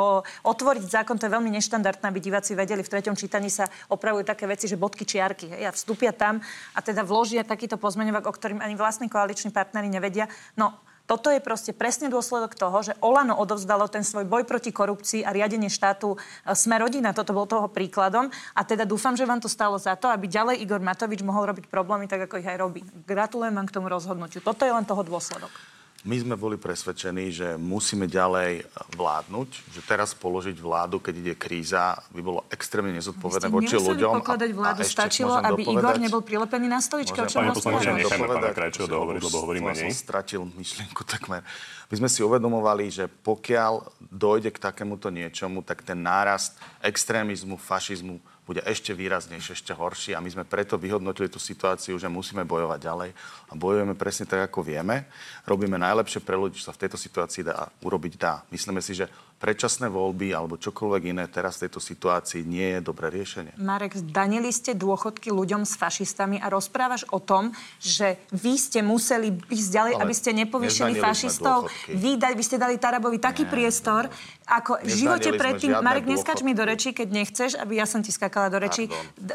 otvoriť 0.47 1.03
zákon, 1.03 1.19
to 1.19 1.27
je 1.27 1.35
veľmi 1.35 1.51
neštandardné, 1.51 2.05
aby 2.07 2.19
diváci 2.23 2.55
vedeli, 2.55 2.79
v 2.79 2.91
treťom 2.95 3.19
čítaní 3.19 3.51
sa 3.51 3.67
opravujú 3.91 4.23
také 4.23 4.47
veci, 4.47 4.71
že 4.71 4.79
bodky 4.79 5.03
čiarky, 5.03 5.51
hej, 5.51 5.67
a 5.67 5.75
vstúpia 5.75 6.15
tam 6.15 6.39
a 6.71 6.79
teda 6.79 7.03
vložia 7.03 7.43
takýto 7.43 7.75
pozmeňovak, 7.75 8.23
o 8.23 8.31
ktorým 8.31 8.63
ani 8.63 8.79
vlastní 8.79 9.11
koaliční 9.11 9.51
partnery 9.51 9.91
nevedia. 9.91 10.31
No, 10.55 10.79
toto 11.11 11.27
je 11.27 11.43
proste 11.43 11.75
presne 11.75 12.07
dôsledok 12.07 12.55
toho, 12.55 12.79
že 12.87 12.95
Olano 13.03 13.35
odovzdalo 13.35 13.91
ten 13.91 13.99
svoj 13.99 14.23
boj 14.23 14.47
proti 14.47 14.71
korupcii 14.71 15.27
a 15.27 15.35
riadenie 15.35 15.67
štátu 15.67 16.15
e, 16.15 16.17
Sme 16.55 16.79
rodina. 16.79 17.11
Toto 17.11 17.35
bol 17.35 17.43
toho 17.43 17.67
príkladom. 17.67 18.31
A 18.55 18.63
teda 18.63 18.87
dúfam, 18.87 19.11
že 19.11 19.27
vám 19.27 19.43
to 19.43 19.51
stalo 19.51 19.75
za 19.75 19.99
to, 19.99 20.07
aby 20.07 20.31
ďalej 20.31 20.63
Igor 20.63 20.79
Matovič 20.79 21.19
mohol 21.19 21.51
robiť 21.51 21.67
problémy 21.67 22.07
tak, 22.07 22.31
ako 22.31 22.39
ich 22.39 22.47
aj 22.47 22.63
robí. 22.63 22.79
Gratulujem 23.03 23.51
vám 23.51 23.67
k 23.67 23.75
tomu 23.75 23.91
rozhodnutiu. 23.91 24.39
Toto 24.39 24.63
je 24.63 24.71
len 24.71 24.87
toho 24.87 25.03
dôsledok. 25.03 25.51
My 26.01 26.17
sme 26.17 26.33
boli 26.33 26.57
presvedčení, 26.57 27.29
že 27.29 27.61
musíme 27.61 28.09
ďalej 28.09 28.65
vládnuť, 28.97 29.49
že 29.69 29.85
teraz 29.85 30.17
položiť 30.17 30.57
vládu, 30.57 30.97
keď 30.97 31.13
ide 31.13 31.33
kríza, 31.37 31.93
by 32.09 32.21
bolo 32.25 32.41
extrémne 32.49 32.89
nezodpovedné 32.97 33.53
voči 33.53 33.77
ľuďom. 33.77 34.17
pokladať 34.17 34.49
vládu, 34.49 34.81
a 34.81 34.85
ešte 34.85 34.97
stačilo, 34.97 35.37
aby 35.37 35.61
dopovedať- 35.61 35.77
Igor 35.77 35.95
nebol 36.01 36.21
prilepený 36.25 36.65
na 36.65 36.81
stoličke. 36.81 37.21
O 37.21 37.29
čom 37.29 37.45
Môžem 37.53 38.01
nechajme 38.01 38.17
pána 38.17 38.33
dopovedať, 38.33 38.57
Krajčího 38.57 38.87
dohovoriť, 38.89 39.21
lebo 39.21 39.37
hovoríme 39.45 39.69
som 39.77 39.85
menej. 39.85 40.01
stratil 40.01 40.41
myšlienku 40.57 41.01
takmer. 41.05 41.45
My 41.93 41.95
sme 42.01 42.09
si 42.09 42.25
uvedomovali, 42.25 42.89
že 42.89 43.05
pokiaľ 43.05 43.85
dojde 44.09 44.49
k 44.49 44.57
takémuto 44.57 45.13
niečomu, 45.13 45.61
tak 45.61 45.85
ten 45.85 46.01
nárast 46.01 46.57
extrémizmu, 46.81 47.61
fašizmu 47.61 48.17
bude 48.41 48.61
ešte 48.65 48.91
výraznejšie, 48.91 49.53
ešte 49.53 49.71
horší 49.71 50.17
a 50.17 50.23
my 50.23 50.29
sme 50.33 50.43
preto 50.43 50.75
vyhodnotili 50.75 51.29
tú 51.29 51.37
situáciu, 51.37 51.95
že 52.01 52.09
musíme 52.09 52.41
bojovať 52.43 52.79
ďalej 52.81 53.09
a 53.47 53.53
bojujeme 53.53 53.93
presne 53.93 54.25
tak, 54.25 54.49
ako 54.49 54.65
vieme. 54.65 55.05
Robíme 55.45 55.77
najlepšie 55.77 56.25
pre 56.25 56.35
ľudí, 56.35 56.57
čo 56.57 56.67
sa 56.67 56.75
v 56.75 56.81
tejto 56.83 56.97
situácii 56.97 57.45
dá 57.45 57.69
urobiť 57.85 58.13
dá. 58.17 58.41
Myslíme 58.49 58.81
si, 58.81 58.97
že 58.97 59.05
predčasné 59.41 59.89
voľby 59.89 60.37
alebo 60.37 60.61
čokoľvek 60.61 61.17
iné 61.17 61.25
teraz 61.25 61.57
v 61.57 61.65
tejto 61.65 61.81
situácii 61.81 62.45
nie 62.45 62.77
je 62.77 62.79
dobré 62.85 63.09
riešenie. 63.09 63.57
Marek, 63.57 63.97
zdanili 63.97 64.53
ste 64.53 64.77
dôchodky 64.77 65.33
ľuďom 65.33 65.65
s 65.65 65.73
fašistami 65.73 66.37
a 66.37 66.53
rozprávaš 66.53 67.09
o 67.09 67.17
tom, 67.17 67.49
že 67.81 68.21
vy 68.29 68.53
ste 68.61 68.85
museli 68.85 69.33
ísť 69.49 69.69
ďalej, 69.73 69.93
Ale 69.97 70.01
aby 70.05 70.13
ste 70.13 70.29
nepovýšili 70.37 71.01
fašistov. 71.01 71.73
Vy, 71.89 72.21
vy 72.21 72.43
ste 72.45 72.61
dali 72.61 72.77
Tarabovi 72.77 73.17
taký 73.17 73.49
priestor, 73.49 74.13
ako 74.51 74.83
v 74.83 74.91
živote 74.93 75.31
predtým... 75.33 75.79
Marek, 75.79 76.05
neskáč 76.05 76.43
mi 76.43 76.51
do 76.51 76.67
rečí, 76.67 76.91
keď 76.91 77.07
nechceš, 77.07 77.51
aby 77.55 77.79
ja 77.79 77.87
som 77.87 78.03
ti 78.03 78.11
skákala 78.11 78.51
do 78.51 78.59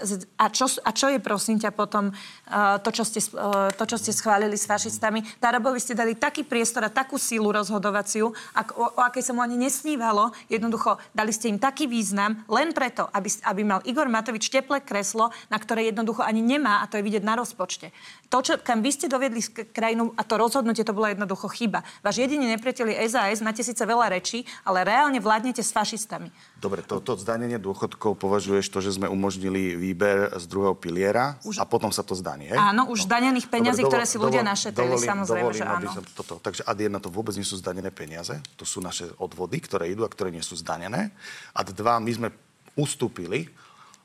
z- 0.05 0.29
A 0.37 0.53
čo, 0.53 0.69
a 0.85 0.91
čo 0.93 1.09
je, 1.09 1.19
prosím 1.19 1.57
ťa, 1.57 1.73
potom 1.73 2.13
uh, 2.13 2.77
to, 2.85 2.93
čo 2.93 3.03
ste, 3.03 3.25
uh, 3.33 3.73
to, 3.73 3.89
čo 3.89 3.97
ste 3.97 4.13
schválili 4.13 4.55
s 4.55 4.69
fašistami? 4.69 5.25
Tarabovi 5.41 5.81
ste 5.81 5.97
dali 5.97 6.15
taký 6.15 6.45
priestor 6.45 6.85
a 6.85 6.93
takú 6.93 7.17
sílu 7.17 7.49
rozhodovaciu, 7.49 8.31
ak, 8.53 8.77
o, 8.77 8.93
o 8.93 9.01
akej 9.01 9.25
sa 9.25 9.33
mu 9.33 9.41
ani 9.41 9.57
nesnívalo. 9.97 10.37
Jednoducho, 10.53 11.01
dali 11.17 11.33
ste 11.33 11.49
im 11.49 11.57
taký 11.57 11.89
význam 11.89 12.45
len 12.53 12.77
preto, 12.77 13.09
aby, 13.17 13.33
aby 13.49 13.63
mal 13.65 13.81
Igor 13.89 14.13
Matovič 14.13 14.53
teplé 14.53 14.85
kreslo, 14.85 15.33
na 15.49 15.57
ktoré 15.57 15.89
jednoducho 15.89 16.21
ani 16.21 16.45
nemá, 16.45 16.85
a 16.85 16.87
to 16.87 17.01
je 17.01 17.07
vidieť 17.09 17.25
na 17.25 17.41
rozpočte. 17.41 17.91
To, 18.29 18.45
čo, 18.45 18.61
kam 18.61 18.85
vy 18.85 18.93
ste 18.93 19.09
doviedli 19.09 19.41
krajinu, 19.73 20.13
a 20.13 20.23
to 20.23 20.37
rozhodnutie, 20.37 20.85
to 20.85 20.93
bola 20.93 21.17
jednoducho 21.17 21.49
chyba. 21.49 21.81
Váš 22.05 22.21
jediný 22.21 22.45
nepriateľ 22.55 22.87
je 22.93 23.09
SAS, 23.09 23.41
máte 23.41 23.65
síce 23.65 23.81
veľa 23.81 24.13
rečí, 24.13 24.45
ale 24.69 24.85
reálne 24.85 25.17
vládnete 25.17 25.65
s 25.65 25.73
fašistami. 25.73 26.29
Dobre, 26.57 26.81
toto 26.81 27.13
zdanenie 27.21 27.61
dôchodkov 27.61 28.17
považuješ 28.17 28.73
to, 28.73 28.81
že 28.81 28.97
sme 28.97 29.05
umožnili 29.13 29.77
výber 29.77 30.33
z 30.41 30.49
druhého 30.49 30.73
piliera 30.73 31.37
a 31.61 31.65
potom 31.69 31.93
sa 31.93 32.01
to 32.01 32.17
zdaní, 32.17 32.49
hej? 32.49 32.57
Áno, 32.57 32.89
už 32.89 33.05
zdanených 33.05 33.45
peňazí, 33.53 33.85
Dobre, 33.85 33.93
ktoré 33.93 34.05
si 34.09 34.17
ľudia 34.17 34.41
dovol- 34.41 34.53
našetrili, 34.57 34.89
dovolím- 34.97 35.11
samozrejme, 35.13 35.45
dovolím, 35.53 35.61
že 35.61 35.67
áno. 35.69 35.89
Som 35.93 36.07
toto, 36.17 36.35
takže 36.41 36.65
ad 36.65 36.79
jedna 36.81 36.97
to 36.97 37.13
vôbec 37.13 37.37
nie 37.37 37.45
sú 37.45 37.61
zdanené 37.61 37.93
peniaze, 37.93 38.41
to 38.57 38.65
sú 38.65 38.81
naše 38.81 39.05
odvody, 39.21 39.61
ktoré 39.61 39.93
idú 39.93 40.03
a 40.03 40.11
ktoré 40.11 40.33
nie 40.33 40.41
sú 40.41 40.57
zdanené. 40.57 41.13
Ad 41.53 41.77
dva, 41.77 42.01
my 42.01 42.09
sme 42.09 42.29
ustúpili, 42.73 43.53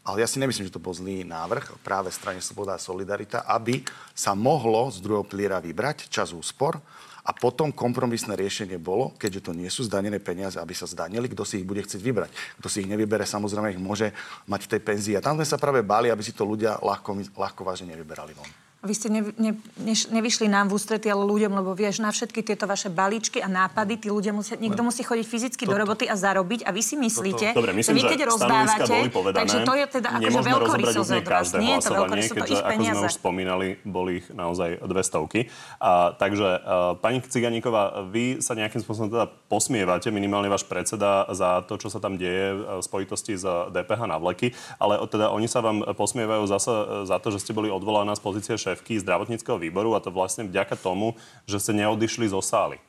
ale 0.04 0.20
ja 0.20 0.28
si 0.28 0.36
nemyslím, 0.44 0.68
že 0.68 0.76
to 0.76 0.84
bol 0.84 0.92
zlý 0.92 1.24
návrh 1.24 1.80
práve 1.88 2.12
strane 2.12 2.44
Sloboda 2.44 2.76
a 2.76 2.82
Solidarita, 2.84 3.48
aby 3.48 3.80
sa 4.12 4.36
mohlo 4.36 4.92
z 4.92 5.00
druhého 5.00 5.24
piliera 5.24 5.64
vybrať 5.64 6.12
čas 6.12 6.36
úspor 6.36 6.84
a 7.22 7.32
potom 7.38 7.70
kompromisné 7.70 8.34
riešenie 8.34 8.82
bolo, 8.82 9.14
keďže 9.22 9.46
to 9.46 9.52
nie 9.54 9.70
sú 9.70 9.86
zdanené 9.86 10.18
peniaze, 10.18 10.58
aby 10.58 10.74
sa 10.74 10.90
zdanili, 10.90 11.30
kto 11.30 11.46
si 11.46 11.62
ich 11.62 11.68
bude 11.68 11.86
chcieť 11.86 12.02
vybrať. 12.02 12.32
Kto 12.58 12.68
si 12.68 12.82
ich 12.82 12.90
nevybere, 12.90 13.30
samozrejme 13.30 13.78
ich 13.78 13.82
môže 13.82 14.10
mať 14.50 14.66
v 14.66 14.72
tej 14.74 14.82
penzii. 14.82 15.16
A 15.18 15.26
tam 15.26 15.38
sme 15.38 15.46
sa 15.46 15.62
práve 15.62 15.86
báli, 15.86 16.10
aby 16.10 16.26
si 16.26 16.34
to 16.34 16.42
ľudia 16.42 16.82
ľahko, 16.82 17.38
ľahko 17.38 17.62
vážne 17.62 17.94
nevyberali 17.94 18.34
von. 18.34 18.71
Vy 18.82 18.98
ste 18.98 19.14
ne, 19.14 19.22
ne, 19.38 19.54
neš, 19.78 20.10
nevyšli 20.10 20.50
nám 20.50 20.74
v 20.74 20.82
ústrety, 20.82 21.06
ale 21.06 21.22
ľuďom, 21.22 21.54
lebo 21.54 21.78
vieš, 21.78 22.02
na 22.02 22.10
všetky 22.10 22.42
tieto 22.42 22.66
vaše 22.66 22.90
balíčky 22.90 23.38
a 23.38 23.46
nápady, 23.46 24.02
tí 24.02 24.10
ľudia 24.10 24.34
musia, 24.34 24.58
niekto 24.58 24.82
musí 24.82 25.06
chodiť 25.06 25.22
fyzicky 25.22 25.70
do 25.70 25.78
roboty 25.78 26.10
a 26.10 26.18
zarobiť 26.18 26.66
a 26.66 26.74
vy 26.74 26.82
si 26.82 26.98
myslíte, 26.98 27.54
Dobre, 27.54 27.78
že 27.78 27.78
myslím, 27.78 27.94
vy 27.94 28.04
keď 28.10 28.20
že 28.20 28.26
rozdávate, 28.26 28.94
boli 28.98 29.14
povedané. 29.14 29.40
takže 29.46 29.58
to 29.62 29.74
je 29.78 29.86
teda 30.02 30.10
akože 30.18 30.40
veľkorysosť 30.42 31.12
od 31.14 31.28
vás. 31.30 31.48
Nie 31.62 31.74
je 31.78 31.82
to 31.86 31.92
veľkorysosť, 31.94 32.38
to 32.42 32.46
ich 32.50 32.58
ako 32.58 32.66
sme 32.66 32.74
peniaze. 32.74 33.06
už 33.06 33.14
spomínali, 33.22 33.68
boli 33.86 34.12
ich 34.18 34.28
naozaj 34.34 34.70
dve 34.82 35.02
stovky. 35.06 35.40
A, 35.78 36.18
takže, 36.18 36.50
uh, 36.66 36.98
pani 36.98 37.22
Ciganíková, 37.22 38.10
vy 38.10 38.42
sa 38.42 38.58
nejakým 38.58 38.82
spôsobom 38.82 39.14
teda 39.14 39.30
posmievate, 39.46 40.10
minimálne 40.10 40.50
váš 40.50 40.66
predseda, 40.66 41.30
za 41.30 41.62
to, 41.70 41.78
čo 41.78 41.94
sa 41.94 42.02
tam 42.02 42.18
deje 42.18 42.58
v 42.58 42.82
spojitosti 42.82 43.38
s 43.38 43.46
DPH 43.46 44.10
na 44.10 44.18
vleky, 44.18 44.58
ale 44.82 44.98
teda 45.06 45.30
oni 45.30 45.46
sa 45.46 45.62
vám 45.62 45.86
posmievajú 45.94 46.50
zasa 46.50 47.06
za 47.06 47.22
to, 47.22 47.30
že 47.30 47.46
ste 47.46 47.54
boli 47.54 47.70
odvolaná 47.70 48.18
z 48.18 48.26
pozície 48.26 48.56
šéfky 48.72 49.04
zdravotníckého 49.04 49.60
výboru 49.60 49.92
a 49.92 50.00
to 50.00 50.16
vlastne 50.16 50.48
vďaka 50.48 50.80
tomu, 50.80 51.20
že 51.44 51.60
ste 51.60 51.76
neodišli 51.76 52.32
zo 52.32 52.40
sály. 52.40 52.80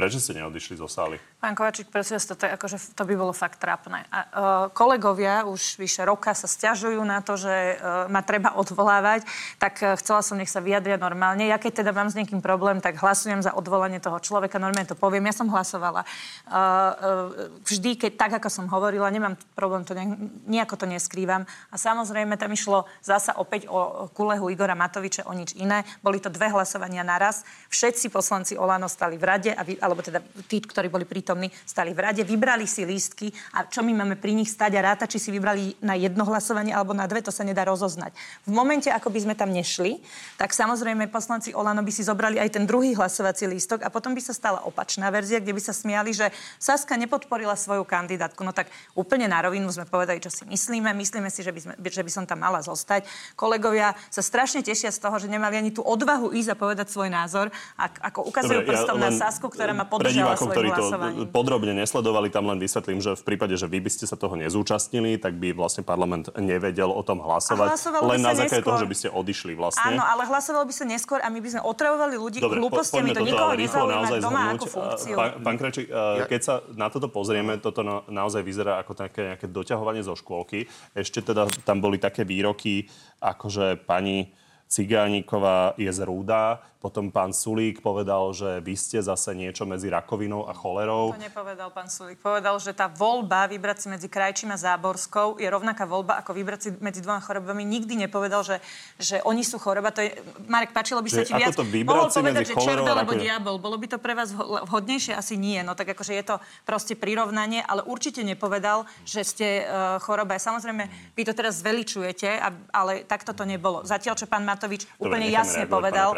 Prečo 0.00 0.16
ste 0.16 0.40
neodišli 0.40 0.80
zo 0.80 0.88
sály? 0.88 1.20
Pán 1.44 1.52
Kovačík, 1.52 1.92
prosím 1.92 2.16
vás, 2.16 2.24
toto 2.24 2.48
je, 2.48 2.56
akože, 2.56 2.96
to 2.96 3.04
by 3.04 3.14
bolo 3.20 3.36
fakt 3.36 3.60
trápne. 3.60 4.08
A, 4.08 4.18
uh, 4.24 4.24
kolegovia 4.72 5.44
už 5.44 5.76
vyše 5.76 6.08
roka 6.08 6.32
sa 6.32 6.48
stiažujú 6.48 7.04
na 7.04 7.20
to, 7.20 7.36
že 7.36 7.76
uh, 7.76 8.08
ma 8.08 8.24
treba 8.24 8.56
odvolávať, 8.64 9.28
tak 9.60 9.76
uh, 9.84 9.92
chcela 10.00 10.24
som, 10.24 10.40
nech 10.40 10.48
sa 10.48 10.64
vyjadria 10.64 10.96
normálne. 10.96 11.44
Ja 11.44 11.60
keď 11.60 11.84
teda 11.84 11.92
mám 11.92 12.08
s 12.08 12.16
niekým 12.16 12.40
problém, 12.40 12.80
tak 12.80 12.96
hlasujem 12.96 13.44
za 13.44 13.52
odvolanie 13.52 14.00
toho 14.00 14.16
človeka, 14.24 14.56
normálne 14.56 14.88
to 14.88 14.96
poviem. 14.96 15.28
Ja 15.28 15.36
som 15.36 15.52
hlasovala. 15.52 16.08
Uh, 16.48 16.48
uh, 16.48 17.60
vždy, 17.68 18.00
keď 18.00 18.12
tak, 18.16 18.40
ako 18.40 18.48
som 18.48 18.72
hovorila, 18.72 19.12
nemám 19.12 19.36
problém, 19.52 19.84
to 19.84 19.92
ne, 19.92 20.16
nejako 20.48 20.80
to 20.80 20.88
neskrývam. 20.88 21.44
A 21.68 21.76
samozrejme, 21.76 22.40
tam 22.40 22.48
išlo 22.56 22.88
zasa 23.04 23.36
opäť 23.36 23.68
o 23.68 24.08
kulehu 24.16 24.48
Igora 24.48 24.72
Matoviča, 24.72 25.28
o 25.28 25.36
nič 25.36 25.52
iné. 25.60 25.84
Boli 26.00 26.24
to 26.24 26.32
dve 26.32 26.48
hlasovania 26.48 27.04
naraz. 27.04 27.44
Všetci 27.68 28.08
poslanci 28.08 28.56
Olano 28.56 28.88
stali 28.88 29.20
v 29.20 29.28
rade, 29.28 29.52
a 29.52 29.60
vy, 29.60 29.76
alebo 29.90 30.02
teda 30.02 30.24
tí, 30.48 30.58
ktorí 30.64 30.88
boli 30.88 31.04
prítomní, 31.04 31.52
stali 31.62 31.92
v 31.92 32.00
rade, 32.00 32.22
vybrali 32.24 32.64
si 32.64 32.82
lístky 32.82 33.30
a 33.54 33.68
čo 33.68 33.84
my 33.84 33.92
máme 33.92 34.16
pri 34.16 34.32
nich 34.32 34.48
stať 34.48 34.80
a 34.80 34.80
ráta, 34.80 35.04
či 35.04 35.20
si 35.20 35.30
vybrali 35.30 35.76
na 35.84 35.94
jedno 35.94 36.24
hlasovanie 36.24 36.72
alebo 36.72 36.96
na 36.96 37.04
dve, 37.04 37.20
to 37.20 37.28
sa 37.28 37.44
nedá 37.44 37.68
rozoznať. 37.68 38.16
V 38.48 38.52
momente, 38.56 38.88
ako 38.88 39.12
by 39.12 39.20
sme 39.28 39.34
tam 39.36 39.52
nešli, 39.52 40.00
tak 40.40 40.56
samozrejme 40.56 41.12
poslanci 41.12 41.52
Olano 41.52 41.84
by 41.84 41.92
si 41.92 42.00
zobrali 42.00 42.40
aj 42.40 42.56
ten 42.56 42.64
druhý 42.64 42.96
hlasovací 42.96 43.44
lístok 43.44 43.84
a 43.84 43.92
potom 43.92 44.16
by 44.16 44.24
sa 44.24 44.32
stala 44.32 44.64
opačná 44.64 45.12
verzia, 45.12 45.44
kde 45.44 45.52
by 45.52 45.62
sa 45.62 45.76
smiali, 45.76 46.16
že 46.16 46.32
Saska 46.56 46.96
nepodporila 46.96 47.52
svoju 47.52 47.84
kandidátku. 47.84 48.40
No 48.40 48.56
tak 48.56 48.72
úplne 48.96 49.28
na 49.28 49.44
rovinu 49.44 49.68
sme 49.68 49.84
povedali, 49.84 50.24
čo 50.24 50.32
si 50.32 50.48
myslíme. 50.48 50.96
Myslíme 50.96 51.28
si, 51.28 51.44
že 51.44 51.52
by, 51.52 51.60
sme, 51.60 51.74
že 51.84 52.00
by 52.00 52.10
som 52.10 52.24
tam 52.24 52.40
mala 52.40 52.64
zostať. 52.64 53.04
Kolegovia 53.36 53.92
sa 54.08 54.24
strašne 54.24 54.64
tešia 54.64 54.88
z 54.88 55.02
toho, 55.02 55.20
že 55.20 55.28
nemali 55.28 55.60
ani 55.60 55.70
tú 55.74 55.84
odvahu 55.84 56.32
ísť 56.32 56.54
a 56.54 56.56
povedať 56.56 56.86
svoj 56.88 57.12
názor, 57.12 57.52
ak, 57.76 58.00
ako 58.00 58.20
ukazujú 58.32 58.60
prstom 58.64 58.96
na 58.96 59.10
len 59.10 59.18
Sasku, 59.18 59.50
ktorá 59.50 59.74
ma 59.80 59.96
pre 60.00 60.10
divákov, 60.12 60.46
ktorí 60.52 60.68
to 60.72 60.84
hlasovaním. 60.86 61.28
podrobne 61.30 61.72
nesledovali, 61.76 62.28
tam 62.28 62.48
len 62.50 62.58
vysvetlím, 62.60 63.00
že 63.00 63.16
v 63.16 63.24
prípade, 63.24 63.54
že 63.56 63.66
vy 63.66 63.80
by 63.80 63.90
ste 63.90 64.04
sa 64.04 64.16
toho 64.16 64.36
nezúčastnili, 64.36 65.16
tak 65.16 65.36
by 65.36 65.56
vlastne 65.56 65.82
parlament 65.82 66.32
nevedel 66.36 66.92
o 66.92 67.02
tom 67.04 67.24
hlasovať. 67.24 67.68
A 67.68 67.72
hlasovalo 67.74 68.02
by 68.04 68.10
Len 68.14 68.20
na 68.20 68.32
základe 68.36 68.62
toho, 68.64 68.78
že 68.80 68.88
by 68.88 68.96
ste 68.96 69.08
odišli 69.08 69.52
vlastne. 69.56 69.96
Áno, 69.96 70.02
ale 70.04 70.22
hlasovalo 70.28 70.64
by 70.68 70.74
sa 70.74 70.84
neskôr 70.84 71.18
a 71.24 71.28
my 71.32 71.40
by 71.40 71.48
sme 71.48 71.62
otravovali 71.64 72.14
ľudí 72.20 72.38
Dobre, 72.38 72.58
po, 72.58 72.68
hlúpostiami. 72.68 73.10
poďme 73.10 73.14
To 73.14 73.20
toto 73.20 73.28
nikoho 73.30 73.52
nezaujíma, 73.56 74.08
zhrnúť. 74.20 74.54
akú 74.54 74.66
funkciu. 74.68 75.14
Pán, 75.16 75.30
pán 75.40 75.56
Krečík, 75.56 75.86
ja... 75.90 76.26
keď 76.28 76.40
sa 76.40 76.54
na 76.76 76.86
toto 76.92 77.08
pozrieme, 77.08 77.56
toto 77.58 77.80
na, 77.80 78.04
naozaj 78.10 78.44
vyzerá 78.44 78.78
ako 78.82 78.92
také 78.94 79.34
nejaké 79.34 79.46
doťahovanie 79.48 80.02
zo 80.04 80.14
škôlky. 80.14 80.68
Ešte 80.92 81.24
teda 81.24 81.48
tam 81.64 81.78
boli 81.80 81.96
také 81.96 82.22
výroky, 82.26 82.86
ako 83.20 83.46
že 83.50 83.66
pani 83.80 84.32
Cigániková 84.70 85.74
je 85.74 85.90
z 85.90 86.06
Rúda, 86.06 86.62
potom 86.80 87.12
pán 87.12 87.36
Sulík 87.36 87.84
povedal, 87.84 88.32
že 88.32 88.64
vy 88.64 88.72
ste 88.72 89.04
zase 89.04 89.36
niečo 89.36 89.68
medzi 89.68 89.92
rakovinou 89.92 90.48
a 90.48 90.56
cholerou. 90.56 91.12
To 91.12 91.20
nepovedal 91.20 91.68
pán 91.76 91.92
Sulík. 91.92 92.24
Povedal, 92.24 92.56
že 92.56 92.72
tá 92.72 92.88
voľba 92.88 93.52
vybrať 93.52 93.84
si 93.84 93.86
medzi 93.92 94.08
Krajčím 94.08 94.48
a 94.48 94.58
Záborskou 94.58 95.36
je 95.36 95.44
rovnaká 95.44 95.84
voľba 95.84 96.16
ako 96.24 96.32
vybrať 96.32 96.60
si 96.64 96.68
medzi 96.80 97.04
dvoma 97.04 97.20
chorobami. 97.20 97.68
Nikdy 97.68 98.08
nepovedal, 98.08 98.40
že, 98.40 98.64
že 98.96 99.20
oni 99.28 99.44
sú 99.44 99.60
choroba. 99.60 99.92
To 99.92 100.00
je, 100.00 100.16
Marek, 100.48 100.72
páčilo 100.72 101.04
by 101.04 101.10
sa 101.12 101.20
ti 101.20 101.36
viac. 101.36 101.52
To 101.52 101.68
mohol 101.68 102.08
povedať, 102.08 102.48
že 102.48 102.56
čert 102.56 102.80
alebo 102.80 103.12
diabol. 103.12 103.60
Bolo 103.60 103.76
by 103.76 103.86
to 103.92 103.98
pre 104.00 104.16
vás 104.16 104.32
vhodnejšie? 104.32 105.12
Asi 105.12 105.36
nie. 105.36 105.60
No 105.60 105.76
tak 105.76 105.92
akože 105.92 106.16
je 106.16 106.24
to 106.24 106.36
proste 106.64 106.96
prirovnanie, 106.96 107.60
ale 107.60 107.84
určite 107.84 108.24
nepovedal, 108.24 108.88
že 109.04 109.20
ste 109.20 109.68
uh, 109.68 110.00
choroba. 110.00 110.40
Samozrejme, 110.40 111.12
vy 111.12 111.22
to 111.28 111.36
teraz 111.36 111.60
zveličujete, 111.60 112.40
ale 112.72 113.04
takto 113.04 113.36
to 113.36 113.44
nebolo. 113.44 113.84
Zatiaľ, 113.84 114.16
čo 114.16 114.24
pán 114.24 114.48
Matovič 114.48 114.88
Dobre, 114.96 115.12
úplne 115.12 115.28
jasne 115.28 115.68
povedal 115.68 116.16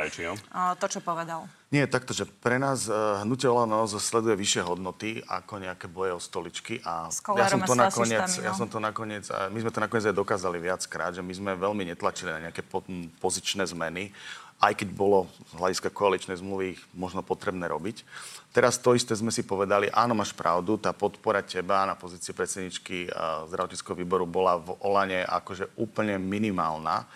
to, 0.53 0.87
čo 0.89 1.01
povedal. 1.01 1.49
Nie, 1.73 1.89
takto, 1.89 2.13
že 2.13 2.29
pre 2.29 2.61
nás 2.61 2.85
uh, 2.85 3.25
hnutie 3.25 3.49
Olano 3.49 3.89
sleduje 3.89 4.37
vyššie 4.37 4.63
hodnoty 4.69 5.25
ako 5.25 5.57
nejaké 5.57 5.89
boje 5.89 6.13
o 6.13 6.21
stoličky 6.21 6.77
a 6.85 7.09
ja 7.09 7.13
som 7.13 7.25
Kollárom 7.33 7.65
a 7.65 7.67
to 7.67 7.77
nakoniec, 7.77 8.21
rasistami, 8.29 8.45
ja 8.45 8.53
no. 8.53 8.59
som 8.61 8.69
to 8.69 8.79
nakoniec, 8.79 9.25
my 9.33 9.59
sme 9.65 9.73
to 9.73 9.81
nakoniec 9.81 10.05
aj 10.13 10.17
dokázali 10.17 10.61
viackrát, 10.61 11.17
že 11.17 11.25
my 11.25 11.33
sme 11.33 11.51
veľmi 11.57 11.89
netlačili 11.89 12.37
na 12.37 12.45
nejaké 12.45 12.61
po, 12.61 12.85
pozičné 13.17 13.65
zmeny, 13.65 14.13
aj 14.61 14.79
keď 14.79 14.89
bolo 14.93 15.27
z 15.49 15.53
hľadiska 15.57 15.89
koaličnej 15.91 16.37
zmluvy 16.39 16.79
ich 16.79 16.83
možno 16.93 17.25
potrebné 17.25 17.67
robiť. 17.67 18.05
Teraz 18.53 18.77
to 18.77 18.93
isté 18.93 19.17
sme 19.17 19.33
si 19.33 19.43
povedali, 19.43 19.89
áno, 19.89 20.13
máš 20.13 20.37
pravdu, 20.37 20.77
tá 20.77 20.93
podpora 20.93 21.41
teba 21.41 21.89
na 21.89 21.97
pozícii 21.97 22.37
predsedničky 22.37 23.09
uh, 23.09 23.49
zdravotníckého 23.49 23.97
výboru 23.97 24.29
bola 24.29 24.61
v 24.61 24.77
Olane 24.85 25.25
akože 25.25 25.73
úplne 25.81 26.21
minimálna 26.21 27.09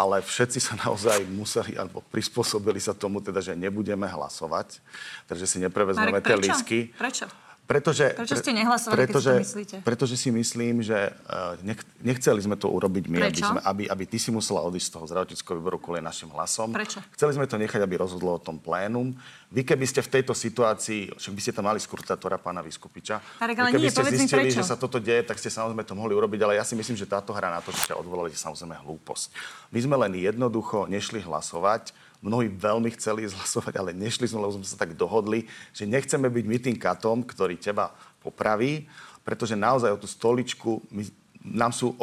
ale 0.00 0.24
všetci 0.24 0.58
sa 0.64 0.80
naozaj 0.80 1.28
museli, 1.28 1.76
alebo 1.76 2.00
prispôsobili 2.08 2.80
sa 2.80 2.96
tomu, 2.96 3.20
teda, 3.20 3.44
že 3.44 3.52
nebudeme 3.52 4.08
hlasovať, 4.08 4.80
takže 5.28 5.44
si 5.44 5.60
neprevezmeme 5.60 6.16
Marek, 6.16 6.24
tie 6.24 6.36
prečo? 6.40 6.44
lístky. 6.48 6.78
Prečo? 6.96 7.28
Pretože, 7.70 8.18
Prečo 8.18 8.34
ste 8.34 8.50
nehlasovali, 8.50 8.98
keď 8.98 8.98
si 8.98 9.06
pretože, 9.06 9.32
myslíte? 9.46 9.76
Pretože 9.86 10.14
si 10.18 10.34
myslím, 10.34 10.82
že 10.82 11.14
uh, 11.14 11.54
nech, 11.62 11.78
nechceli 12.02 12.42
sme 12.42 12.58
to 12.58 12.66
urobiť 12.66 13.06
my, 13.06 13.30
aby, 13.30 13.38
sme, 13.38 13.60
aby, 13.62 13.84
aby 13.86 14.04
ty 14.10 14.18
si 14.18 14.34
musela 14.34 14.58
odísť 14.66 14.90
z 14.90 14.92
toho 14.98 15.04
zdravotníckého 15.06 15.54
výboru 15.54 15.78
kvôli 15.78 16.02
našim 16.02 16.26
hlasom. 16.34 16.74
Prečo? 16.74 16.98
Chceli 17.14 17.38
sme 17.38 17.46
to 17.46 17.54
nechať, 17.62 17.78
aby 17.78 17.94
rozhodlo 17.94 18.34
o 18.34 18.42
tom 18.42 18.58
plénum. 18.58 19.14
Vy 19.54 19.62
keby 19.62 19.86
ste 19.86 20.02
v 20.02 20.18
tejto 20.18 20.34
situácii, 20.34 21.14
však 21.14 21.30
by 21.30 21.40
ste 21.46 21.52
tam 21.54 21.70
mali 21.70 21.78
skrutátora 21.78 22.42
pána 22.42 22.58
Vyskupiča, 22.58 23.22
Marek, 23.38 23.62
ale 23.62 23.70
keby 23.70 23.86
nie, 23.86 23.94
ste 23.94 24.02
zistili, 24.18 24.50
prečo. 24.50 24.62
že 24.62 24.66
sa 24.66 24.74
toto 24.74 24.98
deje, 24.98 25.22
tak 25.22 25.38
ste 25.38 25.50
samozrejme 25.50 25.86
to 25.86 25.94
mohli 25.94 26.18
urobiť, 26.18 26.42
ale 26.42 26.58
ja 26.58 26.66
si 26.66 26.74
myslím, 26.74 26.98
že 26.98 27.06
táto 27.06 27.30
hra 27.30 27.54
na 27.54 27.62
to, 27.62 27.70
že 27.70 27.94
ťa 27.94 27.98
odvolali, 28.02 28.34
je 28.34 28.38
samozrejme 28.38 28.82
hlúposť. 28.82 29.30
My 29.70 29.78
sme 29.78 29.94
len 29.94 30.18
jednoducho 30.18 30.90
nešli 30.90 31.22
hlasovať, 31.22 31.94
Mnohí 32.20 32.52
veľmi 32.52 32.92
chceli 32.92 33.24
ísť 33.24 33.36
hlasovať, 33.40 33.74
ale 33.80 33.90
nešli 33.96 34.28
sme, 34.28 34.44
lebo 34.44 34.52
sme 34.60 34.68
sa 34.68 34.76
tak 34.76 34.92
dohodli, 34.92 35.48
že 35.72 35.88
nechceme 35.88 36.28
byť 36.28 36.44
my 36.44 36.56
tým 36.60 36.76
katom, 36.76 37.24
ktorý 37.24 37.56
teba 37.56 37.96
popraví, 38.20 38.84
pretože 39.24 39.56
naozaj 39.56 39.88
o 39.88 39.98
tú 40.00 40.04
stoličku 40.04 40.84
my, 40.92 41.08
nám 41.40 41.72
sú, 41.72 41.96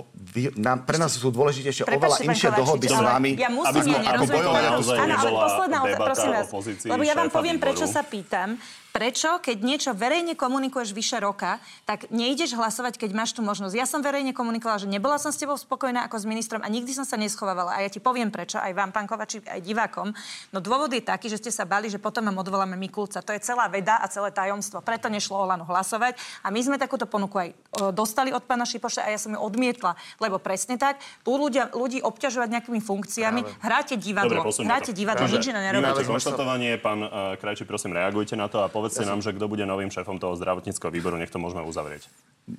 nám, 0.57 0.81
pre 0.81 0.97
nás 0.97 1.13
sú 1.13 1.29
dôležitejšie 1.29 1.85
oveľa 1.85 1.93
Prepáčte, 1.93 2.25
pán 2.25 2.33
inšie 2.33 2.49
dohody 2.57 2.87
s 2.89 2.97
vami. 2.97 3.31
Ja 3.37 3.49
musím, 3.53 3.69
Aby 3.69 3.79
sme- 3.85 3.93
ja 4.01 4.11
nerozumiem. 4.17 4.97
Áno, 4.97 5.13
ale 5.13 5.29
posledná 5.29 5.79
debata 5.85 6.07
prosím 6.09 6.29
vás. 6.33 6.47
Lebo 6.89 7.03
ja 7.05 7.13
vám 7.13 7.29
poviem, 7.29 7.57
výboru. 7.61 7.65
prečo 7.69 7.85
sa 7.85 8.01
pýtam. 8.01 8.57
Prečo, 8.97 9.37
keď 9.37 9.57
niečo 9.61 9.91
verejne 9.93 10.33
komunikuješ 10.33 10.89
vyše 10.89 11.21
roka, 11.21 11.61
tak 11.85 12.09
neideš 12.09 12.57
hlasovať, 12.57 12.97
keď 12.97 13.13
máš 13.13 13.37
tú 13.37 13.45
možnosť. 13.45 13.77
Ja 13.77 13.85
som 13.85 14.01
verejne 14.01 14.33
komunikovala, 14.33 14.81
že 14.81 14.89
nebola 14.89 15.21
som 15.21 15.29
s 15.29 15.37
tebou 15.37 15.53
spokojná 15.53 16.09
ako 16.09 16.17
s 16.17 16.25
ministrom 16.25 16.65
a 16.65 16.67
nikdy 16.73 16.97
som 16.97 17.05
sa 17.05 17.13
neschovávala. 17.13 17.77
A 17.77 17.85
ja 17.85 17.93
ti 17.93 18.01
poviem 18.01 18.33
prečo, 18.33 18.57
aj 18.57 18.73
vám, 18.73 18.89
pán 18.89 19.05
Kovačík, 19.05 19.45
aj 19.45 19.61
divákom. 19.61 20.17
No 20.49 20.57
dôvod 20.65 20.89
je 20.89 21.05
taký, 21.05 21.29
že 21.29 21.37
ste 21.37 21.53
sa 21.53 21.69
bali, 21.69 21.93
že 21.93 22.01
potom 22.01 22.25
vám 22.25 22.41
odvoláme 22.41 22.73
Mikulca. 22.73 23.21
To 23.21 23.37
je 23.37 23.41
celá 23.45 23.69
veda 23.69 24.01
a 24.01 24.09
celé 24.09 24.33
tajomstvo. 24.33 24.81
Preto 24.81 25.13
nešlo 25.13 25.45
Olano 25.45 25.61
hlasovať. 25.69 26.17
A 26.41 26.49
my 26.49 26.57
sme 26.57 26.81
takúto 26.81 27.05
ponuku 27.05 27.37
aj 27.37 27.49
dostali 27.93 28.33
od 28.33 28.41
pána 28.49 28.65
Šipoša 28.65 29.05
a 29.05 29.13
ja 29.13 29.21
som 29.21 29.29
ju 29.29 29.37
odmietla. 29.37 29.93
Lebo 30.17 30.41
presne 30.41 30.73
tak, 30.81 30.97
tu 31.21 31.37
ľudia, 31.37 31.69
ľudí 31.69 32.01
obťažovať 32.01 32.49
nejakými 32.49 32.81
funkciami, 32.81 33.61
hráte 33.61 33.93
divadlo. 33.93 34.41
Dobre, 34.41 34.65
hráte 34.65 34.89
divadlo, 34.89 35.29
nič 35.29 35.53
iné 35.53 35.69
nerobíte. 35.69 36.01
konštatovanie, 36.01 36.81
pán 36.81 37.05
uh, 37.05 37.37
Krajči, 37.37 37.61
prosím, 37.61 37.93
reagujte 37.93 38.33
na 38.33 38.49
to 38.49 38.65
a 38.65 38.71
povedzte 38.71 38.86
nám, 39.03 39.19
že 39.19 39.35
kto 39.35 39.45
bude 39.49 39.65
novým 39.67 39.91
šéfom 39.91 40.15
toho 40.21 40.37
zdravotníckého 40.37 40.91
výboru, 40.93 41.19
nech 41.19 41.31
to 41.33 41.41
môžeme 41.41 41.65
uzavrieť. 41.65 42.07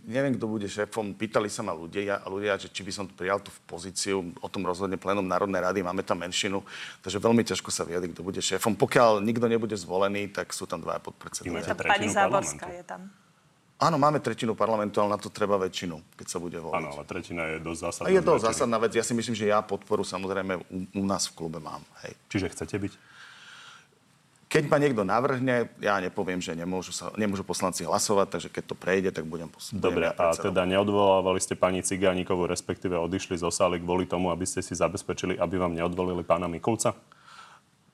Neviem, 0.04 0.36
kto 0.36 0.44
bude 0.44 0.68
šéfom. 0.68 1.16
Pýtali 1.16 1.48
sa 1.48 1.64
ma 1.64 1.72
ľudia, 1.72 2.20
ľudia, 2.28 2.60
že 2.60 2.68
či 2.68 2.84
by 2.84 2.92
som 2.92 3.08
prijal 3.08 3.40
tú 3.40 3.48
pozíciu. 3.64 4.20
O 4.44 4.48
tom 4.52 4.68
rozhodne 4.68 5.00
plénom 5.00 5.24
Národnej 5.24 5.64
rady. 5.64 5.80
Máme 5.80 6.04
tam 6.04 6.20
menšinu. 6.20 6.60
Takže 7.00 7.16
veľmi 7.16 7.40
ťažko 7.40 7.72
sa 7.72 7.88
vyjadriť, 7.88 8.12
kto 8.12 8.20
bude 8.20 8.36
šéfom. 8.36 8.76
Pokiaľ 8.76 9.24
nikto 9.24 9.48
nebude 9.48 9.72
zvolený, 9.80 10.28
tak 10.28 10.52
sú 10.52 10.68
tam 10.68 10.84
dvaja 10.84 11.00
Vy 11.00 11.08
podpredsedovia. 11.08 11.72
pani 11.72 12.12
Záborská 12.12 12.68
parlamentu. 12.68 12.76
je 12.76 12.84
tam. 12.84 13.00
Áno, 13.78 13.94
máme 13.94 14.18
tretinu 14.18 14.58
parlamentu, 14.58 14.98
ale 14.98 15.14
na 15.14 15.18
to 15.22 15.30
treba 15.30 15.54
väčšinu, 15.54 16.02
keď 16.18 16.26
sa 16.26 16.42
bude 16.42 16.58
voliť. 16.58 16.82
Áno, 16.82 16.98
ale 16.98 17.06
tretina 17.06 17.46
je 17.46 17.62
dosť 17.62 17.80
zásadná. 17.86 18.06
A 18.10 18.12
je 18.12 18.22
to 18.26 18.32
zásadná 18.42 18.76
vec. 18.82 18.92
Ja 18.92 19.06
si 19.06 19.14
myslím, 19.14 19.38
že 19.38 19.46
ja 19.46 19.62
podporu 19.62 20.02
samozrejme 20.02 20.58
u, 20.68 20.78
u 20.98 21.04
nás 21.06 21.30
v 21.30 21.38
klube 21.38 21.62
mám. 21.62 21.80
Hej. 22.02 22.12
Čiže 22.26 22.46
chcete 22.58 22.74
byť? 22.74 22.92
Keď 24.48 24.64
ma 24.72 24.80
niekto 24.80 25.04
navrhne, 25.04 25.68
ja 25.76 26.00
nepoviem, 26.00 26.40
že 26.40 26.56
nemôžu, 26.56 26.96
sa, 26.96 27.12
nemôžu 27.20 27.44
poslanci 27.44 27.84
hlasovať, 27.84 28.26
takže 28.32 28.48
keď 28.48 28.64
to 28.64 28.74
prejde, 28.74 29.10
tak 29.12 29.28
budem 29.28 29.44
pos- 29.52 29.76
Dobre, 29.76 30.08
ja 30.08 30.16
a 30.16 30.32
teda 30.32 30.64
neodvolávali 30.64 31.36
ste 31.36 31.52
pani 31.52 31.84
Cigánikovú, 31.84 32.48
respektíve 32.48 32.96
odišli 32.96 33.36
zo 33.36 33.52
sály 33.52 33.76
kvôli 33.76 34.08
tomu, 34.08 34.32
aby 34.32 34.48
ste 34.48 34.64
si 34.64 34.72
zabezpečili, 34.72 35.36
aby 35.36 35.60
vám 35.60 35.76
neodvolili 35.76 36.24
pána 36.24 36.48
Mikulca? 36.48 36.96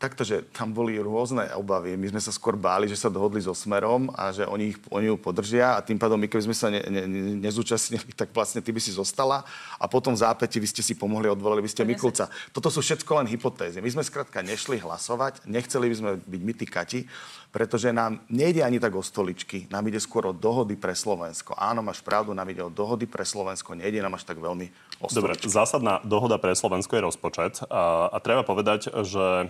Takto, 0.04 0.20
že 0.20 0.44
tam 0.52 0.68
boli 0.76 1.00
rôzne 1.00 1.48
obavy. 1.56 1.96
My 1.96 2.12
sme 2.12 2.20
sa 2.20 2.28
skôr 2.28 2.60
báli, 2.60 2.84
že 2.84 3.00
sa 3.00 3.08
dohodli 3.08 3.40
so 3.40 3.56
Smerom 3.56 4.12
a 4.12 4.36
že 4.36 4.44
oni, 4.44 4.76
ich, 4.76 4.78
oni 4.92 5.08
ju 5.08 5.16
podržia 5.16 5.80
a 5.80 5.80
tým 5.80 5.96
pádom 5.96 6.20
my 6.20 6.28
keby 6.28 6.44
sme 6.44 6.52
sa 6.52 6.68
ne, 6.68 6.84
ne, 6.84 7.08
ne, 7.08 7.40
nezúčastnili, 7.40 8.12
tak 8.12 8.28
vlastne 8.36 8.60
ty 8.60 8.68
by 8.68 8.84
si 8.84 8.92
zostala 8.92 9.48
a 9.80 9.88
potom 9.88 10.12
v 10.12 10.20
zápäti 10.20 10.60
vy 10.60 10.68
ste 10.68 10.84
si 10.84 10.92
pomohli, 10.92 11.32
odvolali 11.32 11.64
by 11.64 11.70
ste 11.72 11.88
Mikulca. 11.88 12.28
Toto 12.52 12.68
sú 12.68 12.84
všetko 12.84 13.24
len 13.24 13.32
hypotézy. 13.32 13.80
My 13.80 13.88
sme 13.88 14.04
skrátka 14.04 14.44
nešli 14.44 14.76
hlasovať, 14.84 15.48
nechceli 15.48 15.88
by 15.88 15.96
sme 15.96 16.10
byť 16.20 16.40
my 16.44 16.52
tí 16.52 16.66
kati, 16.68 17.00
pretože 17.48 17.88
nám 17.88 18.20
nejde 18.28 18.60
ani 18.60 18.76
tak 18.76 18.92
o 18.92 19.00
stoličky, 19.00 19.72
nám 19.72 19.88
ide 19.88 20.04
skôr 20.04 20.28
o 20.28 20.36
dohody 20.36 20.76
pre 20.76 20.92
Slovensko. 20.92 21.56
Áno, 21.56 21.80
máš 21.80 22.04
pravdu, 22.04 22.36
nám 22.36 22.52
ide 22.52 22.60
o 22.60 22.68
dohody 22.68 23.08
pre 23.08 23.24
Slovensko, 23.24 23.72
nejde 23.72 24.04
nám 24.04 24.20
až 24.20 24.28
tak 24.28 24.36
veľmi 24.36 24.68
o 25.00 25.08
Dobre, 25.08 25.32
stoličky. 25.32 25.48
zásadná 25.48 26.04
dohoda 26.04 26.36
pre 26.36 26.52
Slovensko 26.52 26.92
je 26.92 27.06
rozpočet 27.08 27.64
a, 27.72 28.12
a 28.12 28.18
treba 28.20 28.44
povedať, 28.44 28.92
že 29.06 29.48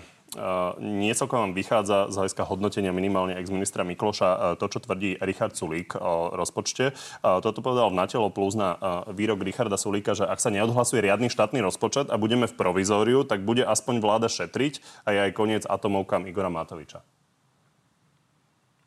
nie 0.83 1.14
celkom 1.14 1.39
vám 1.47 1.53
vychádza 1.55 2.11
z 2.11 2.14
hľadiska 2.18 2.43
hodnotenia 2.43 2.91
minimálne 2.91 3.39
ex-ministra 3.39 3.87
Mikloša 3.87 4.31
a, 4.31 4.39
to, 4.59 4.66
čo 4.66 4.83
tvrdí 4.83 5.14
Richard 5.22 5.55
Sulík 5.55 5.95
o 5.95 6.35
rozpočte. 6.35 6.91
A, 7.22 7.39
toto 7.39 7.62
povedal 7.62 7.95
v 7.95 7.99
Natelo 8.03 8.35
Plus 8.35 8.59
na 8.59 8.75
a, 8.75 9.07
výrok 9.14 9.47
Richarda 9.47 9.79
Sulíka, 9.79 10.18
že 10.18 10.27
ak 10.27 10.43
sa 10.43 10.51
neodhlasuje 10.51 11.07
riadny 11.07 11.31
štátny 11.31 11.62
rozpočet 11.62 12.11
a 12.11 12.18
budeme 12.18 12.51
v 12.51 12.57
provizóriu, 12.59 13.22
tak 13.22 13.47
bude 13.47 13.62
aspoň 13.62 14.03
vláda 14.03 14.27
šetriť 14.27 15.07
a 15.07 15.14
je 15.14 15.18
aj 15.31 15.33
koniec 15.39 15.62
atomovkám 15.70 16.27
Igora 16.27 16.51
Matoviča. 16.51 17.07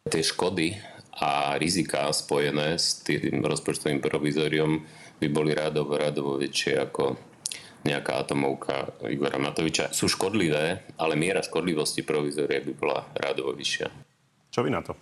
tie 0.07 0.23
škody 0.23 0.75
a 1.19 1.55
rizika 1.59 2.11
spojené 2.13 2.79
s 2.79 3.03
tým 3.03 3.43
rozpočtovým 3.43 3.99
provizoriom 3.99 4.83
by 5.17 5.27
boli 5.33 5.51
rádovo, 5.51 5.97
rádovo 5.97 6.37
väčšie 6.37 6.77
ako 6.77 7.17
nejaká 7.85 8.17
atomovka 8.21 8.97
Igora 9.05 9.37
Matoviča. 9.37 9.93
Sú 9.93 10.09
škodlivé, 10.09 10.85
ale 10.97 11.13
miera 11.19 11.43
škodlivosti 11.43 12.01
provizoria 12.01 12.63
by 12.63 12.73
bola 12.73 13.05
rádovo 13.13 13.53
vyššia. 13.53 13.87
Čo 14.53 14.65
vy 14.65 14.71
na 14.73 14.81
to? 14.81 14.97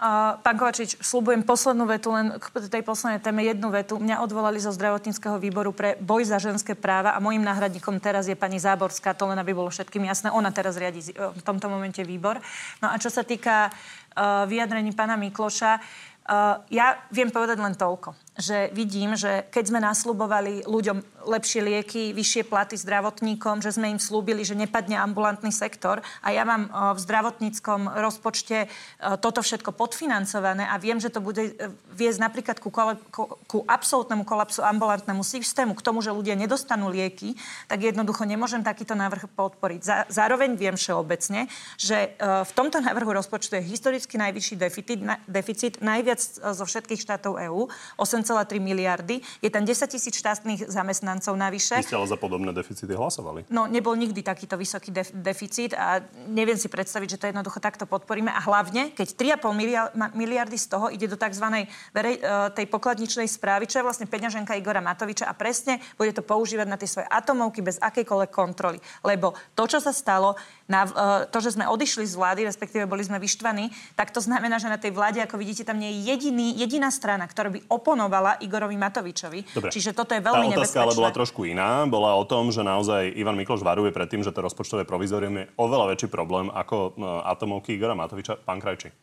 Uh, 0.00 0.40
pán 0.40 0.56
Kovačič, 0.56 0.96
slúbujem 1.04 1.44
poslednú 1.44 1.84
vetu, 1.84 2.08
len 2.08 2.32
k 2.40 2.72
tej 2.72 2.80
poslednej 2.80 3.20
téme 3.20 3.44
jednu 3.44 3.68
vetu. 3.68 4.00
Mňa 4.00 4.24
odvolali 4.24 4.56
zo 4.56 4.72
zdravotníckého 4.72 5.36
výboru 5.36 5.76
pre 5.76 6.00
boj 6.00 6.24
za 6.24 6.40
ženské 6.40 6.72
práva 6.72 7.12
a 7.12 7.20
môjim 7.20 7.44
náhradníkom 7.44 8.00
teraz 8.00 8.24
je 8.24 8.32
pani 8.32 8.56
Záborská, 8.56 9.12
to 9.12 9.28
len 9.28 9.36
aby 9.36 9.52
bolo 9.52 9.68
všetkým 9.68 10.08
jasné. 10.08 10.32
Ona 10.32 10.56
teraz 10.56 10.80
riadi 10.80 11.04
zi- 11.04 11.12
v 11.12 11.42
tomto 11.44 11.68
momente 11.68 12.00
výbor. 12.00 12.40
No 12.80 12.88
a 12.88 12.96
čo 12.96 13.12
sa 13.12 13.28
týka 13.28 13.68
uh, 13.68 14.48
vyjadrení 14.48 14.96
pána 14.96 15.20
Mikloša, 15.20 15.84
uh, 16.28 16.60
ja 16.68 17.00
viem 17.08 17.32
povedať 17.32 17.56
len 17.60 17.72
toľko, 17.76 18.16
že 18.40 18.72
vidím, 18.72 19.16
že 19.16 19.48
keď 19.52 19.64
sme 19.68 19.80
nasľubovali 19.84 20.64
ľuďom 20.64 21.28
lepšie 21.28 21.60
lieky, 21.60 22.16
vyššie 22.16 22.48
platy 22.48 22.80
zdravotníkom, 22.80 23.60
že 23.60 23.76
sme 23.76 23.92
im 23.92 24.00
slúbili, 24.00 24.40
že 24.40 24.56
nepadne 24.56 24.96
ambulantný 24.96 25.52
sektor 25.52 26.00
a 26.24 26.28
ja 26.32 26.48
mám 26.48 26.68
uh, 26.68 26.96
v 26.96 26.98
zdravotníckom 27.04 28.00
rozpočte 28.00 28.66
uh, 28.66 29.20
toto 29.20 29.44
všetko 29.44 29.76
podfinancované 29.76 30.64
a 30.64 30.80
viem, 30.80 30.96
že 30.96 31.12
to 31.12 31.20
bude 31.20 31.56
viesť 31.92 32.18
napríklad 32.20 32.56
ku, 32.60 32.72
kole, 32.72 32.96
ku, 33.12 33.28
ku 33.44 33.58
absolútnemu 33.68 34.24
kolapsu 34.24 34.64
ambulantnému 34.64 35.20
systému, 35.20 35.76
k 35.76 35.84
tomu, 35.84 36.00
že 36.00 36.14
ľudia 36.14 36.36
nedostanú 36.36 36.88
lieky, 36.88 37.36
tak 37.68 37.84
jednoducho 37.84 38.24
nemôžem 38.24 38.64
takýto 38.64 38.96
návrh 38.96 39.28
podporiť. 39.36 39.80
Zá, 39.84 39.96
zároveň 40.08 40.56
viem 40.56 40.76
všeobecne, 40.76 41.50
že 41.76 42.16
v 42.20 42.52
tomto 42.56 42.80
návrhu 42.80 43.12
rozpočtu 43.12 43.60
je 43.60 43.68
historicky 43.68 44.16
najvyšší 44.16 44.54
deficit, 44.56 45.00
na, 45.00 45.16
deficit 45.28 45.74
najviac 45.84 46.19
uh, 46.20 46.52
zo 46.52 46.68
všetkých 46.68 47.00
štátov 47.00 47.40
EÚ, 47.40 47.70
8,2 47.96 48.50
1,3 48.50 48.58
miliardy. 48.58 49.20
Je 49.42 49.50
tam 49.50 49.62
10 49.62 49.86
tisíc 49.86 50.14
štátnych 50.18 50.66
zamestnancov 50.66 51.34
navyše. 51.36 51.78
Vy 51.78 51.86
ste 51.86 51.98
ale 51.98 52.10
za 52.10 52.18
podobné 52.18 52.50
deficity 52.50 52.90
hlasovali. 52.90 53.46
No, 53.50 53.70
nebol 53.70 53.94
nikdy 53.94 54.22
takýto 54.24 54.58
vysoký 54.58 54.90
def- 54.90 55.14
deficit 55.14 55.74
a 55.78 56.02
neviem 56.30 56.56
si 56.56 56.66
predstaviť, 56.66 57.16
že 57.16 57.18
to 57.20 57.26
jednoducho 57.30 57.58
takto 57.62 57.84
podporíme. 57.86 58.32
A 58.32 58.40
hlavne, 58.42 58.90
keď 58.94 59.38
3,5 59.40 59.94
miliardy 60.16 60.56
z 60.58 60.66
toho 60.66 60.90
ide 60.90 61.06
do 61.06 61.18
tzv. 61.18 61.66
Verej, 61.94 62.14
e, 62.18 62.50
tej 62.54 62.66
pokladničnej 62.66 63.28
správy, 63.30 63.70
čo 63.70 63.80
je 63.80 63.86
vlastne 63.86 64.06
peňaženka 64.10 64.58
Igora 64.58 64.82
Matoviča 64.82 65.28
a 65.28 65.34
presne 65.36 65.78
bude 65.94 66.10
to 66.10 66.26
používať 66.26 66.66
na 66.66 66.76
tie 66.80 66.88
svoje 66.90 67.06
atomovky 67.06 67.62
bez 67.62 67.78
akejkoľvek 67.78 68.30
kontroly. 68.30 68.78
Lebo 69.06 69.34
to, 69.54 69.64
čo 69.66 69.78
sa 69.78 69.94
stalo, 69.94 70.34
na, 70.70 70.86
e, 70.86 71.26
to, 71.26 71.42
že 71.42 71.58
sme 71.58 71.66
odišli 71.66 72.06
z 72.06 72.14
vlády, 72.14 72.46
respektíve 72.46 72.86
boli 72.86 73.02
sme 73.02 73.18
vyštvaní, 73.18 73.74
tak 73.98 74.14
to 74.14 74.22
znamená, 74.22 74.62
že 74.62 74.70
na 74.70 74.78
tej 74.78 74.94
vláde, 74.94 75.18
ako 75.18 75.34
vidíte, 75.34 75.66
tam 75.66 75.82
nie 75.82 75.90
je 75.90 76.14
jediný, 76.14 76.54
jediná 76.54 76.94
strana, 76.94 77.26
ktorá 77.26 77.50
by 77.50 77.66
oponovala 77.66 78.38
Igorovi 78.38 78.78
Matovičovi. 78.78 79.50
Dobre. 79.50 79.74
Čiže 79.74 79.90
toto 79.90 80.14
je 80.14 80.22
veľmi 80.22 80.54
Tá 80.54 80.62
otázka 80.62 80.78
nebezpečné. 80.78 80.84
ale 80.86 80.94
bola 80.94 81.10
trošku 81.10 81.40
iná. 81.50 81.82
Bola 81.90 82.14
o 82.14 82.22
tom, 82.22 82.54
že 82.54 82.62
naozaj 82.62 83.10
Ivan 83.18 83.34
Mikloš 83.34 83.66
varuje 83.66 83.90
pred 83.90 84.06
tým, 84.06 84.22
že 84.22 84.30
to 84.30 84.46
rozpočtové 84.46 84.86
provizorium 84.86 85.42
je 85.42 85.44
oveľa 85.58 85.98
väčší 85.98 86.06
problém 86.06 86.46
ako 86.54 86.94
e, 86.94 87.04
atomovky 87.26 87.74
Igora 87.74 87.98
Matoviča. 87.98 88.38
Pán 88.38 88.62
Krajči. 88.62 88.94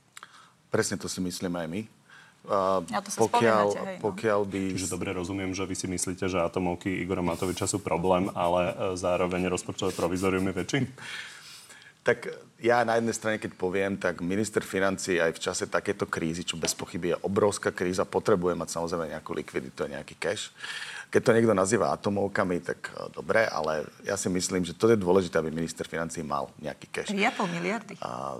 Presne 0.71 0.95
to 0.95 1.11
si 1.11 1.19
myslíme 1.19 1.59
aj 1.59 1.67
my. 1.67 1.81
Uh, 2.47 2.79
Ja 2.87 3.03
to 3.03 3.11
pokiaľ, 3.11 3.65
hej, 3.75 3.97
no. 3.99 4.03
pokiaľ 4.07 4.39
by... 4.47 4.61
Čiže 4.71 4.87
dobre 4.87 5.11
rozumiem, 5.11 5.51
že 5.51 5.67
vy 5.67 5.75
si 5.75 5.87
myslíte, 5.91 6.31
že 6.31 6.39
atomovky 6.39 7.03
Igora 7.03 7.19
Matoviča 7.19 7.67
sú 7.67 7.83
problém, 7.83 8.31
ale 8.31 8.71
e, 8.71 8.73
zároveň 8.95 9.51
rozpočtové 9.51 9.91
provizorium 9.91 10.47
je 10.47 10.53
väčší? 10.55 10.79
Tak 12.07 12.23
ja 12.63 12.87
na 12.87 12.95
jednej 12.95 13.11
strane, 13.11 13.35
keď 13.35 13.51
poviem, 13.59 13.99
tak 13.99 14.23
minister 14.23 14.63
financí 14.63 15.19
aj 15.19 15.35
v 15.35 15.43
čase 15.43 15.63
takéto 15.67 16.07
krízy, 16.07 16.47
čo 16.47 16.55
bez 16.55 16.71
pochyby 16.71 17.11
je 17.11 17.17
obrovská 17.19 17.75
kríza, 17.75 18.07
potrebuje 18.07 18.55
mať 18.55 18.69
samozrejme 18.79 19.11
nejakú 19.11 19.35
likviditu 19.35 19.83
a 19.83 19.91
nejaký 19.99 20.15
cash. 20.15 20.55
Keď 21.11 21.21
to 21.23 21.35
niekto 21.35 21.51
nazýva 21.51 21.91
atomovkami, 21.91 22.63
tak 22.63 22.95
e, 22.95 23.11
dobre, 23.11 23.43
ale 23.43 23.83
ja 24.07 24.15
si 24.15 24.31
myslím, 24.31 24.63
že 24.63 24.71
to 24.71 24.87
je 24.87 24.95
dôležité, 24.95 25.35
aby 25.39 25.51
minister 25.51 25.83
financí 25.83 26.23
mal 26.23 26.47
nejaký 26.63 26.87
cash. 26.87 27.11
3,5 27.11 27.55
miliardy. 27.59 27.93
A 27.99 28.39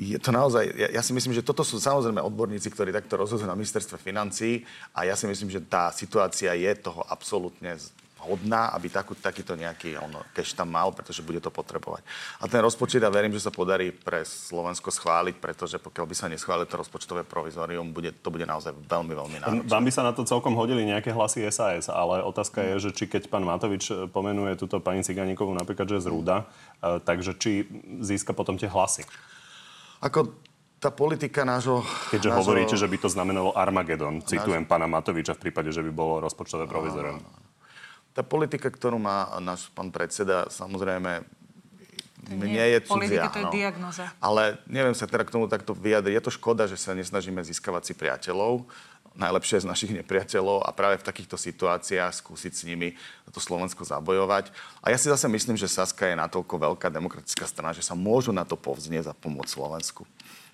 je 0.00 0.16
to 0.16 0.32
naozaj, 0.32 0.64
ja, 0.72 0.88
ja 0.96 1.02
si 1.04 1.12
myslím, 1.12 1.36
že 1.36 1.44
toto 1.44 1.60
sú 1.60 1.76
samozrejme 1.76 2.24
odborníci, 2.24 2.72
ktorí 2.72 2.88
takto 2.94 3.20
rozhodujú 3.20 3.44
na 3.44 3.58
ministerstve 3.58 4.00
financí 4.00 4.64
a 4.96 5.04
ja 5.04 5.12
si 5.12 5.28
myslím, 5.28 5.52
že 5.52 5.60
tá 5.60 5.92
situácia 5.92 6.56
je 6.56 6.72
toho 6.80 7.04
absolútne 7.04 7.76
hodná, 8.24 8.72
aby 8.76 8.92
takú, 8.92 9.16
takýto 9.16 9.56
nejaký 9.56 9.96
on, 9.96 10.20
cash 10.36 10.52
tam 10.52 10.72
mal, 10.72 10.92
pretože 10.92 11.24
bude 11.24 11.40
to 11.40 11.48
potrebovať. 11.48 12.04
A 12.40 12.48
ten 12.50 12.60
rozpočet, 12.60 13.00
ja 13.00 13.08
verím, 13.08 13.32
že 13.32 13.44
sa 13.44 13.52
podarí 13.52 13.90
pre 13.90 14.22
Slovensko 14.26 14.92
schváliť, 14.92 15.40
pretože 15.40 15.76
pokiaľ 15.80 16.06
by 16.06 16.14
sa 16.16 16.26
neschválilo 16.28 16.68
to 16.68 16.80
rozpočtové 16.80 17.24
provizorium, 17.24 17.90
bude, 17.90 18.12
to 18.12 18.28
bude 18.28 18.44
naozaj 18.44 18.76
veľmi, 18.76 19.12
veľmi 19.16 19.36
náročné. 19.40 19.68
Vám 19.68 19.84
by 19.86 19.92
sa 19.92 20.02
na 20.04 20.12
to 20.12 20.22
celkom 20.28 20.52
hodili 20.52 20.84
nejaké 20.84 21.12
hlasy 21.14 21.48
SAS, 21.48 21.88
ale 21.88 22.20
otázka 22.20 22.60
je, 22.74 22.88
že 22.88 22.90
či 22.92 23.04
keď 23.08 23.32
pán 23.32 23.44
Matovič 23.44 23.88
e, 23.90 23.94
pomenuje 24.06 24.60
túto 24.60 24.78
pani 24.78 25.00
Ciganíkovú 25.00 25.56
napríklad, 25.56 25.88
že 25.88 26.04
z 26.04 26.10
Rúda, 26.12 26.44
e, 26.80 27.00
takže 27.00 27.36
či 27.40 27.64
získa 28.04 28.36
potom 28.36 28.60
tie 28.60 28.68
hlasy. 28.68 29.08
Ako 30.00 30.32
tá 30.80 30.88
politika 30.88 31.44
nášho... 31.44 31.84
Keďže 32.08 32.32
nášho... 32.32 32.40
hovoríte, 32.40 32.74
že 32.74 32.88
by 32.88 32.96
to 32.96 33.08
znamenalo 33.12 33.52
Armagedon, 33.52 34.24
citujem 34.24 34.64
pána 34.64 34.88
Matoviča 34.88 35.36
v 35.36 35.48
prípade, 35.48 35.68
že 35.68 35.84
by 35.84 35.92
bolo 35.92 36.24
rozpočtové 36.24 36.64
provizorium. 36.64 37.20
Tá 38.20 38.24
politika, 38.28 38.68
ktorú 38.68 39.00
má 39.00 39.32
náš 39.40 39.72
pán 39.72 39.88
predseda, 39.88 40.44
samozrejme, 40.52 41.24
nie 42.28 42.60
nie 42.60 42.66
je 42.76 42.78
politika, 42.84 43.32
cudzia. 43.32 43.32
to 43.32 43.40
je 43.40 43.48
no. 43.48 43.54
diagnoza. 43.56 44.04
Ale 44.20 44.60
neviem 44.68 44.92
sa 44.92 45.08
teda 45.08 45.24
k 45.24 45.32
tomu 45.32 45.48
takto 45.48 45.72
vyjadriť. 45.72 46.20
Je 46.20 46.24
to 46.28 46.36
škoda, 46.36 46.68
že 46.68 46.76
sa 46.76 46.92
nesnažíme 46.92 47.40
získavať 47.40 47.82
si 47.88 47.92
priateľov, 47.96 48.68
najlepšie 49.16 49.64
z 49.64 49.70
našich 49.72 49.92
nepriateľov 49.96 50.68
a 50.68 50.70
práve 50.76 51.00
v 51.00 51.06
takýchto 51.08 51.40
situáciách 51.40 52.12
skúsiť 52.12 52.52
s 52.52 52.62
nimi 52.68 52.92
to 53.32 53.40
Slovensko 53.40 53.88
zabojovať. 53.88 54.52
A 54.84 54.92
ja 54.92 54.98
si 55.00 55.08
zase 55.08 55.26
myslím, 55.32 55.56
že 55.56 55.66
Saska 55.66 56.06
je 56.06 56.20
natoľko 56.20 56.60
veľká 56.60 56.92
demokratická 56.92 57.48
strana, 57.48 57.72
že 57.72 57.80
sa 57.80 57.96
môžu 57.96 58.36
na 58.36 58.44
to 58.44 58.54
povznieť 58.54 59.10
a 59.10 59.16
pomôcť 59.16 59.56
Slovensku. 59.56 60.04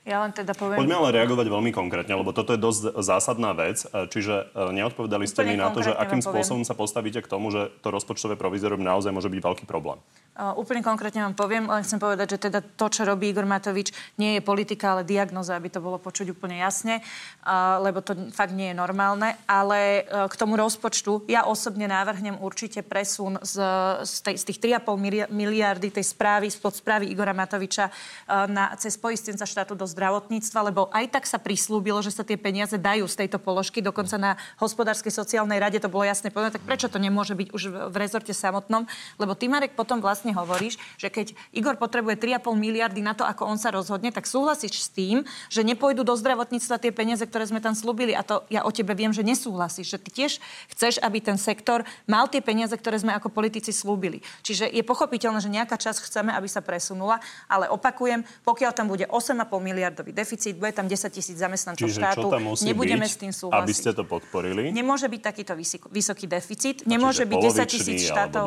Ja 0.07 0.23
len 0.23 0.31
teda 0.31 0.55
poviem... 0.55 0.79
Poďme 0.79 1.03
ale 1.03 1.19
reagovať 1.19 1.51
veľmi 1.51 1.75
konkrétne, 1.75 2.15
lebo 2.15 2.31
toto 2.31 2.55
je 2.55 2.63
dosť 2.63 3.03
zásadná 3.03 3.51
vec. 3.59 3.83
E, 3.91 4.07
Čiže 4.07 4.55
e, 4.55 4.71
neodpovedali 4.71 5.27
ste 5.27 5.43
mi 5.43 5.59
na 5.59 5.75
to, 5.75 5.83
že 5.83 5.91
akým 5.91 6.23
spôsobom 6.23 6.63
sa 6.63 6.79
postavíte 6.79 7.19
k 7.19 7.27
tomu, 7.27 7.51
že 7.51 7.75
to 7.83 7.91
rozpočtové 7.91 8.39
provizorium 8.39 8.87
naozaj 8.87 9.11
môže 9.11 9.27
byť 9.27 9.43
veľký 9.43 9.65
problém. 9.67 9.99
Uh, 10.37 10.53
úplne 10.61 10.85
konkrétne 10.85 11.25
vám 11.25 11.33
poviem, 11.33 11.65
len 11.65 11.81
chcem 11.81 11.97
povedať, 11.97 12.37
že 12.37 12.53
teda 12.53 12.61
to, 12.61 12.87
čo 12.93 13.09
robí 13.09 13.33
Igor 13.33 13.49
Matovič, 13.49 13.89
nie 14.21 14.37
je 14.37 14.45
politika, 14.45 14.93
ale 14.93 15.01
diagnoza, 15.01 15.57
aby 15.57 15.73
to 15.73 15.81
bolo 15.81 15.97
počuť 15.97 16.37
úplne 16.37 16.61
jasne, 16.61 17.01
uh, 17.01 17.81
lebo 17.81 18.05
to 18.05 18.13
fakt 18.37 18.53
nie 18.53 18.71
je 18.71 18.77
normálne. 18.77 19.33
Ale 19.49 20.05
uh, 20.05 20.29
k 20.29 20.37
tomu 20.37 20.61
rozpočtu 20.61 21.25
ja 21.27 21.49
osobne 21.49 21.89
návrhnem 21.89 22.37
určite 22.37 22.85
presun 22.85 23.41
z, 23.41 23.59
z, 24.05 24.15
tej, 24.29 24.37
z 24.37 24.45
tých 24.53 24.59
3,5 24.77 25.01
milia- 25.01 25.31
miliardy 25.33 25.89
tej 25.89 26.05
správy, 26.05 26.53
spod 26.53 26.77
správy 26.77 27.09
Igora 27.09 27.33
Matoviča 27.33 27.89
na, 28.29 28.77
cez 28.77 29.01
poistenca 29.01 29.49
štátu 29.49 29.73
do 29.73 29.89
zdravotníctva, 29.97 30.69
lebo 30.69 30.93
aj 30.93 31.09
tak 31.09 31.25
sa 31.25 31.41
prislúbilo, 31.41 32.05
že 32.05 32.13
sa 32.13 32.21
tie 32.21 32.37
peniaze 32.37 32.77
dajú 32.77 33.09
z 33.09 33.25
tejto 33.25 33.41
položky, 33.41 33.81
dokonca 33.81 34.21
na 34.21 34.37
hospodárskej 34.61 35.09
sociálnej 35.09 35.57
rade 35.57 35.81
to 35.81 35.89
bolo 35.89 36.05
jasne 36.05 36.29
povedané, 36.29 36.61
tak 36.61 36.69
prečo 36.69 36.93
to 36.93 37.01
nemôže 37.01 37.33
byť 37.33 37.49
už 37.57 37.63
v, 37.73 37.97
rezorte 37.97 38.37
samotnom? 38.37 38.85
Lebo 39.17 39.33
ty, 39.33 39.49
Marek, 39.49 39.73
potom 39.73 40.05
vlastne 40.05 40.37
hovoríš, 40.37 40.77
že 41.01 41.09
keď 41.09 41.33
Igor 41.57 41.81
potrebuje 41.81 42.21
3,5 42.21 42.53
miliardy 42.53 43.01
na 43.01 43.17
to, 43.17 43.25
ako 43.25 43.49
on 43.49 43.57
sa 43.57 43.73
rozhodne, 43.73 44.13
tak 44.13 44.29
súhlasíš 44.29 44.85
s 44.85 44.93
tým, 44.93 45.25
že 45.49 45.65
nepôjdu 45.65 46.05
do 46.05 46.13
zdravotníctva 46.13 46.77
tie 46.77 46.93
peniaze, 46.93 47.25
ktoré 47.25 47.49
sme 47.49 47.65
tam 47.65 47.73
slúbili. 47.73 48.13
A 48.13 48.21
to 48.21 48.45
ja 48.53 48.69
o 48.69 48.71
tebe 48.75 48.93
viem, 48.93 49.17
že 49.17 49.25
nesúhlasíš. 49.25 49.97
Že 49.97 49.99
ty 50.05 50.11
tiež 50.13 50.33
chceš, 50.77 51.01
aby 51.01 51.25
ten 51.25 51.41
sektor 51.41 51.87
mal 52.05 52.29
tie 52.29 52.45
peniaze, 52.45 52.77
ktoré 52.77 53.01
sme 53.01 53.17
ako 53.17 53.33
politici 53.33 53.73
slúbili. 53.73 54.21
Čiže 54.45 54.69
je 54.69 54.83
pochopiteľné, 54.85 55.41
že 55.41 55.49
nejaká 55.49 55.81
časť 55.81 56.05
chceme, 56.05 56.35
aby 56.37 56.49
sa 56.51 56.61
presunula, 56.61 57.23
ale 57.49 57.71
opakujem, 57.73 58.27
pokiaľ 58.45 58.73
tam 58.75 58.91
bude 58.91 59.09
8,5 59.09 59.47
miliardový 59.87 60.11
deficit, 60.11 60.59
bude 60.59 60.75
tam 60.75 60.91
10 60.91 61.15
tisíc 61.15 61.39
zamestnancov 61.39 61.87
Čiže 61.87 62.01
štátu, 62.03 62.27
čo 62.27 62.35
tam 62.35 62.43
musí 62.43 62.67
nebudeme 62.67 63.07
byť, 63.07 63.15
s 63.15 63.17
tým 63.23 63.33
súhlasiť. 63.33 63.63
aby 63.63 63.73
ste 63.73 63.91
to 63.95 64.03
podporili? 64.03 64.75
Nemôže 64.75 65.07
byť 65.07 65.21
takýto 65.23 65.55
vysoký 65.95 66.27
deficit, 66.27 66.83
nemôže 66.91 67.23
byť 67.23 67.39
10 67.39 67.47
polovičný, 67.47 67.71
tisíc 67.71 67.99
štátov. 68.11 68.47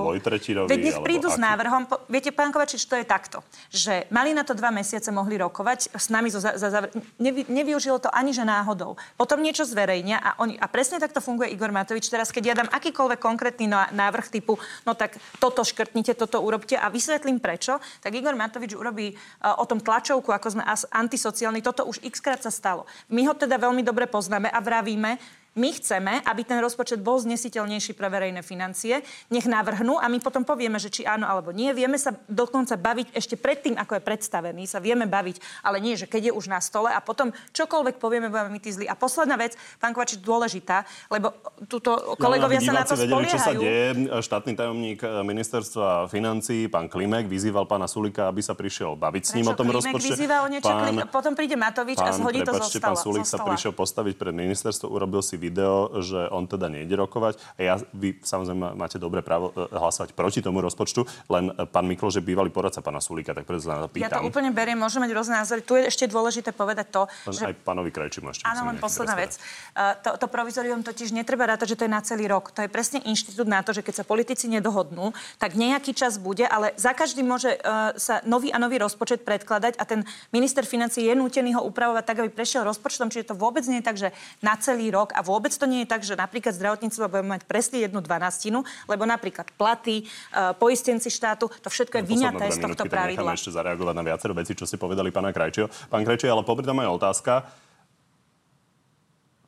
Veď 0.67 0.79
nech 0.83 0.99
prídu 0.99 1.31
s 1.31 1.39
návrhom. 1.39 1.87
Po, 1.87 2.03
viete, 2.11 2.35
pán 2.35 2.51
Kovačič, 2.51 2.83
to 2.83 2.99
je 2.99 3.05
takto, 3.07 3.39
že 3.71 4.03
mali 4.11 4.35
na 4.35 4.43
to 4.43 4.51
dva 4.51 4.69
mesiace, 4.75 5.07
mohli 5.15 5.39
rokovať 5.39 5.95
s 5.95 6.11
nami 6.11 6.27
zo, 6.27 6.43
za, 6.43 6.51
za, 6.59 6.79
nevy, 7.15 7.47
nevyužilo 7.47 8.03
to 8.03 8.11
ani 8.11 8.35
že 8.35 8.43
náhodou. 8.43 8.99
Potom 9.15 9.39
niečo 9.39 9.63
zverejnia 9.63 10.19
a, 10.19 10.29
oni, 10.43 10.59
a 10.59 10.67
presne 10.67 10.99
takto 10.99 11.23
funguje 11.23 11.55
Igor 11.55 11.71
Matovič. 11.71 12.11
Teraz, 12.11 12.35
keď 12.35 12.43
ja 12.43 12.55
dám 12.59 12.69
akýkoľvek 12.69 13.19
konkrétny 13.23 13.71
ná- 13.71 13.89
návrh 13.95 14.27
typu, 14.27 14.59
no 14.83 14.91
tak 14.93 15.15
toto 15.39 15.63
škrtnite, 15.63 16.13
toto 16.19 16.43
urobte 16.43 16.75
a 16.75 16.91
vysvetlím 16.91 17.39
prečo, 17.39 17.79
tak 18.03 18.11
Igor 18.11 18.35
Matovič 18.35 18.75
urobí 18.75 19.15
uh, 19.15 19.61
o 19.61 19.65
tom 19.65 19.79
tlačovku, 19.79 20.33
ako 20.33 20.47
sme 20.59 20.63
as, 20.65 20.89
antisociálni. 21.29 21.61
Toto 21.61 21.85
už 21.85 22.01
x 22.01 22.17
krát 22.17 22.41
sa 22.41 22.49
stalo. 22.49 22.89
My 23.13 23.21
ho 23.29 23.37
teda 23.37 23.61
veľmi 23.61 23.85
dobre 23.85 24.09
poznáme 24.09 24.49
a 24.49 24.57
vravíme, 24.57 25.21
my 25.51 25.69
chceme, 25.71 26.21
aby 26.21 26.41
ten 26.43 26.57
rozpočet 26.57 26.99
bol 26.99 27.17
znesiteľnejší 27.17 27.93
pre 27.93 28.05
verejné 28.05 28.39
financie. 28.39 29.01
Nech 29.27 29.43
navrhnú 29.43 29.95
a 29.95 30.05
my 30.05 30.17
potom 30.17 30.41
povieme, 30.41 30.77
že 30.77 30.89
či 30.89 31.01
áno 31.01 31.25
alebo 31.25 31.49
nie. 31.49 31.71
Vieme 31.71 31.95
sa 31.95 32.13
dokonca 32.25 32.75
baviť 32.75 33.11
ešte 33.11 33.33
predtým, 33.33 33.73
ako 33.73 33.97
je 33.97 34.03
predstavený. 34.03 34.63
Sa 34.63 34.77
vieme 34.77 35.03
baviť, 35.03 35.39
ale 35.61 35.79
nie, 35.79 35.93
že 35.93 36.05
keď 36.05 36.29
je 36.29 36.33
už 36.33 36.45
na 36.47 36.59
stole 36.59 36.87
a 36.87 36.99
potom 36.99 37.29
čokoľvek 37.49 37.97
povieme, 37.97 38.27
budeme 38.27 38.51
my 38.51 38.59
tí 38.59 38.69
zlí. 38.69 38.85
A 38.85 38.93
posledná 38.93 39.35
vec, 39.35 39.53
pán 39.75 39.91
Kovačič, 39.91 40.19
dôležitá, 40.19 40.83
lebo 41.07 41.33
túto 41.65 41.95
kolegovia 42.15 42.59
sa 42.59 42.73
na 42.73 42.83
to 42.83 42.93
No, 42.95 43.01
vedeli, 43.15 43.25
čo 43.25 43.37
sa 43.37 43.49
spoliehajú. 43.49 43.59
deje. 43.59 43.87
Štátny 44.19 44.51
tajomník 44.53 44.99
eh, 44.99 45.09
ministerstva 45.23 45.87
financí, 46.05 46.67
pán 46.67 46.85
Klimek, 46.85 47.25
vyzýval 47.25 47.63
pána 47.63 47.87
Sulika, 47.87 48.27
aby 48.27 48.39
sa 48.39 48.53
prišiel 48.53 48.93
baviť 48.93 49.23
s 49.23 49.31
ním 49.33 49.47
o 49.47 49.51
Prečo 49.51 49.57
tom 49.57 49.65
Klimek 49.65 49.93
rozpočte. 49.95 50.13
o 50.19 50.47
niečo, 50.47 50.69
Kli- 50.69 51.07
potom 51.07 51.31
príde 51.33 51.55
Matovič 51.55 51.97
a 51.97 52.11
zhodí 52.11 52.43
to 52.43 52.53
zo 52.53 52.67
stola. 52.67 52.83
pán 52.83 52.95
Sulik 52.95 53.23
sa 53.23 53.39
prišiel 53.39 53.71
postaviť 53.71 54.13
pred 54.15 54.33
ministerstvo, 54.33 54.85
urobil 54.87 55.21
si 55.21 55.38
video, 55.39 55.89
že 56.03 56.27
on 56.29 56.45
teda 56.45 56.67
nejde 56.67 56.93
rokovať. 56.99 57.39
A 57.55 57.59
ja, 57.63 57.75
vy 57.95 58.19
samozrejme 58.19 58.75
máte 58.75 58.99
dobré 58.99 59.23
právo 59.23 59.55
eh, 59.55 59.71
hlasovať 59.71 60.11
proti 60.13 60.43
tomu 60.43 60.59
rozpočtu, 60.59 61.07
len 61.31 61.55
eh, 61.55 61.63
pán 61.63 61.87
Mikloš 61.87 62.19
je 62.19 62.23
bývalý 62.23 62.51
poradca 62.51 62.83
pána 62.83 62.99
Sulika, 62.99 63.31
tak 63.31 63.47
preto 63.47 63.63
sa 63.63 63.79
na 63.79 63.87
to 63.87 63.95
Ja 63.95 64.11
to 64.11 64.19
pýtam. 64.19 64.27
úplne 64.27 64.51
beriem, 64.51 64.75
môžeme 64.75 65.07
mať 65.07 65.11
rôzne 65.15 65.35
názory. 65.39 65.63
Tu 65.63 65.79
je 65.79 65.83
ešte 65.87 66.05
dôležité 66.11 66.51
povedať 66.51 66.91
to, 66.91 67.07
Len 67.29 67.33
že 67.33 67.43
aj 67.49 67.55
pánovi 67.63 67.89
Krajčimu 67.95 68.35
ešte. 68.35 68.43
Áno, 68.43 68.67
len 68.67 68.77
posledná 68.81 69.15
vec. 69.15 69.39
Uh, 69.71 69.95
to, 70.03 70.19
to 70.19 70.25
provizorium 70.27 70.83
totiž 70.83 71.15
netreba 71.15 71.47
rátať, 71.47 71.73
že 71.73 71.77
to 71.79 71.83
je 71.87 71.91
na 71.91 72.01
celý 72.03 72.27
rok. 72.27 72.51
To 72.51 72.65
je 72.65 72.69
presne 72.69 72.99
inštitút 73.07 73.47
na 73.47 73.63
to, 73.63 73.71
že 73.71 73.85
keď 73.85 74.01
sa 74.01 74.05
politici 74.05 74.51
nedohodnú, 74.51 75.15
tak 75.39 75.55
nejaký 75.55 75.95
čas 75.95 76.19
bude, 76.19 76.43
ale 76.43 76.75
za 76.75 76.91
každým 76.91 77.23
môže 77.23 77.55
uh, 77.55 77.95
sa 77.95 78.19
nový 78.27 78.51
a 78.51 78.57
nový 78.59 78.81
rozpočet 78.81 79.23
predkladať 79.23 79.79
a 79.79 79.83
ten 79.87 80.03
minister 80.35 80.65
financí 80.67 81.05
je 81.05 81.13
nútený 81.15 81.55
ho 81.55 81.61
upravovať 81.63 82.03
tak, 82.03 82.17
aby 82.25 82.29
prešiel 82.33 82.65
rozpočtom. 82.65 83.13
Čiže 83.13 83.31
to 83.31 83.35
vôbec 83.37 83.63
nie 83.69 83.79
je 83.79 83.87
tak, 83.87 83.97
že 83.97 84.09
na 84.41 84.57
celý 84.57 84.89
rok 84.89 85.13
a 85.13 85.21
vôbec 85.29 85.53
to 85.53 85.69
nie 85.69 85.85
je 85.85 85.87
tak, 85.87 86.01
že 86.01 86.17
napríklad 86.17 86.57
zdravotníctvo 86.57 87.05
budeme 87.05 87.37
mať 87.37 87.45
presne 87.45 87.85
jednu 87.85 88.01
dvanastinu, 88.01 88.65
lebo 88.89 89.05
napríklad 89.05 89.53
platy, 89.53 90.09
uh, 90.33 90.57
poistenci 90.57 91.13
štátu, 91.13 91.47
to 91.61 91.69
všetko 91.69 92.01
je 92.01 92.03
Posledné 92.03 92.33
vyňaté 92.33 92.45
z 92.49 92.57
tohto 92.57 92.83
pravidla. 92.89 93.37
ešte 93.37 93.53
zareagovať 93.53 93.95
na 93.95 94.03
viacero 94.03 94.33
vecí, 94.33 94.57
čo 94.57 94.65
ste 94.65 94.81
povedali 94.81 95.13
pána 95.13 95.29
Krajčio. 95.29 95.69
Pán 95.87 96.01
Krajčio, 96.01 96.33
ale 96.33 96.41
popri 96.41 96.65
tom 96.65 96.81
aj 96.81 96.89
otázka. 96.89 97.33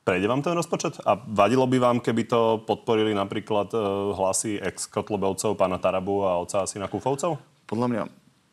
Prejde 0.02 0.26
vám 0.26 0.42
ten 0.42 0.58
rozpočet? 0.58 0.98
A 1.06 1.14
vadilo 1.14 1.70
by 1.70 1.78
vám, 1.78 1.98
keby 2.02 2.26
to 2.26 2.66
podporili 2.66 3.14
napríklad 3.14 3.70
e, 3.70 3.78
hlasy 4.18 4.58
ex-kotlebovcov, 4.58 5.54
pána 5.54 5.78
Tarabu 5.78 6.26
a 6.26 6.42
oca 6.42 6.66
Asina 6.66 6.90
Kufovcov? 6.90 7.38
Podľa 7.70 7.88
mňa, 7.88 8.04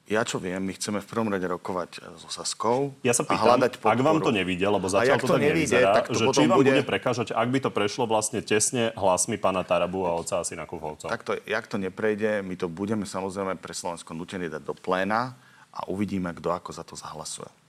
ja 0.09 0.25
čo 0.25 0.41
viem, 0.41 0.57
my 0.57 0.73
chceme 0.73 1.05
v 1.05 1.07
prvom 1.07 1.29
rade 1.29 1.45
rokovať 1.45 2.01
e, 2.01 2.17
so 2.17 2.33
Saskou 2.33 2.97
Ja 3.05 3.13
sa 3.13 3.23
a 3.23 3.29
pýtam, 3.29 3.45
hľadať 3.45 3.73
podporu. 3.77 3.93
ak 3.93 4.01
vám 4.01 4.19
to 4.25 4.33
nevíde, 4.33 4.65
lebo 4.65 4.89
A 4.89 4.93
zatiaľ 5.05 5.21
to 5.21 5.29
to 5.29 5.37
tak 5.37 5.45
nevyzerá, 5.45 5.93
tak 5.93 6.07
to 6.09 6.17
že 6.17 6.25
či 6.33 6.49
vám 6.49 6.57
bude... 6.57 6.73
bude- 6.73 6.89
prekážať, 6.89 7.37
ak 7.37 7.49
by 7.53 7.59
to 7.61 7.71
prešlo 7.71 8.09
vlastne 8.09 8.41
tesne 8.41 8.97
hlasmi 8.97 9.37
pána 9.37 9.61
Tarabu 9.69 10.09
a 10.09 10.17
oca 10.17 10.41
Asina 10.41 10.65
Kufovcov. 10.65 11.13
Takto, 11.13 11.37
jak 11.45 11.65
to 11.69 11.77
neprejde, 11.77 12.41
my 12.41 12.57
to 12.57 12.73
budeme 12.73 13.05
samozrejme 13.05 13.61
pre 13.61 13.77
Slovensko 13.77 14.17
nutení 14.17 14.49
dať 14.49 14.65
do 14.65 14.73
pléna 14.73 15.37
a 15.69 15.85
uvidíme, 15.93 16.33
kto 16.33 16.57
ako 16.57 16.71
za 16.73 16.83
to 16.89 16.97
zahlasuje. 16.97 17.68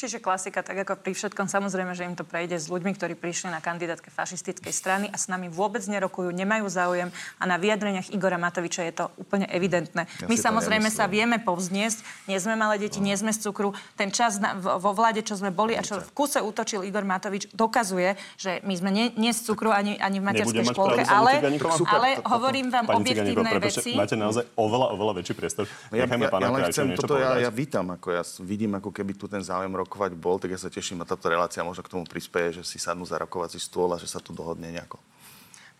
Čiže 0.00 0.16
klasika, 0.16 0.64
tak 0.64 0.80
ako 0.82 0.96
pri 0.96 1.12
všetkom, 1.12 1.46
samozrejme, 1.46 1.92
že 1.92 2.08
im 2.08 2.16
to 2.16 2.24
prejde 2.24 2.56
s 2.56 2.72
ľuďmi, 2.72 2.96
ktorí 2.96 3.14
prišli 3.20 3.52
na 3.52 3.60
kandidátke 3.60 4.08
fašistickej 4.08 4.72
strany 4.72 5.06
a 5.12 5.16
s 5.20 5.28
nami 5.28 5.52
vôbec 5.52 5.84
nerokujú, 5.84 6.32
nemajú 6.32 6.72
záujem 6.72 7.12
a 7.36 7.44
na 7.44 7.60
vyjadreniach 7.60 8.08
Igora 8.08 8.40
Matoviča 8.40 8.88
je 8.88 8.94
to 8.96 9.04
úplne 9.20 9.44
evidentné. 9.52 10.08
Ja 10.08 10.26
My 10.26 10.40
samozrejme 10.40 10.88
sa 10.88 11.04
vieme 11.04 11.36
povzniesť, 11.36 12.00
nie 12.32 12.40
sme 12.40 12.56
malé 12.56 12.80
deti, 12.80 12.96
nie 12.96 13.12
sme 13.12 13.28
z 13.36 13.44
cukru. 13.44 13.76
Ten 14.00 14.08
čas 14.08 14.40
na, 14.40 14.56
vo 14.56 14.80
vo 14.80 14.96
vláde, 14.96 15.20
čo 15.20 15.36
sme 15.36 15.52
boli 15.52 15.76
a 15.76 15.84
čo 15.84 16.00
v 16.00 16.10
kuse 16.16 16.40
útočil 16.40 16.82
Igor 16.82 17.04
Matovič, 17.04 17.52
dokazuje, 17.52 18.16
že 18.40 18.64
my 18.64 18.74
sme 18.74 18.90
nie, 18.90 19.06
nie 19.20 19.36
z 19.36 19.44
cukru 19.44 19.68
ani, 19.68 20.00
ani 20.00 20.18
v 20.18 20.24
materskej 20.24 20.64
škôlke, 20.72 21.04
ale, 21.04 21.44
super, 21.76 22.00
ale 22.00 22.08
to- 22.16 22.24
to- 22.24 22.30
hovorím 22.32 22.66
vám 22.72 22.88
Pani 22.88 22.98
objektívne 23.04 23.50
prepáčte, 23.52 23.84
veci. 23.84 23.90
máte 23.94 24.16
naozaj 24.16 24.48
oveľa, 24.56 24.86
oveľa 24.96 25.12
väčší 25.20 25.34
priestor. 25.36 25.64
Ja, 25.92 26.08
ja, 26.08 26.16
ja 26.16 26.96
toto 26.96 27.20
ja, 27.20 27.36
povedať. 27.36 27.44
ja 27.44 27.50
vítam, 27.52 27.84
ako 27.92 28.08
ja 28.10 28.22
vidím, 28.40 28.72
ako 28.80 28.90
keby 28.90 29.12
tu 29.14 29.28
ten 29.28 29.44
záujem 29.44 29.70
rokovať 29.90 30.14
bol, 30.14 30.38
tak 30.38 30.54
ja 30.54 30.62
sa 30.62 30.70
teším 30.70 31.02
na 31.02 31.06
táto 31.10 31.26
relácia, 31.26 31.66
možno 31.66 31.82
k 31.82 31.90
tomu 31.90 32.06
prispieje, 32.06 32.62
že 32.62 32.70
si 32.70 32.78
sadnú 32.78 33.02
za 33.02 33.18
rokovací 33.18 33.58
stôl 33.58 33.90
a 33.90 33.98
že 33.98 34.06
sa 34.06 34.22
tu 34.22 34.30
dohodne 34.30 34.70
nejako. 34.70 35.02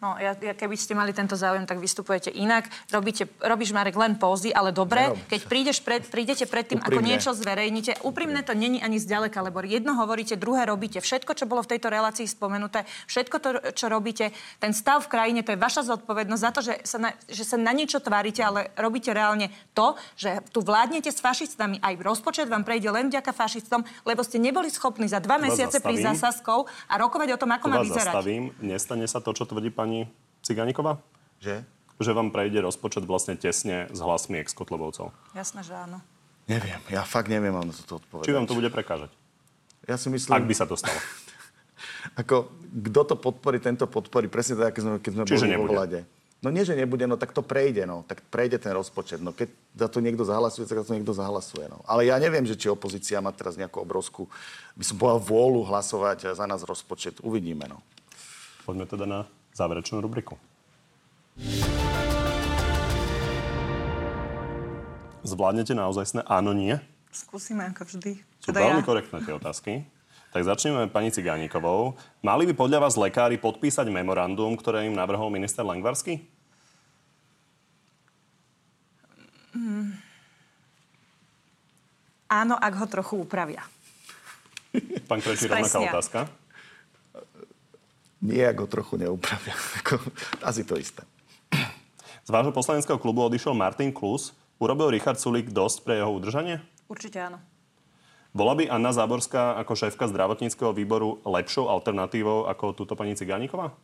No, 0.01 0.17
ja, 0.17 0.33
ja, 0.33 0.57
keby 0.57 0.81
ste 0.81 0.97
mali 0.97 1.13
tento 1.13 1.37
záujem, 1.37 1.69
tak 1.69 1.77
vystupujete 1.77 2.33
inak. 2.33 2.65
Robíte, 2.89 3.29
robíš, 3.37 3.77
Marek, 3.77 3.93
len 4.01 4.17
pózy, 4.17 4.49
ale 4.49 4.73
dobre, 4.73 5.13
keď 5.29 5.41
prídeš 5.45 5.85
pred, 5.85 6.01
prídete 6.09 6.49
predtým, 6.49 6.81
ako 6.81 7.05
Úprimne. 7.05 7.21
niečo 7.21 7.37
zverejníte. 7.37 8.01
Úprimne 8.01 8.41
to 8.41 8.57
není 8.57 8.81
ani 8.81 8.97
zďaleka, 8.97 9.45
lebo 9.45 9.61
jedno 9.61 9.93
hovoríte, 10.01 10.41
druhé 10.41 10.65
robíte. 10.65 11.05
Všetko, 11.05 11.37
čo 11.37 11.45
bolo 11.45 11.61
v 11.61 11.77
tejto 11.77 11.93
relácii 11.93 12.25
spomenuté, 12.25 12.89
všetko 13.13 13.37
to, 13.45 13.49
čo 13.77 13.93
robíte, 13.93 14.33
ten 14.57 14.73
stav 14.73 15.05
v 15.05 15.13
krajine, 15.13 15.45
to 15.45 15.53
je 15.53 15.61
vaša 15.61 15.85
zodpovednosť 15.93 16.41
za 16.41 16.51
to, 16.57 16.61
že 16.65 16.75
sa 16.89 16.97
na, 16.97 17.11
že 17.29 17.45
sa 17.45 17.61
na 17.61 17.73
niečo 17.77 18.01
tvárite, 18.01 18.41
ale 18.41 18.73
robíte 18.81 19.13
reálne 19.13 19.53
to, 19.77 20.01
že 20.17 20.41
tu 20.49 20.65
vládnete 20.65 21.13
s 21.13 21.21
fašistami. 21.21 21.77
Aj 21.85 21.93
rozpočet 22.01 22.49
vám 22.49 22.65
prejde 22.65 22.89
len 22.89 23.13
vďaka 23.13 23.37
fašistom, 23.37 23.85
lebo 24.09 24.25
ste 24.25 24.41
neboli 24.41 24.73
schopní 24.73 25.13
za 25.13 25.21
dva 25.21 25.37
mesiace 25.37 25.77
prísť 25.77 26.17
za. 26.17 26.33
Saskou 26.33 26.65
a 26.89 26.95
rokovať 26.97 27.37
o 27.37 27.39
tom, 27.41 27.51
ako 27.53 27.67
Tu 27.67 27.73
má 27.73 27.81
vyzerať. 27.83 28.13
zastavím. 28.17 28.45
Nestane 28.65 29.05
sa 29.05 29.19
to, 29.21 29.33
čo 29.33 29.45
tvrdí 29.45 29.69
pani 29.69 29.90
Ciganíková? 30.41 31.03
Že? 31.43 31.67
Že 32.01 32.13
vám 32.17 32.33
prejde 32.33 32.65
rozpočet 32.65 33.05
vlastne 33.05 33.37
tesne 33.37 33.91
s 33.93 33.99
hlasmi 34.01 34.41
ex-kotlebovcov. 34.41 35.13
Jasné, 35.37 35.61
že 35.61 35.77
áno. 35.77 36.01
Neviem, 36.49 36.81
ja 36.91 37.05
fakt 37.07 37.29
neviem 37.31 37.53
vám 37.55 37.69
na 37.69 37.75
toto 37.77 38.01
odpovedať. 38.01 38.27
Či 38.27 38.35
vám 38.35 38.49
to 38.49 38.59
bude 38.59 38.71
prekážať? 38.73 39.11
Ja 39.87 39.95
si 40.01 40.09
myslím, 40.11 40.35
Ak 40.35 40.47
by 40.49 40.55
sa 40.57 40.67
to 40.67 40.75
stalo. 40.75 40.99
ako, 42.21 42.51
kto 42.91 43.01
to 43.05 43.15
podporí, 43.21 43.63
tento 43.63 43.87
podporí, 43.87 44.27
presne 44.27 44.59
tak, 44.59 44.75
keď 44.75 44.83
sme, 44.83 44.97
keď 44.99 45.13
sme 45.13 45.25
Čiže 45.29 45.37
boli 45.37 45.51
nebude. 45.55 45.69
vo 45.69 45.75
vláde. 45.77 46.01
No 46.41 46.49
nie, 46.49 46.65
že 46.65 46.73
nebude, 46.73 47.05
no 47.05 47.21
tak 47.21 47.37
to 47.37 47.45
prejde, 47.45 47.85
no. 47.85 48.01
Tak 48.09 48.25
prejde 48.33 48.57
ten 48.57 48.73
rozpočet. 48.73 49.21
No 49.21 49.37
keď 49.37 49.53
za 49.77 49.89
to 49.93 50.01
niekto 50.01 50.25
zahlasuje, 50.25 50.65
tak 50.65 50.81
za 50.81 50.89
to 50.89 50.97
niekto 50.97 51.13
zahlasuje, 51.13 51.69
no. 51.69 51.85
Ale 51.85 52.09
ja 52.09 52.17
neviem, 52.17 52.49
že 52.49 52.57
či 52.57 52.73
opozícia 52.73 53.21
má 53.21 53.29
teraz 53.29 53.61
nejakú 53.61 53.85
obrovskú, 53.85 54.25
by 54.73 54.85
som 54.85 54.97
povedal, 54.97 55.21
vôľu 55.21 55.69
hlasovať 55.69 56.33
za 56.33 56.45
nás 56.49 56.65
rozpočet. 56.65 57.21
Uvidíme, 57.21 57.69
no. 57.69 57.85
Poďme 58.65 58.89
teda 58.89 59.05
na 59.05 59.21
záverečnú 59.61 60.01
rubriku. 60.01 60.41
Zvládnete 65.21 65.77
naozaj 65.77 66.17
sne? 66.17 66.23
Áno, 66.25 66.57
nie? 66.57 66.81
Skúsime 67.13 67.69
ako 67.69 67.85
vždy. 67.85 68.17
Sú 68.41 68.57
Teda 68.57 68.65
veľmi 68.65 68.81
ja. 68.81 68.89
korektné 68.89 69.19
tie 69.21 69.37
otázky. 69.37 69.73
Tak 70.31 70.47
začneme 70.47 70.89
pani 70.89 71.13
Cigánikovou. 71.13 71.99
Mali 72.23 72.49
by 72.49 72.55
podľa 72.57 72.89
vás 72.89 72.95
lekári 72.97 73.37
podpísať 73.37 73.91
memorandum, 73.91 74.55
ktoré 74.57 74.87
im 74.87 74.95
navrhol 74.95 75.29
minister 75.29 75.67
Lengvarsky? 75.67 76.23
Áno, 82.31 82.55
ak 82.55 82.73
ho 82.79 82.87
trochu 82.87 83.27
upravia. 83.27 83.67
Pán 85.11 85.19
Krejčí, 85.19 85.51
rovnaká 85.51 85.83
otázka. 85.83 86.19
Nie, 88.21 88.53
ako 88.53 88.69
trochu 88.69 88.95
neupravia. 89.01 89.57
Asi 90.49 90.65
to 90.65 90.77
isté. 90.77 91.03
Z 92.25 92.31
vášho 92.31 92.53
poslaneckého 92.53 93.01
klubu 93.01 93.25
odišiel 93.25 93.57
Martin 93.57 93.91
Klus. 93.91 94.37
Urobil 94.61 94.93
Richard 94.93 95.17
Sulik 95.17 95.49
dosť 95.49 95.89
pre 95.89 95.99
jeho 95.99 96.13
udržanie? 96.13 96.61
Určite 96.85 97.17
áno. 97.17 97.41
Bola 98.31 98.55
by 98.55 98.71
Anna 98.71 98.95
Záborská 98.95 99.59
ako 99.59 99.73
šéfka 99.75 100.07
zdravotníckého 100.07 100.71
výboru 100.71 101.19
lepšou 101.27 101.67
alternatívou 101.67 102.47
ako 102.47 102.77
túto 102.77 102.95
pani 102.95 103.19
Cigániková? 103.19 103.75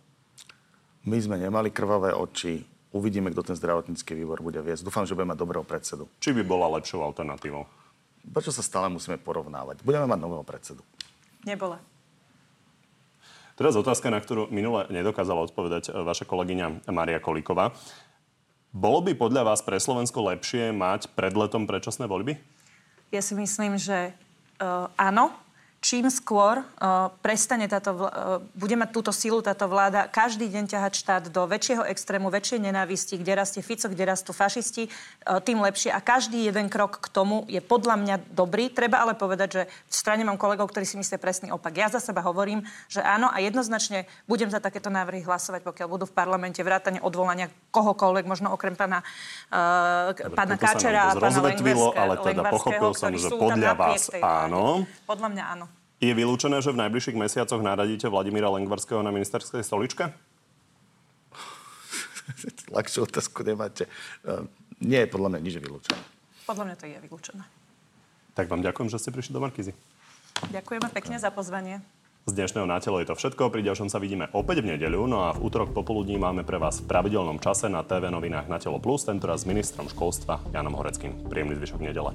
My 1.03 1.19
sme 1.19 1.41
nemali 1.41 1.73
krvavé 1.73 2.15
oči. 2.15 2.63
Uvidíme, 2.95 3.33
kto 3.35 3.51
ten 3.51 3.57
zdravotnícky 3.59 4.15
výbor 4.15 4.45
bude 4.45 4.63
viesť. 4.63 4.87
Dúfam, 4.87 5.09
že 5.09 5.19
bude 5.19 5.27
mať 5.27 5.43
dobrého 5.43 5.65
predsedu. 5.67 6.07
Či 6.23 6.37
by 6.37 6.43
bola 6.47 6.71
lepšou 6.79 7.03
alternatívou? 7.03 7.67
Prečo 8.31 8.55
sa 8.55 8.63
stále 8.63 8.87
musíme 8.93 9.19
porovnávať? 9.19 9.83
Budeme 9.83 10.07
mať 10.07 10.19
nového 10.23 10.45
predsedu. 10.47 10.83
Nebola. 11.43 11.83
Teraz 13.57 13.73
otázka, 13.73 14.13
na 14.13 14.21
ktorú 14.21 14.53
minule 14.53 14.85
nedokázala 14.93 15.49
odpovedať 15.49 15.89
e, 15.89 16.05
vaša 16.05 16.29
kolegyňa 16.29 16.93
Maria 16.93 17.17
Kolíková. 17.17 17.73
Bolo 18.69 19.01
by 19.01 19.17
podľa 19.17 19.49
vás 19.49 19.65
pre 19.65 19.81
Slovensko 19.81 20.21
lepšie 20.29 20.77
mať 20.77 21.09
pred 21.17 21.33
letom 21.33 21.65
predčasné 21.65 22.05
voľby? 22.05 22.37
Ja 23.09 23.25
si 23.25 23.33
myslím, 23.33 23.81
že 23.81 24.13
uh, 24.61 24.93
áno. 25.01 25.33
Čím 25.87 26.11
skôr 26.11 26.67
uh, 26.67 27.15
prestane 27.23 27.71
táto 27.71 27.95
vl- 27.95 28.11
uh, 28.11 28.43
bude 28.59 28.75
mať 28.75 28.91
túto 28.91 29.15
silu 29.15 29.39
táto 29.39 29.71
vláda 29.71 30.11
každý 30.11 30.51
deň 30.51 30.67
ťahať 30.67 30.93
štát 30.99 31.25
do 31.31 31.47
väčšieho 31.47 31.87
extrému, 31.87 32.27
väčšej 32.27 32.59
nenávisti, 32.59 33.15
kde 33.15 33.39
rastie 33.39 33.63
Fico, 33.63 33.87
kde 33.87 34.03
rastú 34.03 34.35
fašisti, 34.35 34.91
uh, 34.91 35.39
tým 35.39 35.63
lepšie. 35.63 35.95
A 35.95 36.03
každý 36.03 36.43
jeden 36.43 36.67
krok 36.67 36.99
k 36.99 37.07
tomu 37.07 37.47
je 37.47 37.63
podľa 37.63 38.03
mňa 38.03 38.17
dobrý. 38.35 38.67
Treba 38.67 39.07
ale 39.07 39.15
povedať, 39.15 39.49
že 39.55 39.63
v 39.71 39.95
strane 39.95 40.27
mám 40.27 40.35
kolegov, 40.35 40.75
ktorí 40.75 40.83
si 40.83 40.99
myslia 40.99 41.23
presný 41.23 41.55
opak. 41.55 41.79
Ja 41.79 41.87
za 41.87 42.03
seba 42.03 42.19
hovorím, 42.19 42.67
že 42.91 42.99
áno 43.07 43.31
a 43.31 43.39
jednoznačne 43.39 44.11
budem 44.27 44.51
za 44.51 44.59
takéto 44.59 44.91
návrhy 44.91 45.23
hlasovať, 45.23 45.63
pokiaľ 45.63 45.87
budú 45.87 46.05
v 46.11 46.15
parlamente 46.19 46.59
vrátane 46.67 46.99
odvolania 46.99 47.47
kohokoľvek, 47.71 48.27
možno 48.27 48.51
okrem 48.51 48.75
pána, 48.75 49.07
uh, 49.55 50.11
pána 50.35 50.59
nám 50.59 50.67
Káčera 50.67 51.15
a 51.15 51.15
pána 51.15 51.31
zrozvetvilo, 51.31 51.95
Lengvarské- 51.95 52.03
ale 52.03 52.15
teda 52.19 52.27
Lengvarského, 52.27 52.55
pochopil 52.59 52.91
som, 52.91 53.13
že 53.15 53.29
podľa 53.31 53.75
vás 53.79 54.03
vláde. 54.11 54.25
áno. 54.27 54.65
Podľa 55.07 55.31
mňa 55.31 55.45
áno. 55.55 55.76
Je 55.97 56.13
vylúčené, 56.13 56.61
že 56.61 56.77
v 56.77 56.81
najbližších 56.85 57.17
mesiacoch 57.17 57.65
naradíte 57.65 58.13
Vladimíra 58.13 58.53
Lengvarského 58.53 59.01
na 59.01 59.09
ministerskej 59.09 59.65
stoličke? 59.65 60.13
Ľahšiu 62.77 63.09
otázku 63.09 63.41
nemáte. 63.41 63.89
Uh, 64.21 64.45
nie 64.77 65.01
je 65.01 65.09
podľa 65.09 65.33
mňa 65.33 65.41
nič 65.41 65.57
vylúčené. 65.57 66.03
Podľa 66.45 66.65
mňa 66.69 66.77
to 66.77 66.85
je 66.85 66.97
vylúčené. 67.01 67.45
Tak 68.37 68.53
vám 68.53 68.61
ďakujem, 68.61 68.93
že 68.93 69.01
ste 69.01 69.09
prišli 69.09 69.33
do 69.33 69.41
Markizy. 69.41 69.73
Ďakujeme 70.53 70.93
pekne 70.93 71.17
za 71.17 71.33
pozvanie. 71.33 71.81
Z 72.29 72.37
dnešného 72.37 72.69
na 72.69 72.77
telo 72.77 73.01
je 73.01 73.09
to 73.09 73.17
všetko. 73.17 73.49
Pri 73.49 73.65
ďalšom 73.65 73.89
sa 73.89 73.97
vidíme 73.97 74.29
opäť 74.37 74.61
v 74.61 74.77
nedeľu. 74.77 75.09
No 75.09 75.25
a 75.25 75.33
v 75.33 75.49
útorok 75.49 75.73
popoludní 75.73 76.21
máme 76.21 76.45
pre 76.45 76.61
vás 76.61 76.85
v 76.85 76.91
pravidelnom 76.93 77.41
čase 77.41 77.73
na 77.73 77.87
TV 77.87 78.13
novinách 78.13 78.51
na 78.51 78.61
Telo 78.61 78.83
Plus, 78.83 79.07
tentoraz 79.07 79.47
s 79.47 79.49
ministrom 79.49 79.89
školstva 79.89 80.43
Janom 80.53 80.77
Horeckým. 80.77 81.31
Príjemný 81.31 81.57
zvyšok 81.57 81.81
nedele. 81.81 82.13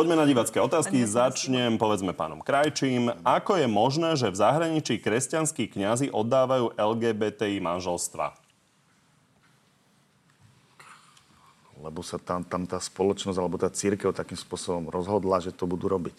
Poďme 0.00 0.16
na 0.16 0.24
divacké 0.24 0.56
otázky. 0.56 1.04
Začnem, 1.04 1.76
povedzme, 1.76 2.16
pánom 2.16 2.40
Krajčím. 2.40 3.12
Ako 3.20 3.60
je 3.60 3.68
možné, 3.68 4.16
že 4.16 4.32
v 4.32 4.40
zahraničí 4.40 4.96
kresťanskí 4.96 5.68
kňazi 5.76 6.08
oddávajú 6.08 6.72
LGBTI 6.72 7.60
manželstva? 7.60 8.32
Lebo 11.84 12.00
sa 12.00 12.16
tam, 12.16 12.48
tam 12.48 12.64
tá 12.64 12.80
spoločnosť 12.80 13.36
alebo 13.36 13.60
tá 13.60 13.68
církev 13.68 14.16
takým 14.16 14.40
spôsobom 14.40 14.88
rozhodla, 14.88 15.44
že 15.44 15.52
to 15.52 15.68
budú 15.68 15.92
robiť. 15.92 16.16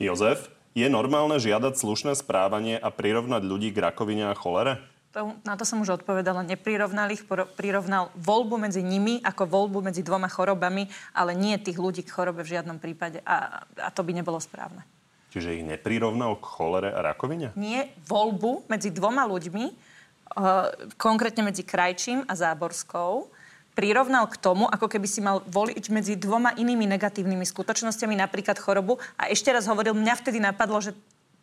Jozef, 0.00 0.48
je 0.72 0.88
normálne 0.88 1.36
žiadať 1.36 1.76
slušné 1.76 2.16
správanie 2.16 2.80
a 2.80 2.88
prirovnať 2.88 3.44
ľudí 3.44 3.68
k 3.68 3.92
rakovine 3.92 4.32
a 4.32 4.38
cholere? 4.40 4.80
To, 5.12 5.36
na 5.44 5.60
to 5.60 5.68
som 5.68 5.84
už 5.84 6.00
odpovedala. 6.00 6.40
Neprirovnal 6.40 7.12
ich, 7.12 7.20
prirovnal 7.56 8.08
voľbu 8.16 8.56
medzi 8.56 8.80
nimi 8.80 9.20
ako 9.20 9.44
voľbu 9.44 9.92
medzi 9.92 10.00
dvoma 10.00 10.24
chorobami, 10.32 10.88
ale 11.12 11.36
nie 11.36 11.52
tých 11.60 11.76
ľudí 11.76 12.00
k 12.00 12.12
chorobe 12.16 12.40
v 12.40 12.56
žiadnom 12.56 12.80
prípade. 12.80 13.20
A, 13.28 13.60
a 13.76 13.88
to 13.92 14.00
by 14.00 14.16
nebolo 14.16 14.40
správne. 14.40 14.80
Čiže 15.32 15.60
ich 15.60 15.64
neprirovnal 15.64 16.40
k 16.40 16.44
cholere 16.44 16.90
a 16.92 17.00
rakovine? 17.04 17.52
Nie 17.56 17.92
voľbu 18.08 18.68
medzi 18.68 18.92
dvoma 18.92 19.24
ľuďmi, 19.24 19.64
uh, 19.68 20.68
konkrétne 21.00 21.44
medzi 21.44 21.64
Krajčím 21.64 22.24
a 22.28 22.36
Záborskou, 22.36 23.32
prirovnal 23.72 24.28
k 24.28 24.36
tomu, 24.36 24.68
ako 24.68 24.88
keby 24.88 25.08
si 25.08 25.24
mal 25.24 25.40
voliť 25.48 25.84
medzi 25.88 26.20
dvoma 26.20 26.52
inými 26.56 26.84
negatívnymi 26.84 27.48
skutočnosťami, 27.48 28.20
napríklad 28.20 28.60
chorobu. 28.60 29.00
A 29.16 29.32
ešte 29.32 29.48
raz 29.48 29.64
hovoril, 29.64 29.96
mňa 29.96 30.14
vtedy 30.20 30.36
napadlo, 30.40 30.80
že 30.84 30.92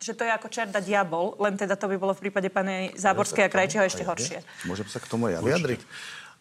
že 0.00 0.16
to 0.16 0.24
je 0.24 0.32
ako 0.32 0.48
čerda 0.48 0.80
diabol, 0.80 1.36
len 1.36 1.60
teda 1.60 1.76
to 1.76 1.84
by 1.84 2.00
bolo 2.00 2.16
v 2.16 2.24
prípade 2.24 2.48
pani 2.48 2.88
Záborskej 2.96 3.44
a 3.46 3.52
Krajčího 3.52 3.84
ešte 3.84 4.00
horšie. 4.00 4.40
Môžem 4.64 4.88
sa 4.88 4.96
k 4.96 5.06
tomu 5.12 5.28
ja 5.28 5.44
vyjadriť? 5.44 5.80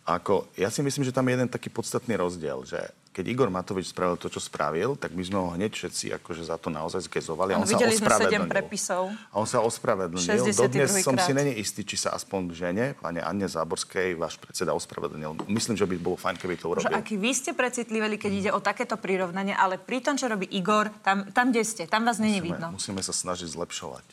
Ako, 0.10 0.50
ja 0.58 0.74
si 0.74 0.82
myslím, 0.82 1.06
že 1.06 1.14
tam 1.14 1.30
je 1.30 1.38
jeden 1.38 1.50
taký 1.54 1.70
podstatný 1.70 2.18
rozdiel, 2.18 2.66
že 2.66 2.82
keď 3.14 3.26
Igor 3.30 3.50
Matovič 3.54 3.94
spravil 3.94 4.18
to, 4.18 4.26
čo 4.26 4.42
spravil, 4.42 4.98
tak 4.98 5.14
my 5.14 5.22
sme 5.22 5.38
ho 5.38 5.54
hneď 5.54 5.70
všetci 5.70 6.18
akože 6.18 6.50
za 6.50 6.58
to 6.58 6.74
naozaj 6.74 7.06
zgezovali. 7.06 7.54
Ano, 7.54 7.62
a 7.62 7.66
on 7.66 7.70
videli 7.70 7.94
sa 7.94 8.18
sme 8.18 8.26
7 8.26 8.50
prepisov. 8.50 9.14
A 9.30 9.36
on 9.38 9.46
sa 9.46 9.62
ospravedlnil. 9.62 10.50
Dodnes 10.56 10.90
som 11.06 11.14
si 11.14 11.30
není 11.36 11.62
istý, 11.62 11.86
či 11.86 12.00
sa 12.00 12.18
aspoň 12.18 12.42
žene, 12.58 12.86
pane 12.98 13.22
Anne 13.22 13.46
Záborskej, 13.46 14.18
váš 14.18 14.42
predseda 14.42 14.74
ospravedlnil. 14.74 15.46
Myslím, 15.46 15.78
že 15.78 15.86
by 15.86 15.96
bolo 16.02 16.18
fajn, 16.18 16.42
keby 16.42 16.58
to 16.58 16.74
urobil. 16.74 16.90
Že 16.90 16.96
aký 16.96 17.14
vy 17.20 17.32
ste 17.36 17.52
precitliveli, 17.54 18.18
keď 18.18 18.32
ide 18.34 18.50
o 18.50 18.62
takéto 18.64 18.98
prirovnanie, 18.98 19.54
ale 19.54 19.78
pri 19.78 20.02
tom, 20.02 20.18
čo 20.18 20.26
robí 20.26 20.50
Igor, 20.50 20.90
tam, 21.06 21.30
tam 21.30 21.54
kde 21.54 21.62
ste, 21.66 21.84
tam 21.86 22.10
vás 22.10 22.18
není 22.18 22.42
vidno. 22.42 22.74
Musíme 22.74 23.06
sa 23.06 23.14
snažiť 23.14 23.46
zlepšovať. 23.46 24.06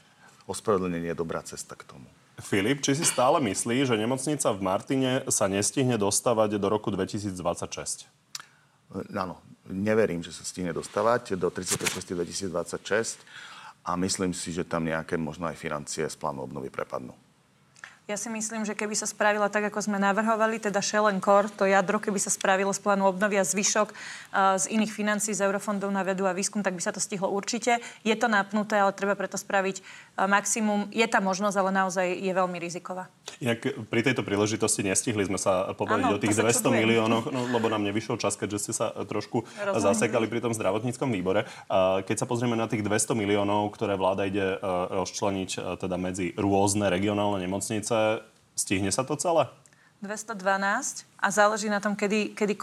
Ospravedlnenie 0.45 1.13
je 1.13 1.17
dobrá 1.17 1.41
cesta 1.47 1.73
k 1.73 1.89
tomu. 1.89 2.09
Filip, 2.37 2.85
či 2.85 2.93
si 2.93 3.05
stále 3.09 3.41
myslí, 3.41 3.89
že 3.89 3.97
nemocnica 3.97 4.53
v 4.53 4.61
Martine 4.61 5.25
sa 5.33 5.49
nestihne 5.49 5.97
dostávať 5.97 6.61
do 6.61 6.69
roku 6.69 6.93
2026? 6.93 7.33
Áno, 9.17 9.41
neverím, 9.67 10.21
že 10.21 10.37
sa 10.37 10.45
stihne 10.45 10.77
dostávať 10.77 11.33
do 11.41 11.49
36. 11.49 12.13
2026 12.13 13.25
a 13.83 13.97
myslím 13.97 14.37
si, 14.37 14.53
že 14.53 14.69
tam 14.69 14.85
nejaké 14.85 15.17
možno 15.17 15.49
aj 15.49 15.57
financie 15.57 16.05
z 16.05 16.17
plánu 16.21 16.45
obnovy 16.45 16.69
prepadnú. 16.69 17.17
Ja 18.07 18.15
si 18.15 18.31
myslím, 18.31 18.63
že 18.63 18.79
keby 18.79 18.95
sa 18.95 19.03
spravila 19.03 19.51
tak, 19.51 19.67
ako 19.67 19.83
sme 19.83 19.99
navrhovali, 19.99 20.63
teda 20.63 20.79
Shell 20.79 21.11
Core, 21.19 21.51
to 21.51 21.67
jadro, 21.67 21.99
keby 21.99 22.23
sa 22.23 22.31
spravilo 22.31 22.71
z 22.71 22.79
plánu 22.79 23.03
obnovia 23.03 23.43
zvyšok 23.43 23.91
uh, 23.91 24.55
z 24.63 24.71
iných 24.79 24.95
financí, 24.95 25.35
z 25.35 25.43
eurofondov 25.43 25.91
na 25.91 26.07
vedu 26.07 26.23
a 26.23 26.31
výskum, 26.31 26.63
tak 26.63 26.79
by 26.79 26.83
sa 26.87 26.95
to 26.95 27.03
stihlo 27.03 27.27
určite. 27.27 27.83
Je 28.07 28.15
to 28.15 28.31
napnuté, 28.31 28.79
ale 28.79 28.95
treba 28.95 29.19
preto 29.19 29.35
spraviť 29.35 29.83
uh, 29.83 30.31
maximum. 30.31 30.87
Je 30.95 31.03
tá 31.11 31.19
možnosť, 31.19 31.57
ale 31.59 31.75
naozaj 31.75 32.07
je 32.15 32.31
veľmi 32.31 32.55
riziková. 32.63 33.11
Inak 33.43 33.91
pri 33.91 34.01
tejto 34.07 34.23
príležitosti 34.23 34.87
nestihli 34.87 35.27
sme 35.27 35.43
sa 35.43 35.75
povedať 35.75 36.07
o 36.15 36.23
tých 36.23 36.39
200 36.39 36.63
miliónoch, 36.63 37.35
no, 37.35 37.51
lebo 37.51 37.67
nám 37.67 37.83
nevyšiel 37.91 38.23
čas, 38.23 38.39
keďže 38.39 38.71
ste 38.71 38.73
sa 38.87 38.95
trošku 39.03 39.43
Rozumiem. 39.43 39.83
zasekali 39.83 40.31
pri 40.31 40.47
tom 40.47 40.55
zdravotníckom 40.55 41.11
výbore. 41.11 41.43
Uh, 41.67 42.07
keď 42.07 42.23
sa 42.23 42.27
pozrieme 42.31 42.55
na 42.55 42.71
tých 42.71 42.87
200 42.87 43.19
miliónov, 43.19 43.75
ktoré 43.75 43.99
vláda 43.99 44.31
ide 44.31 44.63
rozčleniť 44.95 45.83
teda 45.83 45.99
medzi 45.99 46.31
rôzne 46.39 46.87
regionálne 46.87 47.43
nemocnice, 47.43 47.96
stihne 48.57 48.89
sa 48.91 49.05
to 49.05 49.15
celé? 49.17 49.47
212 50.05 51.09
a 51.17 51.29
záleží 51.33 51.69
na 51.73 51.81
tom, 51.81 51.97
kedy, 51.97 52.37
kedy, 52.37 52.55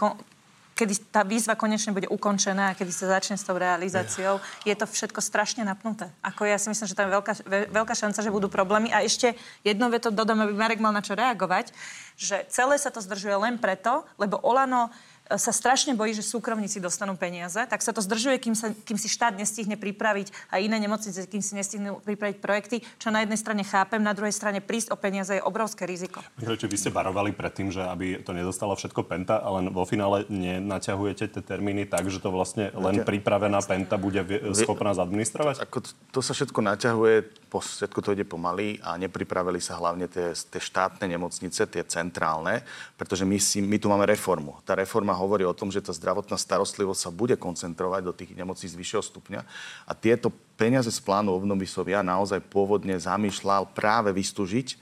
kedy 0.74 0.94
tá 1.10 1.26
výzva 1.26 1.58
konečne 1.58 1.94
bude 1.94 2.10
ukončená 2.10 2.74
a 2.74 2.76
kedy 2.78 2.90
sa 2.94 3.18
začne 3.18 3.38
s 3.38 3.46
tou 3.46 3.58
realizáciou. 3.58 4.38
Je 4.62 4.74
to 4.74 4.86
všetko 4.86 5.18
strašne 5.22 5.66
napnuté. 5.66 6.10
Ako 6.22 6.46
ja 6.46 6.58
si 6.58 6.70
myslím, 6.70 6.86
že 6.86 6.98
tam 6.98 7.10
je 7.10 7.14
veľká, 7.18 7.32
veľká 7.70 7.94
šanca, 7.94 8.22
že 8.22 8.34
budú 8.34 8.46
problémy. 8.50 8.90
A 8.94 9.02
ešte 9.02 9.34
jedno 9.66 9.90
veto 9.90 10.14
dodám, 10.14 10.46
aby 10.46 10.54
Marek 10.54 10.82
mal 10.82 10.94
na 10.94 11.02
čo 11.02 11.18
reagovať, 11.18 11.74
že 12.14 12.46
celé 12.50 12.78
sa 12.78 12.94
to 12.94 13.02
zdržuje 13.02 13.34
len 13.34 13.58
preto, 13.58 14.06
lebo 14.18 14.38
Olano 14.42 14.94
sa 15.24 15.52
strašne 15.56 15.96
bojí, 15.96 16.12
že 16.12 16.20
súkromníci 16.20 16.84
dostanú 16.84 17.16
peniaze, 17.16 17.56
tak 17.64 17.80
sa 17.80 17.96
to 17.96 18.04
zdržuje, 18.04 18.36
kým, 18.36 18.52
sa, 18.52 18.76
kým 18.84 19.00
si 19.00 19.08
štát 19.08 19.32
nestihne 19.32 19.80
pripraviť 19.80 20.52
a 20.52 20.60
iné 20.60 20.76
nemocnice, 20.76 21.24
kým 21.24 21.40
si 21.40 21.56
nestihnú 21.56 22.04
pripraviť 22.04 22.36
projekty, 22.44 22.76
čo 23.00 23.08
na 23.08 23.24
jednej 23.24 23.40
strane 23.40 23.64
chápem, 23.64 24.04
na 24.04 24.12
druhej 24.12 24.36
strane 24.36 24.60
prísť 24.60 24.92
o 24.92 25.00
peniaze 25.00 25.40
je 25.40 25.42
obrovské 25.42 25.88
riziko. 25.88 26.20
Čiže 26.36 26.68
vy 26.68 26.76
ste 26.76 26.90
varovali 26.92 27.32
pred 27.32 27.52
tým, 27.56 27.72
že 27.72 27.80
aby 27.80 28.20
to 28.20 28.36
nedostalo 28.36 28.76
všetko 28.76 29.00
penta, 29.08 29.40
ale 29.40 29.72
vo 29.72 29.88
finále 29.88 30.28
nenaťahujete 30.28 31.32
tie 31.32 31.42
termíny 31.42 31.88
tak, 31.88 32.04
že 32.12 32.20
to 32.20 32.28
vlastne 32.28 32.68
len 32.76 33.00
pripravená 33.00 33.64
penta 33.64 33.96
bude 33.96 34.20
schopná 34.52 34.92
zadministrovať? 34.92 35.64
Ako 35.64 35.88
to, 35.88 35.90
to 36.12 36.20
sa 36.20 36.36
všetko 36.36 36.60
naťahuje, 36.60 37.48
všetko 37.48 37.98
to 38.02 38.12
ide 38.12 38.26
pomaly 38.26 38.82
a 38.82 38.98
nepripravili 38.98 39.62
sa 39.62 39.78
hlavne 39.78 40.10
tie, 40.10 40.34
tie 40.34 40.60
štátne 40.60 41.06
nemocnice, 41.06 41.64
tie 41.70 41.82
centrálne, 41.86 42.66
pretože 42.98 43.22
my, 43.22 43.38
si, 43.38 43.62
my 43.62 43.78
tu 43.78 43.86
máme 43.86 44.04
reformu. 44.04 44.58
Tá 44.66 44.74
reforma 44.74 45.13
hovorí 45.16 45.46
o 45.46 45.56
tom, 45.56 45.70
že 45.72 45.82
tá 45.82 45.94
zdravotná 45.94 46.36
starostlivosť 46.36 47.00
sa 47.00 47.10
bude 47.10 47.34
koncentrovať 47.38 48.02
do 48.04 48.12
tých 48.12 48.34
nemocníc 48.34 48.74
vyššieho 48.74 49.02
stupňa 49.02 49.40
a 49.88 49.92
tieto 49.94 50.28
peniaze 50.58 50.90
z 50.90 51.00
plánu 51.02 51.34
obnovy 51.34 51.66
som 51.66 51.86
ja 51.86 52.02
naozaj 52.02 52.42
pôvodne 52.46 52.94
zamýšľal 52.98 53.72
práve 53.74 54.12
vystúžiť 54.12 54.76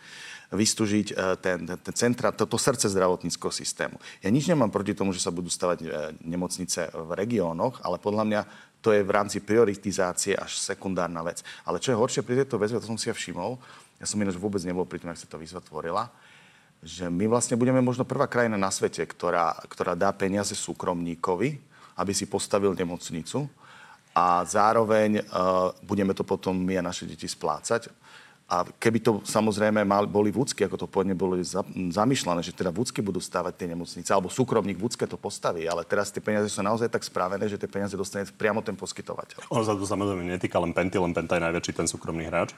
vystúžiť 0.52 1.16
e, 1.16 1.40
ten, 1.40 1.64
ten, 1.64 1.94
centra, 1.96 2.28
to, 2.28 2.44
to 2.44 2.60
srdce 2.60 2.92
zdravotníckého 2.92 3.48
systému. 3.48 3.96
Ja 4.20 4.28
nič 4.28 4.44
nemám 4.44 4.68
proti 4.68 4.92
tomu, 4.92 5.16
že 5.16 5.24
sa 5.24 5.32
budú 5.32 5.48
stavať 5.48 5.78
e, 5.80 5.86
nemocnice 6.28 6.92
v 6.92 7.10
regiónoch, 7.16 7.80
ale 7.80 7.96
podľa 7.96 8.24
mňa 8.28 8.40
to 8.84 8.92
je 8.92 9.00
v 9.00 9.14
rámci 9.14 9.40
prioritizácie 9.40 10.36
až 10.36 10.60
sekundárna 10.60 11.24
vec. 11.24 11.40
Ale 11.64 11.80
čo 11.80 11.96
je 11.96 12.00
horšie 12.00 12.20
pri 12.20 12.44
tejto 12.44 12.60
väzbe, 12.60 12.84
to 12.84 12.90
som 12.92 13.00
si 13.00 13.08
ja 13.08 13.16
všimol, 13.16 13.56
ja 13.96 14.04
som 14.04 14.20
ináč 14.20 14.36
vôbec 14.36 14.60
nebol 14.66 14.84
pri 14.84 15.00
tom, 15.00 15.08
ak 15.14 15.22
sa 15.22 15.30
to 15.30 15.40
výzva 15.40 15.64
tvorila, 15.64 16.12
že 16.82 17.06
my 17.06 17.30
vlastne 17.30 17.54
budeme 17.54 17.78
možno 17.78 18.02
prvá 18.02 18.26
krajina 18.26 18.58
na 18.58 18.66
svete, 18.74 19.06
ktorá, 19.06 19.54
ktorá 19.70 19.94
dá 19.94 20.10
peniaze 20.10 20.58
súkromníkovi, 20.58 21.62
aby 21.94 22.12
si 22.12 22.26
postavil 22.26 22.74
nemocnicu 22.74 23.46
a 24.12 24.42
zároveň 24.42 25.22
uh, 25.22 25.70
budeme 25.86 26.10
to 26.12 26.26
potom 26.26 26.58
my 26.58 26.82
a 26.82 26.84
naše 26.84 27.06
deti 27.06 27.30
splácať. 27.30 27.86
A 28.52 28.68
keby 28.68 28.98
to 29.00 29.12
samozrejme 29.24 29.80
mal, 29.80 30.04
boli 30.04 30.28
vúcky, 30.28 30.60
ako 30.60 30.84
to 30.84 30.90
pôvodne 30.90 31.16
bolo 31.16 31.40
za, 31.40 31.64
zamýšľané, 31.72 32.44
že 32.44 32.52
teda 32.52 32.68
vúcky 32.68 33.00
budú 33.00 33.16
stávať 33.16 33.64
tie 33.64 33.70
nemocnice, 33.72 34.12
alebo 34.12 34.28
súkromník 34.28 34.76
vúcké 34.76 35.08
to 35.08 35.16
postaví, 35.16 35.64
ale 35.64 35.88
teraz 35.88 36.12
tie 36.12 36.20
peniaze 36.20 36.52
sú 36.52 36.60
naozaj 36.60 36.92
tak 36.92 37.00
správené, 37.00 37.48
že 37.48 37.56
tie 37.56 37.70
peniaze 37.70 37.96
dostane 37.96 38.28
priamo 38.28 38.60
ten 38.60 38.76
poskytovateľ. 38.76 39.48
Ono 39.48 39.64
sa 39.64 39.72
to 39.72 39.88
samozrejme 39.88 40.28
netýka 40.28 40.60
len 40.60 40.76
Penty, 40.76 41.00
len 41.00 41.16
Penta 41.16 41.40
je 41.40 41.46
najväčší 41.48 41.72
ten 41.72 41.88
súkromný 41.88 42.28
hráč. 42.28 42.52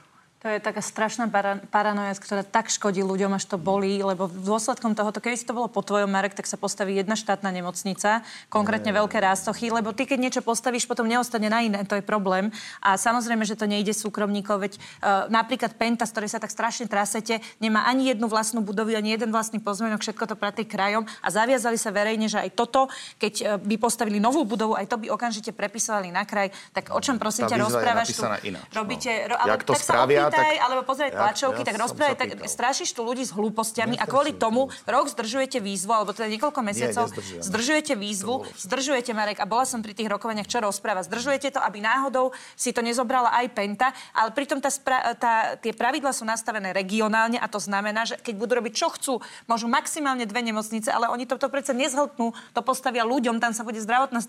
To 0.45 0.53
je 0.53 0.61
taká 0.61 0.77
strašná 0.77 1.25
para, 1.25 1.57
paranoja, 1.73 2.13
ktorá 2.21 2.45
tak 2.45 2.69
škodí 2.69 3.01
ľuďom, 3.01 3.33
až 3.33 3.49
to 3.49 3.57
bolí, 3.57 3.97
lebo 4.05 4.29
dôsledkom 4.29 4.93
tohoto, 4.93 5.17
keby 5.17 5.33
si 5.33 5.41
to 5.41 5.57
bolo 5.57 5.65
po 5.65 5.81
tvojom, 5.81 6.05
Marek, 6.05 6.37
tak 6.37 6.45
sa 6.45 6.53
postaví 6.53 6.93
jedna 6.93 7.17
štátna 7.17 7.49
nemocnica, 7.49 8.21
konkrétne 8.45 8.93
veľké 8.93 9.17
rásochy, 9.17 9.73
lebo 9.73 9.89
ty, 9.89 10.05
keď 10.05 10.21
niečo 10.21 10.41
postavíš, 10.45 10.85
potom 10.85 11.09
neostane 11.09 11.49
na 11.49 11.65
iné, 11.65 11.81
to 11.81 11.97
je 11.97 12.05
problém. 12.05 12.53
A 12.77 12.93
samozrejme, 12.93 13.41
že 13.41 13.57
to 13.57 13.65
nejde 13.65 13.89
súkromníkov, 13.89 14.69
veď 14.69 14.73
uh, 14.77 15.25
napríklad 15.33 15.73
Penta, 15.81 16.05
z 16.05 16.13
ktorej 16.13 16.29
sa 16.29 16.37
tak 16.37 16.53
strašne 16.53 16.85
trasete, 16.85 17.41
nemá 17.57 17.89
ani 17.89 18.13
jednu 18.13 18.29
vlastnú 18.29 18.61
budovu, 18.61 18.93
ani 18.93 19.17
jeden 19.17 19.33
vlastný 19.33 19.57
pozmeňok, 19.57 20.05
všetko 20.05 20.29
to 20.29 20.35
platí 20.37 20.61
krajom 20.61 21.09
a 21.25 21.27
zaviazali 21.33 21.81
sa 21.81 21.89
verejne, 21.89 22.29
že 22.29 22.37
aj 22.37 22.53
toto, 22.53 22.85
keď 23.17 23.33
uh, 23.41 23.45
by 23.57 23.81
postavili 23.81 24.21
novú 24.21 24.45
budovu, 24.45 24.77
aj 24.77 24.93
to 24.93 25.01
by 25.01 25.09
okamžite 25.09 25.57
prepisovali 25.57 26.13
na 26.13 26.21
kraj. 26.21 26.53
Tak 26.69 26.93
o 26.93 27.01
čom 27.01 27.17
prosím 27.17 27.49
ťa 27.49 27.57
rozprávaš 27.65 28.13
tu? 28.13 28.21
Ináč, 28.21 28.69
Robíte, 28.77 29.09
no. 29.09 29.33
ro, 29.33 29.35
ale, 29.41 29.49
Jak 29.57 29.65
to 29.65 29.73
tak 29.73 29.81
spravia, 29.81 30.34
tak... 30.35 30.59
alebo 30.59 30.81
ja, 30.95 31.11
tlačovky, 31.11 31.61
ja 31.63 31.67
tak 31.67 31.79
rozprávať, 31.79 32.15
tak 32.17 32.29
strašíš 32.47 32.91
tu 32.91 33.01
ľudí 33.03 33.23
s 33.23 33.31
hlúpostiami 33.31 33.95
a 33.95 34.05
kvôli 34.07 34.35
tomu 34.35 34.67
rok 34.83 35.05
zdržujete 35.07 35.63
výzvu, 35.63 35.91
alebo 35.91 36.11
teda 36.11 36.27
niekoľko 36.31 36.59
mesiacov 36.61 37.05
Nie, 37.15 37.41
zdržujete 37.43 37.93
výzvu, 37.95 38.45
zdržujete 38.59 39.11
Marek 39.15 39.39
a 39.41 39.45
bola 39.47 39.63
som 39.63 39.79
pri 39.79 39.95
tých 39.95 40.09
rokovaniach, 40.11 40.47
čo 40.47 40.59
rozpráva. 40.59 41.05
Zdržujete 41.05 41.55
to, 41.55 41.59
aby 41.63 41.79
náhodou 41.79 42.35
si 42.55 42.75
to 42.75 42.83
nezobrala 42.83 43.31
aj 43.35 43.51
Penta, 43.55 43.91
ale 44.11 44.35
pritom 44.35 44.59
tá, 44.59 44.69
tá, 45.15 45.33
tie 45.59 45.71
pravidla 45.71 46.11
sú 46.11 46.27
nastavené 46.27 46.75
regionálne 46.75 47.39
a 47.39 47.47
to 47.47 47.59
znamená, 47.61 48.03
že 48.03 48.19
keď 48.19 48.35
budú 48.35 48.51
robiť 48.59 48.73
čo 48.75 48.87
chcú, 48.91 49.13
môžu 49.47 49.69
maximálne 49.71 50.27
dve 50.27 50.41
nemocnice, 50.43 50.89
ale 50.91 51.07
oni 51.11 51.23
to, 51.29 51.39
to 51.39 51.47
predsa 51.47 51.71
nezhltnú, 51.71 52.35
to 52.51 52.61
postavia 52.65 53.07
ľuďom, 53.07 53.39
tam 53.39 53.53
sa 53.53 53.63
bude 53.63 53.79
zdravotná 53.79 54.19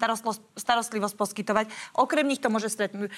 starostlivosť 0.54 1.14
poskytovať. 1.16 1.66
Okrem 1.96 2.28
nich 2.28 2.42
to 2.42 2.52
môže 2.52 2.70
stretnúť, 2.70 3.10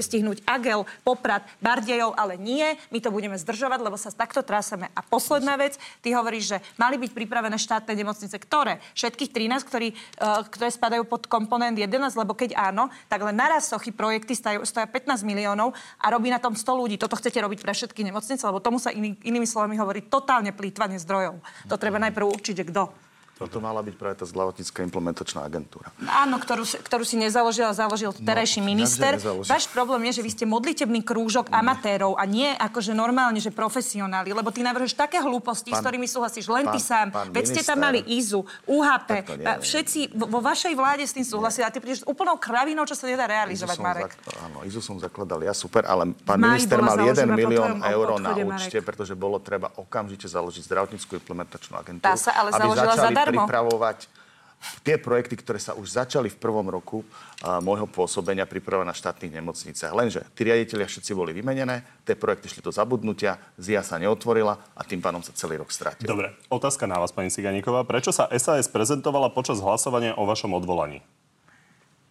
stihnúť 0.00 0.44
Agel, 0.46 0.86
Poprad, 1.02 1.44
Bardejov, 1.60 2.14
ale 2.20 2.36
nie 2.36 2.76
my 2.92 3.00
to 3.00 3.08
budeme 3.08 3.40
zdržovať, 3.40 3.80
lebo 3.80 3.96
sa 3.96 4.12
takto 4.12 4.44
traseme. 4.44 4.92
A 4.92 5.00
posledná 5.00 5.56
vec, 5.56 5.80
ty 6.04 6.12
hovoríš, 6.12 6.52
že 6.52 6.58
mali 6.76 7.00
byť 7.00 7.16
pripravené 7.16 7.56
štátne 7.56 7.96
nemocnice. 7.96 8.36
Ktoré? 8.36 8.84
Všetkých 8.92 9.32
13, 9.32 9.64
ktorí, 9.64 9.88
uh, 10.20 10.44
ktoré 10.44 10.68
spadajú 10.68 11.08
pod 11.08 11.24
komponent 11.24 11.72
11, 11.72 12.12
lebo 12.20 12.36
keď 12.36 12.60
áno, 12.60 12.92
tak 13.08 13.24
len 13.24 13.32
naraz 13.32 13.72
sochy 13.72 13.88
projekty 13.96 14.36
stajú, 14.36 14.68
stoja 14.68 14.84
15 14.84 15.24
miliónov 15.24 15.72
a 15.96 16.06
robí 16.12 16.28
na 16.28 16.36
tom 16.36 16.52
100 16.52 16.68
ľudí. 16.76 16.96
Toto 17.00 17.16
chcete 17.16 17.40
robiť 17.40 17.64
pre 17.64 17.72
všetky 17.72 18.04
nemocnice, 18.04 18.44
lebo 18.44 18.60
tomu 18.60 18.76
sa 18.76 18.92
iný, 18.92 19.16
inými 19.24 19.48
slovami 19.48 19.80
hovorí 19.80 20.04
totálne 20.04 20.52
plýtvanie 20.52 21.00
zdrojov. 21.00 21.40
To 21.72 21.80
treba 21.80 21.96
najprv 21.96 22.26
určiť, 22.28 22.56
kto. 22.68 23.09
Toto 23.40 23.56
mala 23.56 23.80
byť 23.80 23.96
práve 23.96 24.20
tá 24.20 24.28
zdravotnícká 24.28 24.84
implementačná 24.84 25.40
agentúra. 25.48 25.88
Áno, 26.04 26.36
ktorú, 26.36 26.60
ktorú 26.84 27.08
si 27.08 27.16
nezaložil 27.16 27.64
a 27.64 27.72
založil 27.72 28.12
no, 28.12 28.20
terajší 28.20 28.60
minister. 28.60 29.16
Váš 29.48 29.64
problém 29.72 30.12
je, 30.12 30.20
že 30.20 30.22
vy 30.28 30.30
ste 30.36 30.44
modlitebný 30.44 31.00
krúžok 31.00 31.48
nie. 31.48 31.56
amatérov 31.56 32.20
a 32.20 32.28
nie 32.28 32.52
akože 32.52 32.92
normálne, 32.92 33.40
že 33.40 33.48
profesionáli, 33.48 34.36
lebo 34.36 34.52
ty 34.52 34.60
navrhuješ 34.60 34.92
také 34.92 35.24
hlúposti, 35.24 35.72
pán, 35.72 35.80
s 35.80 35.88
ktorými 35.88 36.04
súhlasíš 36.04 36.52
len 36.52 36.68
pán, 36.68 36.74
ty 36.76 36.80
sám. 36.84 37.06
Pán 37.08 37.32
Veď 37.32 37.44
ste 37.48 37.62
tam 37.64 37.80
mali 37.80 38.04
IZU, 38.12 38.44
UHP, 38.68 39.10
všetci 39.64 40.12
vo 40.20 40.44
vašej 40.44 40.76
vláde 40.76 41.08
s 41.08 41.16
tým 41.16 41.24
súhlasili 41.24 41.64
a 41.64 41.72
ty 41.72 41.80
prídeš 41.80 42.04
úplnou 42.04 42.36
kravinou, 42.36 42.84
čo 42.84 42.92
sa 42.92 43.08
nedá 43.08 43.24
realizovať, 43.24 43.76
Marek. 43.80 44.20
Zak- 44.20 44.36
áno, 44.52 44.68
IZU 44.68 44.84
som 44.84 45.00
zakladal 45.00 45.40
ja, 45.40 45.56
super, 45.56 45.88
ale 45.88 46.12
pán 46.28 46.36
Maj 46.36 46.60
minister 46.60 46.76
mal 46.84 47.08
1 47.08 47.24
milión 47.32 47.80
eur 47.80 48.20
na 48.20 48.36
účte, 48.36 48.84
pretože 48.84 49.16
bolo 49.16 49.40
treba 49.40 49.72
okamžite 49.80 50.28
založiť 50.28 50.68
zdravotníckú 50.68 51.16
implementačnú 51.16 51.80
agentúru. 51.80 52.04
Tá 52.04 52.20
sa 52.20 52.36
ale 52.36 52.52
založila 52.52 52.94
zadarmo 53.00 53.29
Pripravovať 53.38 54.10
tie 54.84 55.00
projekty, 55.00 55.40
ktoré 55.40 55.56
sa 55.56 55.72
už 55.72 55.96
začali 55.96 56.28
v 56.28 56.36
prvom 56.36 56.68
roku 56.68 57.00
uh, 57.00 57.64
môjho 57.64 57.88
pôsobenia 57.88 58.44
pripravovať 58.44 58.88
na 58.88 58.96
štátnych 58.96 59.32
nemocniciach. 59.40 59.92
Lenže 59.96 60.28
tí 60.36 60.44
riaditeľia 60.44 60.84
všetci 60.84 61.16
boli 61.16 61.32
vymenené, 61.32 61.80
tie 62.04 62.12
projekty 62.12 62.52
šli 62.52 62.60
do 62.60 62.72
zabudnutia, 62.72 63.40
ZIA 63.56 63.80
sa 63.80 63.96
neotvorila 63.96 64.60
a 64.76 64.80
tým 64.84 65.00
pádom 65.00 65.24
sa 65.24 65.32
celý 65.32 65.56
rok 65.56 65.72
stratil. 65.72 66.04
Dobre, 66.04 66.36
otázka 66.52 66.84
na 66.84 67.00
vás, 67.00 67.08
pani 67.08 67.32
Ciganíková. 67.32 67.88
Prečo 67.88 68.12
sa 68.12 68.28
SAS 68.36 68.68
prezentovala 68.68 69.32
počas 69.32 69.64
hlasovania 69.64 70.12
o 70.20 70.28
vašom 70.28 70.52
odvolaní? 70.52 71.00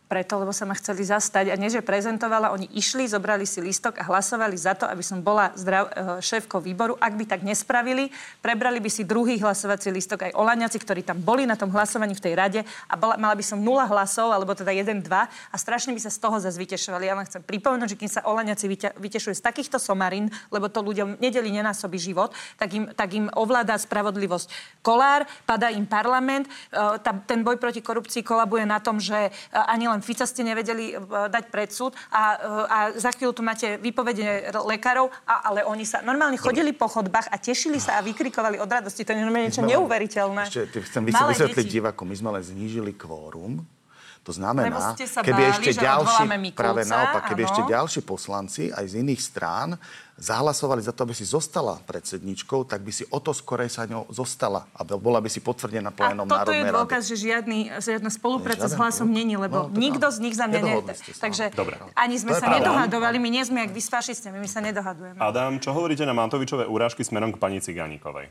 Preto, 0.09 0.41
lebo 0.41 0.49
sa 0.49 0.65
ma 0.65 0.73
chceli 0.73 1.05
zastať. 1.05 1.53
A 1.53 1.55
nie, 1.55 1.69
že 1.69 1.85
prezentovala, 1.85 2.49
oni 2.49 2.65
išli, 2.73 3.05
zobrali 3.05 3.45
si 3.45 3.61
listok 3.61 4.01
a 4.01 4.09
hlasovali 4.09 4.57
za 4.57 4.73
to, 4.73 4.89
aby 4.89 5.05
som 5.05 5.21
bola 5.21 5.53
zdrav, 5.53 5.85
eh, 5.85 6.17
šéfkou 6.17 6.57
výboru. 6.57 6.97
Ak 6.97 7.13
by 7.13 7.29
tak 7.29 7.45
nespravili, 7.45 8.09
prebrali 8.41 8.81
by 8.81 8.89
si 8.89 9.05
druhý 9.05 9.37
hlasovací 9.37 9.93
listok 9.93 10.25
aj 10.25 10.33
Olaňaci, 10.33 10.81
ktorí 10.81 11.05
tam 11.05 11.21
boli 11.21 11.45
na 11.45 11.53
tom 11.53 11.69
hlasovaní 11.69 12.17
v 12.17 12.25
tej 12.25 12.33
rade 12.33 12.59
a 12.89 12.97
bola, 12.97 13.21
mala 13.21 13.37
by 13.37 13.45
som 13.45 13.61
nula 13.61 13.85
hlasov, 13.85 14.33
alebo 14.33 14.57
teda 14.57 14.73
1-2 14.73 15.05
a 15.29 15.55
strašne 15.61 15.93
by 15.93 16.01
sa 16.01 16.09
z 16.09 16.17
toho 16.17 16.41
zase 16.41 16.57
vytešovali. 16.57 17.05
Ja 17.05 17.13
len 17.13 17.29
chcem 17.29 17.45
pripomenúť, 17.45 17.93
že 17.93 17.99
kým 18.01 18.09
sa 18.09 18.25
Olaňaci 18.25 18.65
vytešujú 18.97 19.37
z 19.37 19.45
takýchto 19.45 19.77
somarín, 19.77 20.33
lebo 20.49 20.73
to 20.73 20.81
ľuďom 20.81 21.21
nedeli 21.21 21.53
nenásobí 21.53 22.01
život, 22.01 22.33
tak 22.57 22.73
im, 22.73 22.89
tak 22.97 23.13
im 23.13 23.29
ovláda 23.37 23.77
spravodlivosť 23.77 24.81
Kolár, 24.81 25.29
padá 25.45 25.69
im 25.69 25.85
parlament, 25.85 26.49
eh, 26.49 26.97
tá, 26.97 27.13
ten 27.13 27.45
boj 27.45 27.61
proti 27.61 27.85
korupcii 27.85 28.25
kolabuje 28.25 28.65
na 28.65 28.81
tom, 28.81 28.97
že 28.97 29.29
eh, 29.29 29.31
ani 29.53 29.85
len 29.85 29.98
Fica 30.03 30.27
ste 30.27 30.41
nevedeli 30.43 30.93
e, 30.93 30.95
dať 31.05 31.43
pred 31.49 31.69
súd 31.71 31.95
a, 32.11 32.23
e, 32.35 32.37
a 32.67 32.77
za 32.97 33.11
chvíľu 33.15 33.33
tu 33.33 33.43
máte 33.45 33.79
vypovede 33.79 34.51
lekárov, 34.51 35.09
a, 35.23 35.49
ale 35.49 35.63
oni 35.63 35.87
sa 35.87 36.03
normálne 36.03 36.35
chodili 36.35 36.75
po 36.75 36.91
chodbách 36.91 37.31
a 37.31 37.35
tešili 37.39 37.79
sa 37.79 37.97
a 37.97 38.05
vykrikovali 38.05 38.59
od 38.59 38.69
radosti. 38.69 39.07
To 39.07 39.15
je 39.15 39.23
niečo 39.23 39.63
neuveriteľné. 39.63 40.43
Ešte 40.49 40.83
chcem 40.85 41.03
vysvetliť 41.07 41.65
divákom, 41.65 42.05
my 42.09 42.15
sme 42.15 42.29
len 42.35 42.43
znížili 42.43 42.93
kvórum 42.93 43.78
to 44.23 44.35
znamená, 44.35 44.93
keby 45.23 45.41
báli, 45.41 45.51
ešte 45.55 45.71
ďalší, 45.79 46.23
práve 46.51 46.83
naopak, 46.83 47.31
keby 47.31 47.41
ešte 47.47 47.61
ďalší 47.65 48.01
poslanci 48.03 48.67
aj 48.69 48.85
z 48.91 48.93
iných 49.01 49.21
strán 49.23 49.79
zahlasovali 50.19 50.83
za 50.83 50.91
to, 50.91 51.07
aby 51.07 51.15
si 51.15 51.23
zostala 51.23 51.79
predsedničkou, 51.87 52.67
tak 52.67 52.83
by 52.83 52.91
si 52.91 53.07
o 53.07 53.23
to 53.23 53.31
skorej 53.31 53.71
sa 53.71 53.87
ňou 53.87 54.11
zostala 54.11 54.67
a 54.75 54.83
bola 54.83 55.23
by 55.23 55.31
si 55.31 55.39
potvrdená 55.39 55.95
plénom 55.95 56.27
a 56.27 56.43
toto 56.43 56.51
Národnej 56.51 56.67
je 56.67 56.75
dôkaz, 56.75 57.01
že 57.07 57.15
žiadny, 57.15 57.59
žiadna 57.79 58.11
spolupráca 58.11 58.67
s 58.67 58.75
hlasom 58.75 59.07
není, 59.07 59.39
lebo 59.39 59.71
no, 59.71 59.79
nikto 59.79 60.11
z 60.11 60.19
nich 60.19 60.35
za 60.35 60.51
mňa... 60.51 60.59
Ne... 60.59 60.83
Takže 61.15 61.55
Dobre. 61.55 61.79
ani 61.95 62.19
sme 62.19 62.35
sa 62.35 62.51
nedohadovali, 62.51 63.15
my 63.15 63.29
nie 63.31 63.43
sme 63.47 63.63
jak 63.63 63.71
vy 63.71 63.79
s 63.79 63.87
fašistami, 63.87 64.43
my 64.43 64.49
sa 64.51 64.59
nedohadujeme. 64.59 65.17
Adam, 65.23 65.55
čo 65.63 65.71
hovoríte 65.71 66.03
na 66.03 66.11
Mantovičové 66.11 66.67
úrážky 66.67 67.07
smerom 67.07 67.31
k 67.31 67.39
pani 67.39 67.63
Cigánikovej? 67.63 68.27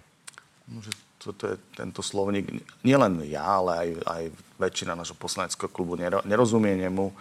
No, 0.69 0.85
že 0.85 0.93
toto 1.29 1.53
je 1.53 1.57
tento 1.77 2.01
slovník, 2.01 2.65
nielen 2.81 3.21
ja, 3.29 3.61
ale 3.61 3.73
aj, 3.77 3.89
aj 4.09 4.23
väčšina 4.57 4.97
nášho 4.97 5.15
poslaneckého 5.21 5.69
klubu 5.69 6.01
nerozumie 6.01 6.73
nemu 6.81 7.13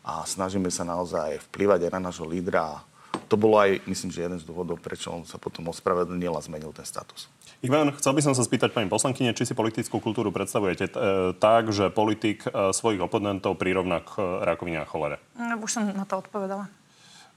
a 0.00 0.24
snažíme 0.24 0.72
sa 0.72 0.88
naozaj 0.88 1.44
vplývať 1.52 1.88
aj 1.88 1.92
na 1.92 2.00
nášho 2.08 2.24
lídra. 2.24 2.80
To 3.28 3.36
bolo 3.36 3.60
aj, 3.60 3.84
myslím, 3.84 4.10
že 4.10 4.24
jeden 4.26 4.40
z 4.40 4.48
dôvodov, 4.48 4.80
prečo 4.80 5.12
on 5.12 5.22
sa 5.28 5.36
potom 5.36 5.68
ospravedlnil 5.70 6.32
a 6.34 6.44
zmenil 6.44 6.72
ten 6.72 6.84
status. 6.84 7.28
Ivan, 7.64 7.96
chcel 7.96 8.12
by 8.12 8.20
som 8.20 8.34
sa 8.36 8.44
spýtať 8.44 8.76
pani 8.76 8.92
poslankyne, 8.92 9.32
či 9.32 9.48
si 9.48 9.56
politickú 9.56 9.96
kultúru 9.96 10.28
predstavujete 10.28 10.84
t- 10.92 11.00
e, 11.00 11.32
tak, 11.40 11.72
že 11.72 11.88
politik 11.88 12.44
e, 12.44 12.76
svojich 12.76 13.00
oponentov 13.00 13.56
prirovná 13.56 14.04
k 14.04 14.20
e, 14.20 14.44
rakovine 14.44 14.84
a 14.84 14.88
cholere? 14.88 15.16
No, 15.32 15.56
už 15.64 15.80
som 15.80 15.88
na 15.88 16.04
to 16.04 16.20
odpovedala. 16.20 16.68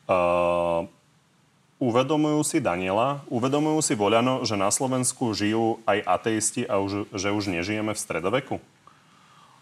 Uh, 0.08 0.88
Uvedomujú 1.78 2.42
si 2.42 2.58
Daniela, 2.58 3.22
uvedomujú 3.30 3.86
si 3.86 3.94
Voľano, 3.94 4.42
že 4.42 4.58
na 4.58 4.74
Slovensku 4.74 5.30
žijú 5.38 5.78
aj 5.86 6.02
ateisti 6.10 6.66
a 6.66 6.82
už, 6.82 7.06
že 7.14 7.30
už 7.30 7.54
nežijeme 7.54 7.94
v 7.94 8.02
stredoveku? 8.02 8.58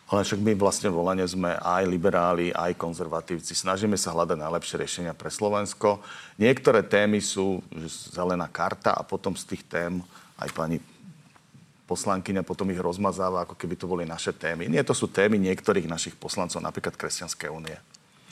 Ale 0.06 0.22
však 0.24 0.40
my 0.40 0.54
vlastne 0.56 0.88
volanie 0.94 1.26
sme 1.28 1.58
aj 1.60 1.84
liberáli, 1.90 2.56
aj 2.56 2.78
konzervatívci. 2.78 3.58
Snažíme 3.58 3.98
sa 4.00 4.14
hľadať 4.16 4.38
najlepšie 4.38 4.80
riešenia 4.80 5.14
pre 5.18 5.28
Slovensko. 5.28 6.00
Niektoré 6.40 6.86
témy 6.86 7.20
sú 7.20 7.60
zelená 8.14 8.48
karta 8.48 8.94
a 8.94 9.04
potom 9.04 9.34
z 9.36 9.44
tých 9.52 9.66
tém 9.66 10.00
aj 10.40 10.56
pani 10.56 10.78
poslankyňa 11.90 12.46
potom 12.46 12.70
ich 12.70 12.82
rozmazáva, 12.82 13.44
ako 13.44 13.58
keby 13.58 13.76
to 13.76 13.90
boli 13.90 14.04
naše 14.06 14.34
témy. 14.34 14.70
Nie, 14.70 14.88
to 14.88 14.94
sú 14.94 15.10
témy 15.10 15.42
niektorých 15.42 15.90
našich 15.90 16.16
poslancov, 16.18 16.62
napríklad 16.62 16.98
Kresťanskej 16.98 17.50
únie. 17.50 17.78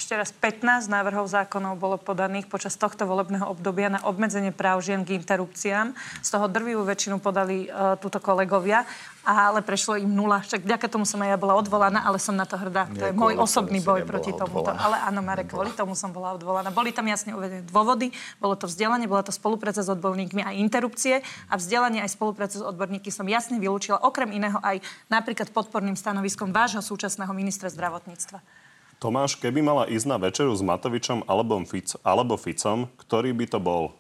Ešte 0.04 0.20
raz, 0.20 0.36
15 0.36 0.91
návrhov 0.91 1.32
zákonov 1.32 1.80
bolo 1.80 1.95
podaných 1.95 2.51
počas 2.51 2.76
tohto 2.76 3.08
volebného 3.08 3.47
obdobia 3.47 3.88
na 3.88 4.04
obmedzenie 4.04 4.51
práv 4.51 4.84
žien 4.84 4.99
k 5.08 5.16
interrupciám. 5.16 5.95
Z 6.20 6.28
toho 6.28 6.51
drvivú 6.51 6.84
väčšinu 6.84 7.24
podali 7.24 7.72
uh, 7.72 7.95
túto 7.95 8.20
kolegovia, 8.20 8.84
ale 9.24 9.64
prešlo 9.64 9.95
im 9.95 10.12
nula. 10.12 10.43
Však 10.43 10.68
vďaka 10.68 10.91
tomu 10.91 11.08
som 11.08 11.24
aj 11.24 11.32
ja 11.32 11.38
bola 11.39 11.56
odvolaná, 11.56 12.04
ale 12.04 12.20
som 12.20 12.36
na 12.36 12.43
to 12.43 12.60
hrdá. 12.60 12.91
Nie, 12.91 12.99
to 12.99 13.06
je 13.08 13.14
môj 13.16 13.39
osobný 13.39 13.80
boj 13.80 14.04
proti 14.04 14.36
tomuto. 14.36 14.76
Ale 14.76 14.99
áno, 15.08 15.24
Marek, 15.24 15.56
kvôli 15.56 15.72
tomu 15.72 15.95
som 15.95 16.12
bola 16.12 16.36
odvolaná. 16.36 16.68
Boli 16.68 16.91
tam 16.91 17.08
jasne 17.08 17.32
uvedené 17.32 17.64
dôvody, 17.64 18.12
bolo 18.43 18.60
to 18.60 18.68
vzdelanie, 18.68 19.08
bola 19.08 19.24
to 19.24 19.32
spolupráca 19.32 19.80
s 19.80 19.88
odborníkmi 19.88 20.43
a 20.43 20.51
interrupcie 20.51 21.24
a 21.47 21.56
vzdelanie 21.56 22.04
aj 22.04 22.12
spolupráca 22.12 22.60
s 22.60 22.64
odborníkmi 22.76 23.08
som 23.08 23.24
jasne 23.24 23.56
vylúčila, 23.56 24.04
okrem 24.04 24.36
iného 24.36 24.60
aj 24.60 24.84
napríklad 25.08 25.47
podporným 25.56 25.95
stanoviskom 25.95 26.51
vášho 26.51 26.84
súčasného 26.84 27.32
ministra 27.32 27.72
zdravotníctva. 27.72 28.62
Tomáš, 29.04 29.36
keby 29.36 29.60
mala 29.60 29.84
ísť 29.91 30.08
na 30.08 30.16
večeru 30.16 30.56
s 30.56 30.64
Matovičom 30.64 31.28
alebo, 31.28 31.60
Fic, 31.68 31.99
alebo 32.08 32.39
Ficom, 32.39 32.88
ktorý 32.95 33.36
by 33.36 33.51
to 33.51 33.60
bol? 33.60 33.91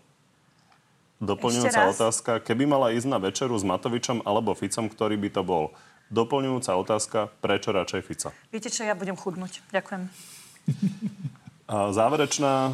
Doplňujúca 1.19 1.91
otázka. 1.91 2.31
Keby 2.39 2.63
mala 2.63 2.95
ísť 2.95 3.11
na 3.11 3.19
večeru 3.19 3.51
s 3.51 3.67
Matovičom 3.67 4.23
alebo 4.23 4.55
Ficom, 4.55 4.87
ktorý 4.87 5.19
by 5.19 5.29
to 5.35 5.43
bol? 5.43 5.75
Doplňujúca 6.07 6.71
otázka, 6.79 7.27
prečo 7.43 7.75
radšej 7.75 8.01
Fica? 8.07 8.29
Viete 8.47 8.71
čo, 8.71 8.87
ja 8.87 8.95
budem 8.95 9.19
chudnúť. 9.19 9.59
Ďakujem. 9.75 10.07
A 11.67 11.91
záverečná, 11.91 12.71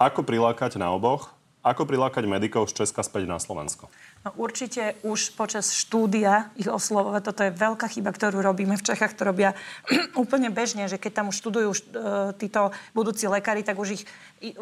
ako 0.00 0.24
prilákať 0.24 0.80
na 0.80 0.96
oboch? 0.96 1.28
Ako 1.60 1.84
prilákať 1.84 2.24
medikov 2.24 2.72
z 2.72 2.80
Česka 2.80 3.04
späť 3.04 3.28
na 3.28 3.36
Slovensko? 3.36 3.92
No 4.24 4.32
určite 4.40 4.96
už 5.04 5.36
počas 5.36 5.76
štúdia 5.76 6.48
ich 6.56 6.64
oslovovať. 6.64 7.20
Toto 7.20 7.44
je 7.44 7.52
veľká 7.52 7.84
chyba, 7.84 8.16
ktorú 8.16 8.40
robíme 8.40 8.80
v 8.80 8.86
Čechách. 8.88 9.12
To 9.20 9.28
robia 9.28 9.52
úplne 10.16 10.48
bežne, 10.48 10.88
že 10.88 10.96
keď 10.96 11.20
tam 11.20 11.26
už 11.28 11.36
študujú 11.36 11.68
uh, 11.68 11.78
títo 12.40 12.72
budúci 12.96 13.28
lekári, 13.28 13.60
tak 13.60 13.76
už 13.76 14.00
ich 14.00 14.04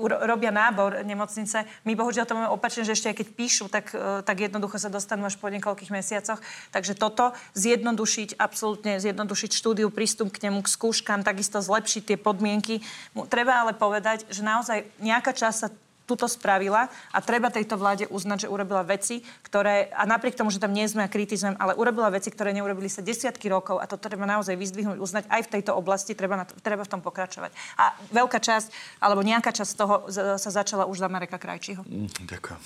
robia 0.03 0.51
nábor 0.51 1.07
nemocnice. 1.07 1.71
My 1.87 1.95
bohužiaľ 1.95 2.27
to 2.27 2.35
máme 2.35 2.51
opačne, 2.51 2.83
že 2.83 2.99
ešte 2.99 3.15
aj 3.15 3.17
keď 3.23 3.29
píšu, 3.31 3.71
tak, 3.71 3.95
uh, 3.95 4.27
tak 4.27 4.43
jednoducho 4.51 4.83
sa 4.83 4.91
dostanú 4.91 5.31
až 5.31 5.39
po 5.39 5.47
niekoľkých 5.55 5.95
mesiacoch. 5.95 6.43
Takže 6.75 6.99
toto 6.99 7.31
zjednodušiť, 7.55 8.35
absolútne 8.43 8.99
zjednodušiť 8.99 9.51
štúdiu, 9.55 9.95
prístup 9.95 10.35
k 10.35 10.51
nemu, 10.51 10.67
k 10.67 10.75
skúškam, 10.75 11.23
takisto 11.23 11.63
zlepšiť 11.63 12.03
tie 12.11 12.19
podmienky. 12.19 12.83
Treba 13.31 13.63
ale 13.63 13.71
povedať, 13.71 14.27
že 14.35 14.43
naozaj 14.43 14.83
nejaká 14.99 15.31
časť 15.31 15.59
sa 15.63 15.71
túto 16.09 16.25
spravila 16.25 16.89
a 17.13 17.19
treba 17.21 17.53
tejto 17.53 17.77
vláde 17.77 18.09
uznať, 18.09 18.49
že 18.49 18.49
urobila 18.49 18.81
veci, 18.81 19.21
ktoré, 19.45 19.93
a 19.93 20.09
napriek 20.09 20.41
tomu, 20.41 20.49
že 20.49 20.57
tam 20.57 20.73
nie 20.73 20.89
sme 20.89 21.05
a 21.05 21.13
kritizujem, 21.13 21.61
ale 21.61 21.77
urobila 21.77 22.09
veci, 22.09 22.33
ktoré 22.33 22.57
neurobili 22.57 22.89
sa 22.89 23.05
desiatky 23.05 23.53
rokov 23.53 23.77
a 23.77 23.85
to 23.85 24.01
treba 24.01 24.25
naozaj 24.25 24.57
vyzdvihnúť, 24.57 24.97
uznať 24.97 25.25
aj 25.29 25.43
v 25.45 25.53
tejto 25.53 25.77
oblasti, 25.77 26.17
treba, 26.17 26.41
na 26.41 26.49
to, 26.49 26.57
treba 26.65 26.89
v 26.89 26.93
tom 26.97 27.05
pokračovať. 27.05 27.53
A 27.77 27.93
veľká 28.09 28.41
časť, 28.41 28.73
alebo 29.05 29.21
nejaká 29.21 29.53
časť 29.53 29.73
toho 29.77 30.09
sa 30.41 30.51
začala 30.51 30.89
už 30.89 31.05
za 31.05 31.13
Mareka 31.13 31.37
Krajčího. 31.37 31.85
Mm, 31.85 32.09
ďakujem. 32.25 32.61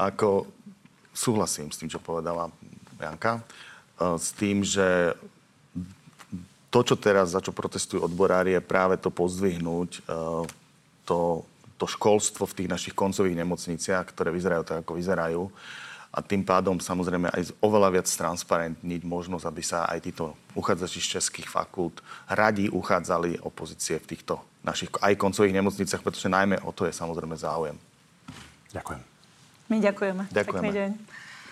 Ako 0.00 0.48
súhlasím 1.12 1.68
s 1.68 1.78
tým, 1.78 1.92
čo 1.92 2.00
povedala 2.00 2.48
Janka, 2.96 3.38
e, 3.38 3.42
s 4.16 4.32
tým, 4.32 4.64
že 4.64 5.12
to, 6.74 6.82
čo 6.82 6.98
teraz, 6.98 7.30
za 7.30 7.40
čo 7.44 7.54
protestujú 7.54 8.02
odborári, 8.02 8.58
je 8.58 8.62
práve 8.64 8.98
to 8.98 9.12
pozdvihnúť, 9.14 9.90
e, 9.94 10.00
to 11.06 11.46
to 11.84 11.92
školstvo 11.92 12.48
v 12.48 12.64
tých 12.64 12.72
našich 12.72 12.94
koncových 12.96 13.36
nemocniciach, 13.44 14.08
ktoré 14.16 14.32
vyzerajú 14.32 14.64
tak, 14.64 14.80
ako 14.80 14.96
vyzerajú. 14.96 15.52
A 16.14 16.24
tým 16.24 16.40
pádom 16.40 16.80
samozrejme 16.80 17.28
aj 17.28 17.52
oveľa 17.60 18.00
viac 18.00 18.08
transparentniť 18.08 19.02
možnosť, 19.04 19.44
aby 19.44 19.62
sa 19.66 19.84
aj 19.84 20.00
títo 20.00 20.32
uchádzači 20.56 21.04
z 21.04 21.20
českých 21.20 21.50
fakult 21.52 22.00
radi 22.24 22.72
uchádzali 22.72 23.44
o 23.44 23.52
pozície 23.52 24.00
v 24.00 24.16
týchto 24.16 24.40
našich 24.64 24.88
aj 24.96 25.12
koncových 25.20 25.60
nemocniciach, 25.60 26.00
pretože 26.00 26.32
najmä 26.32 26.56
o 26.64 26.72
to 26.72 26.88
je 26.88 26.96
samozrejme 26.96 27.36
záujem. 27.36 27.76
Ďakujem. 28.72 29.02
My 29.68 29.76
ďakujeme. 29.84 30.22
Ďakujeme. 30.32 30.64
Pekný 30.64 30.70
deň. 30.72 30.90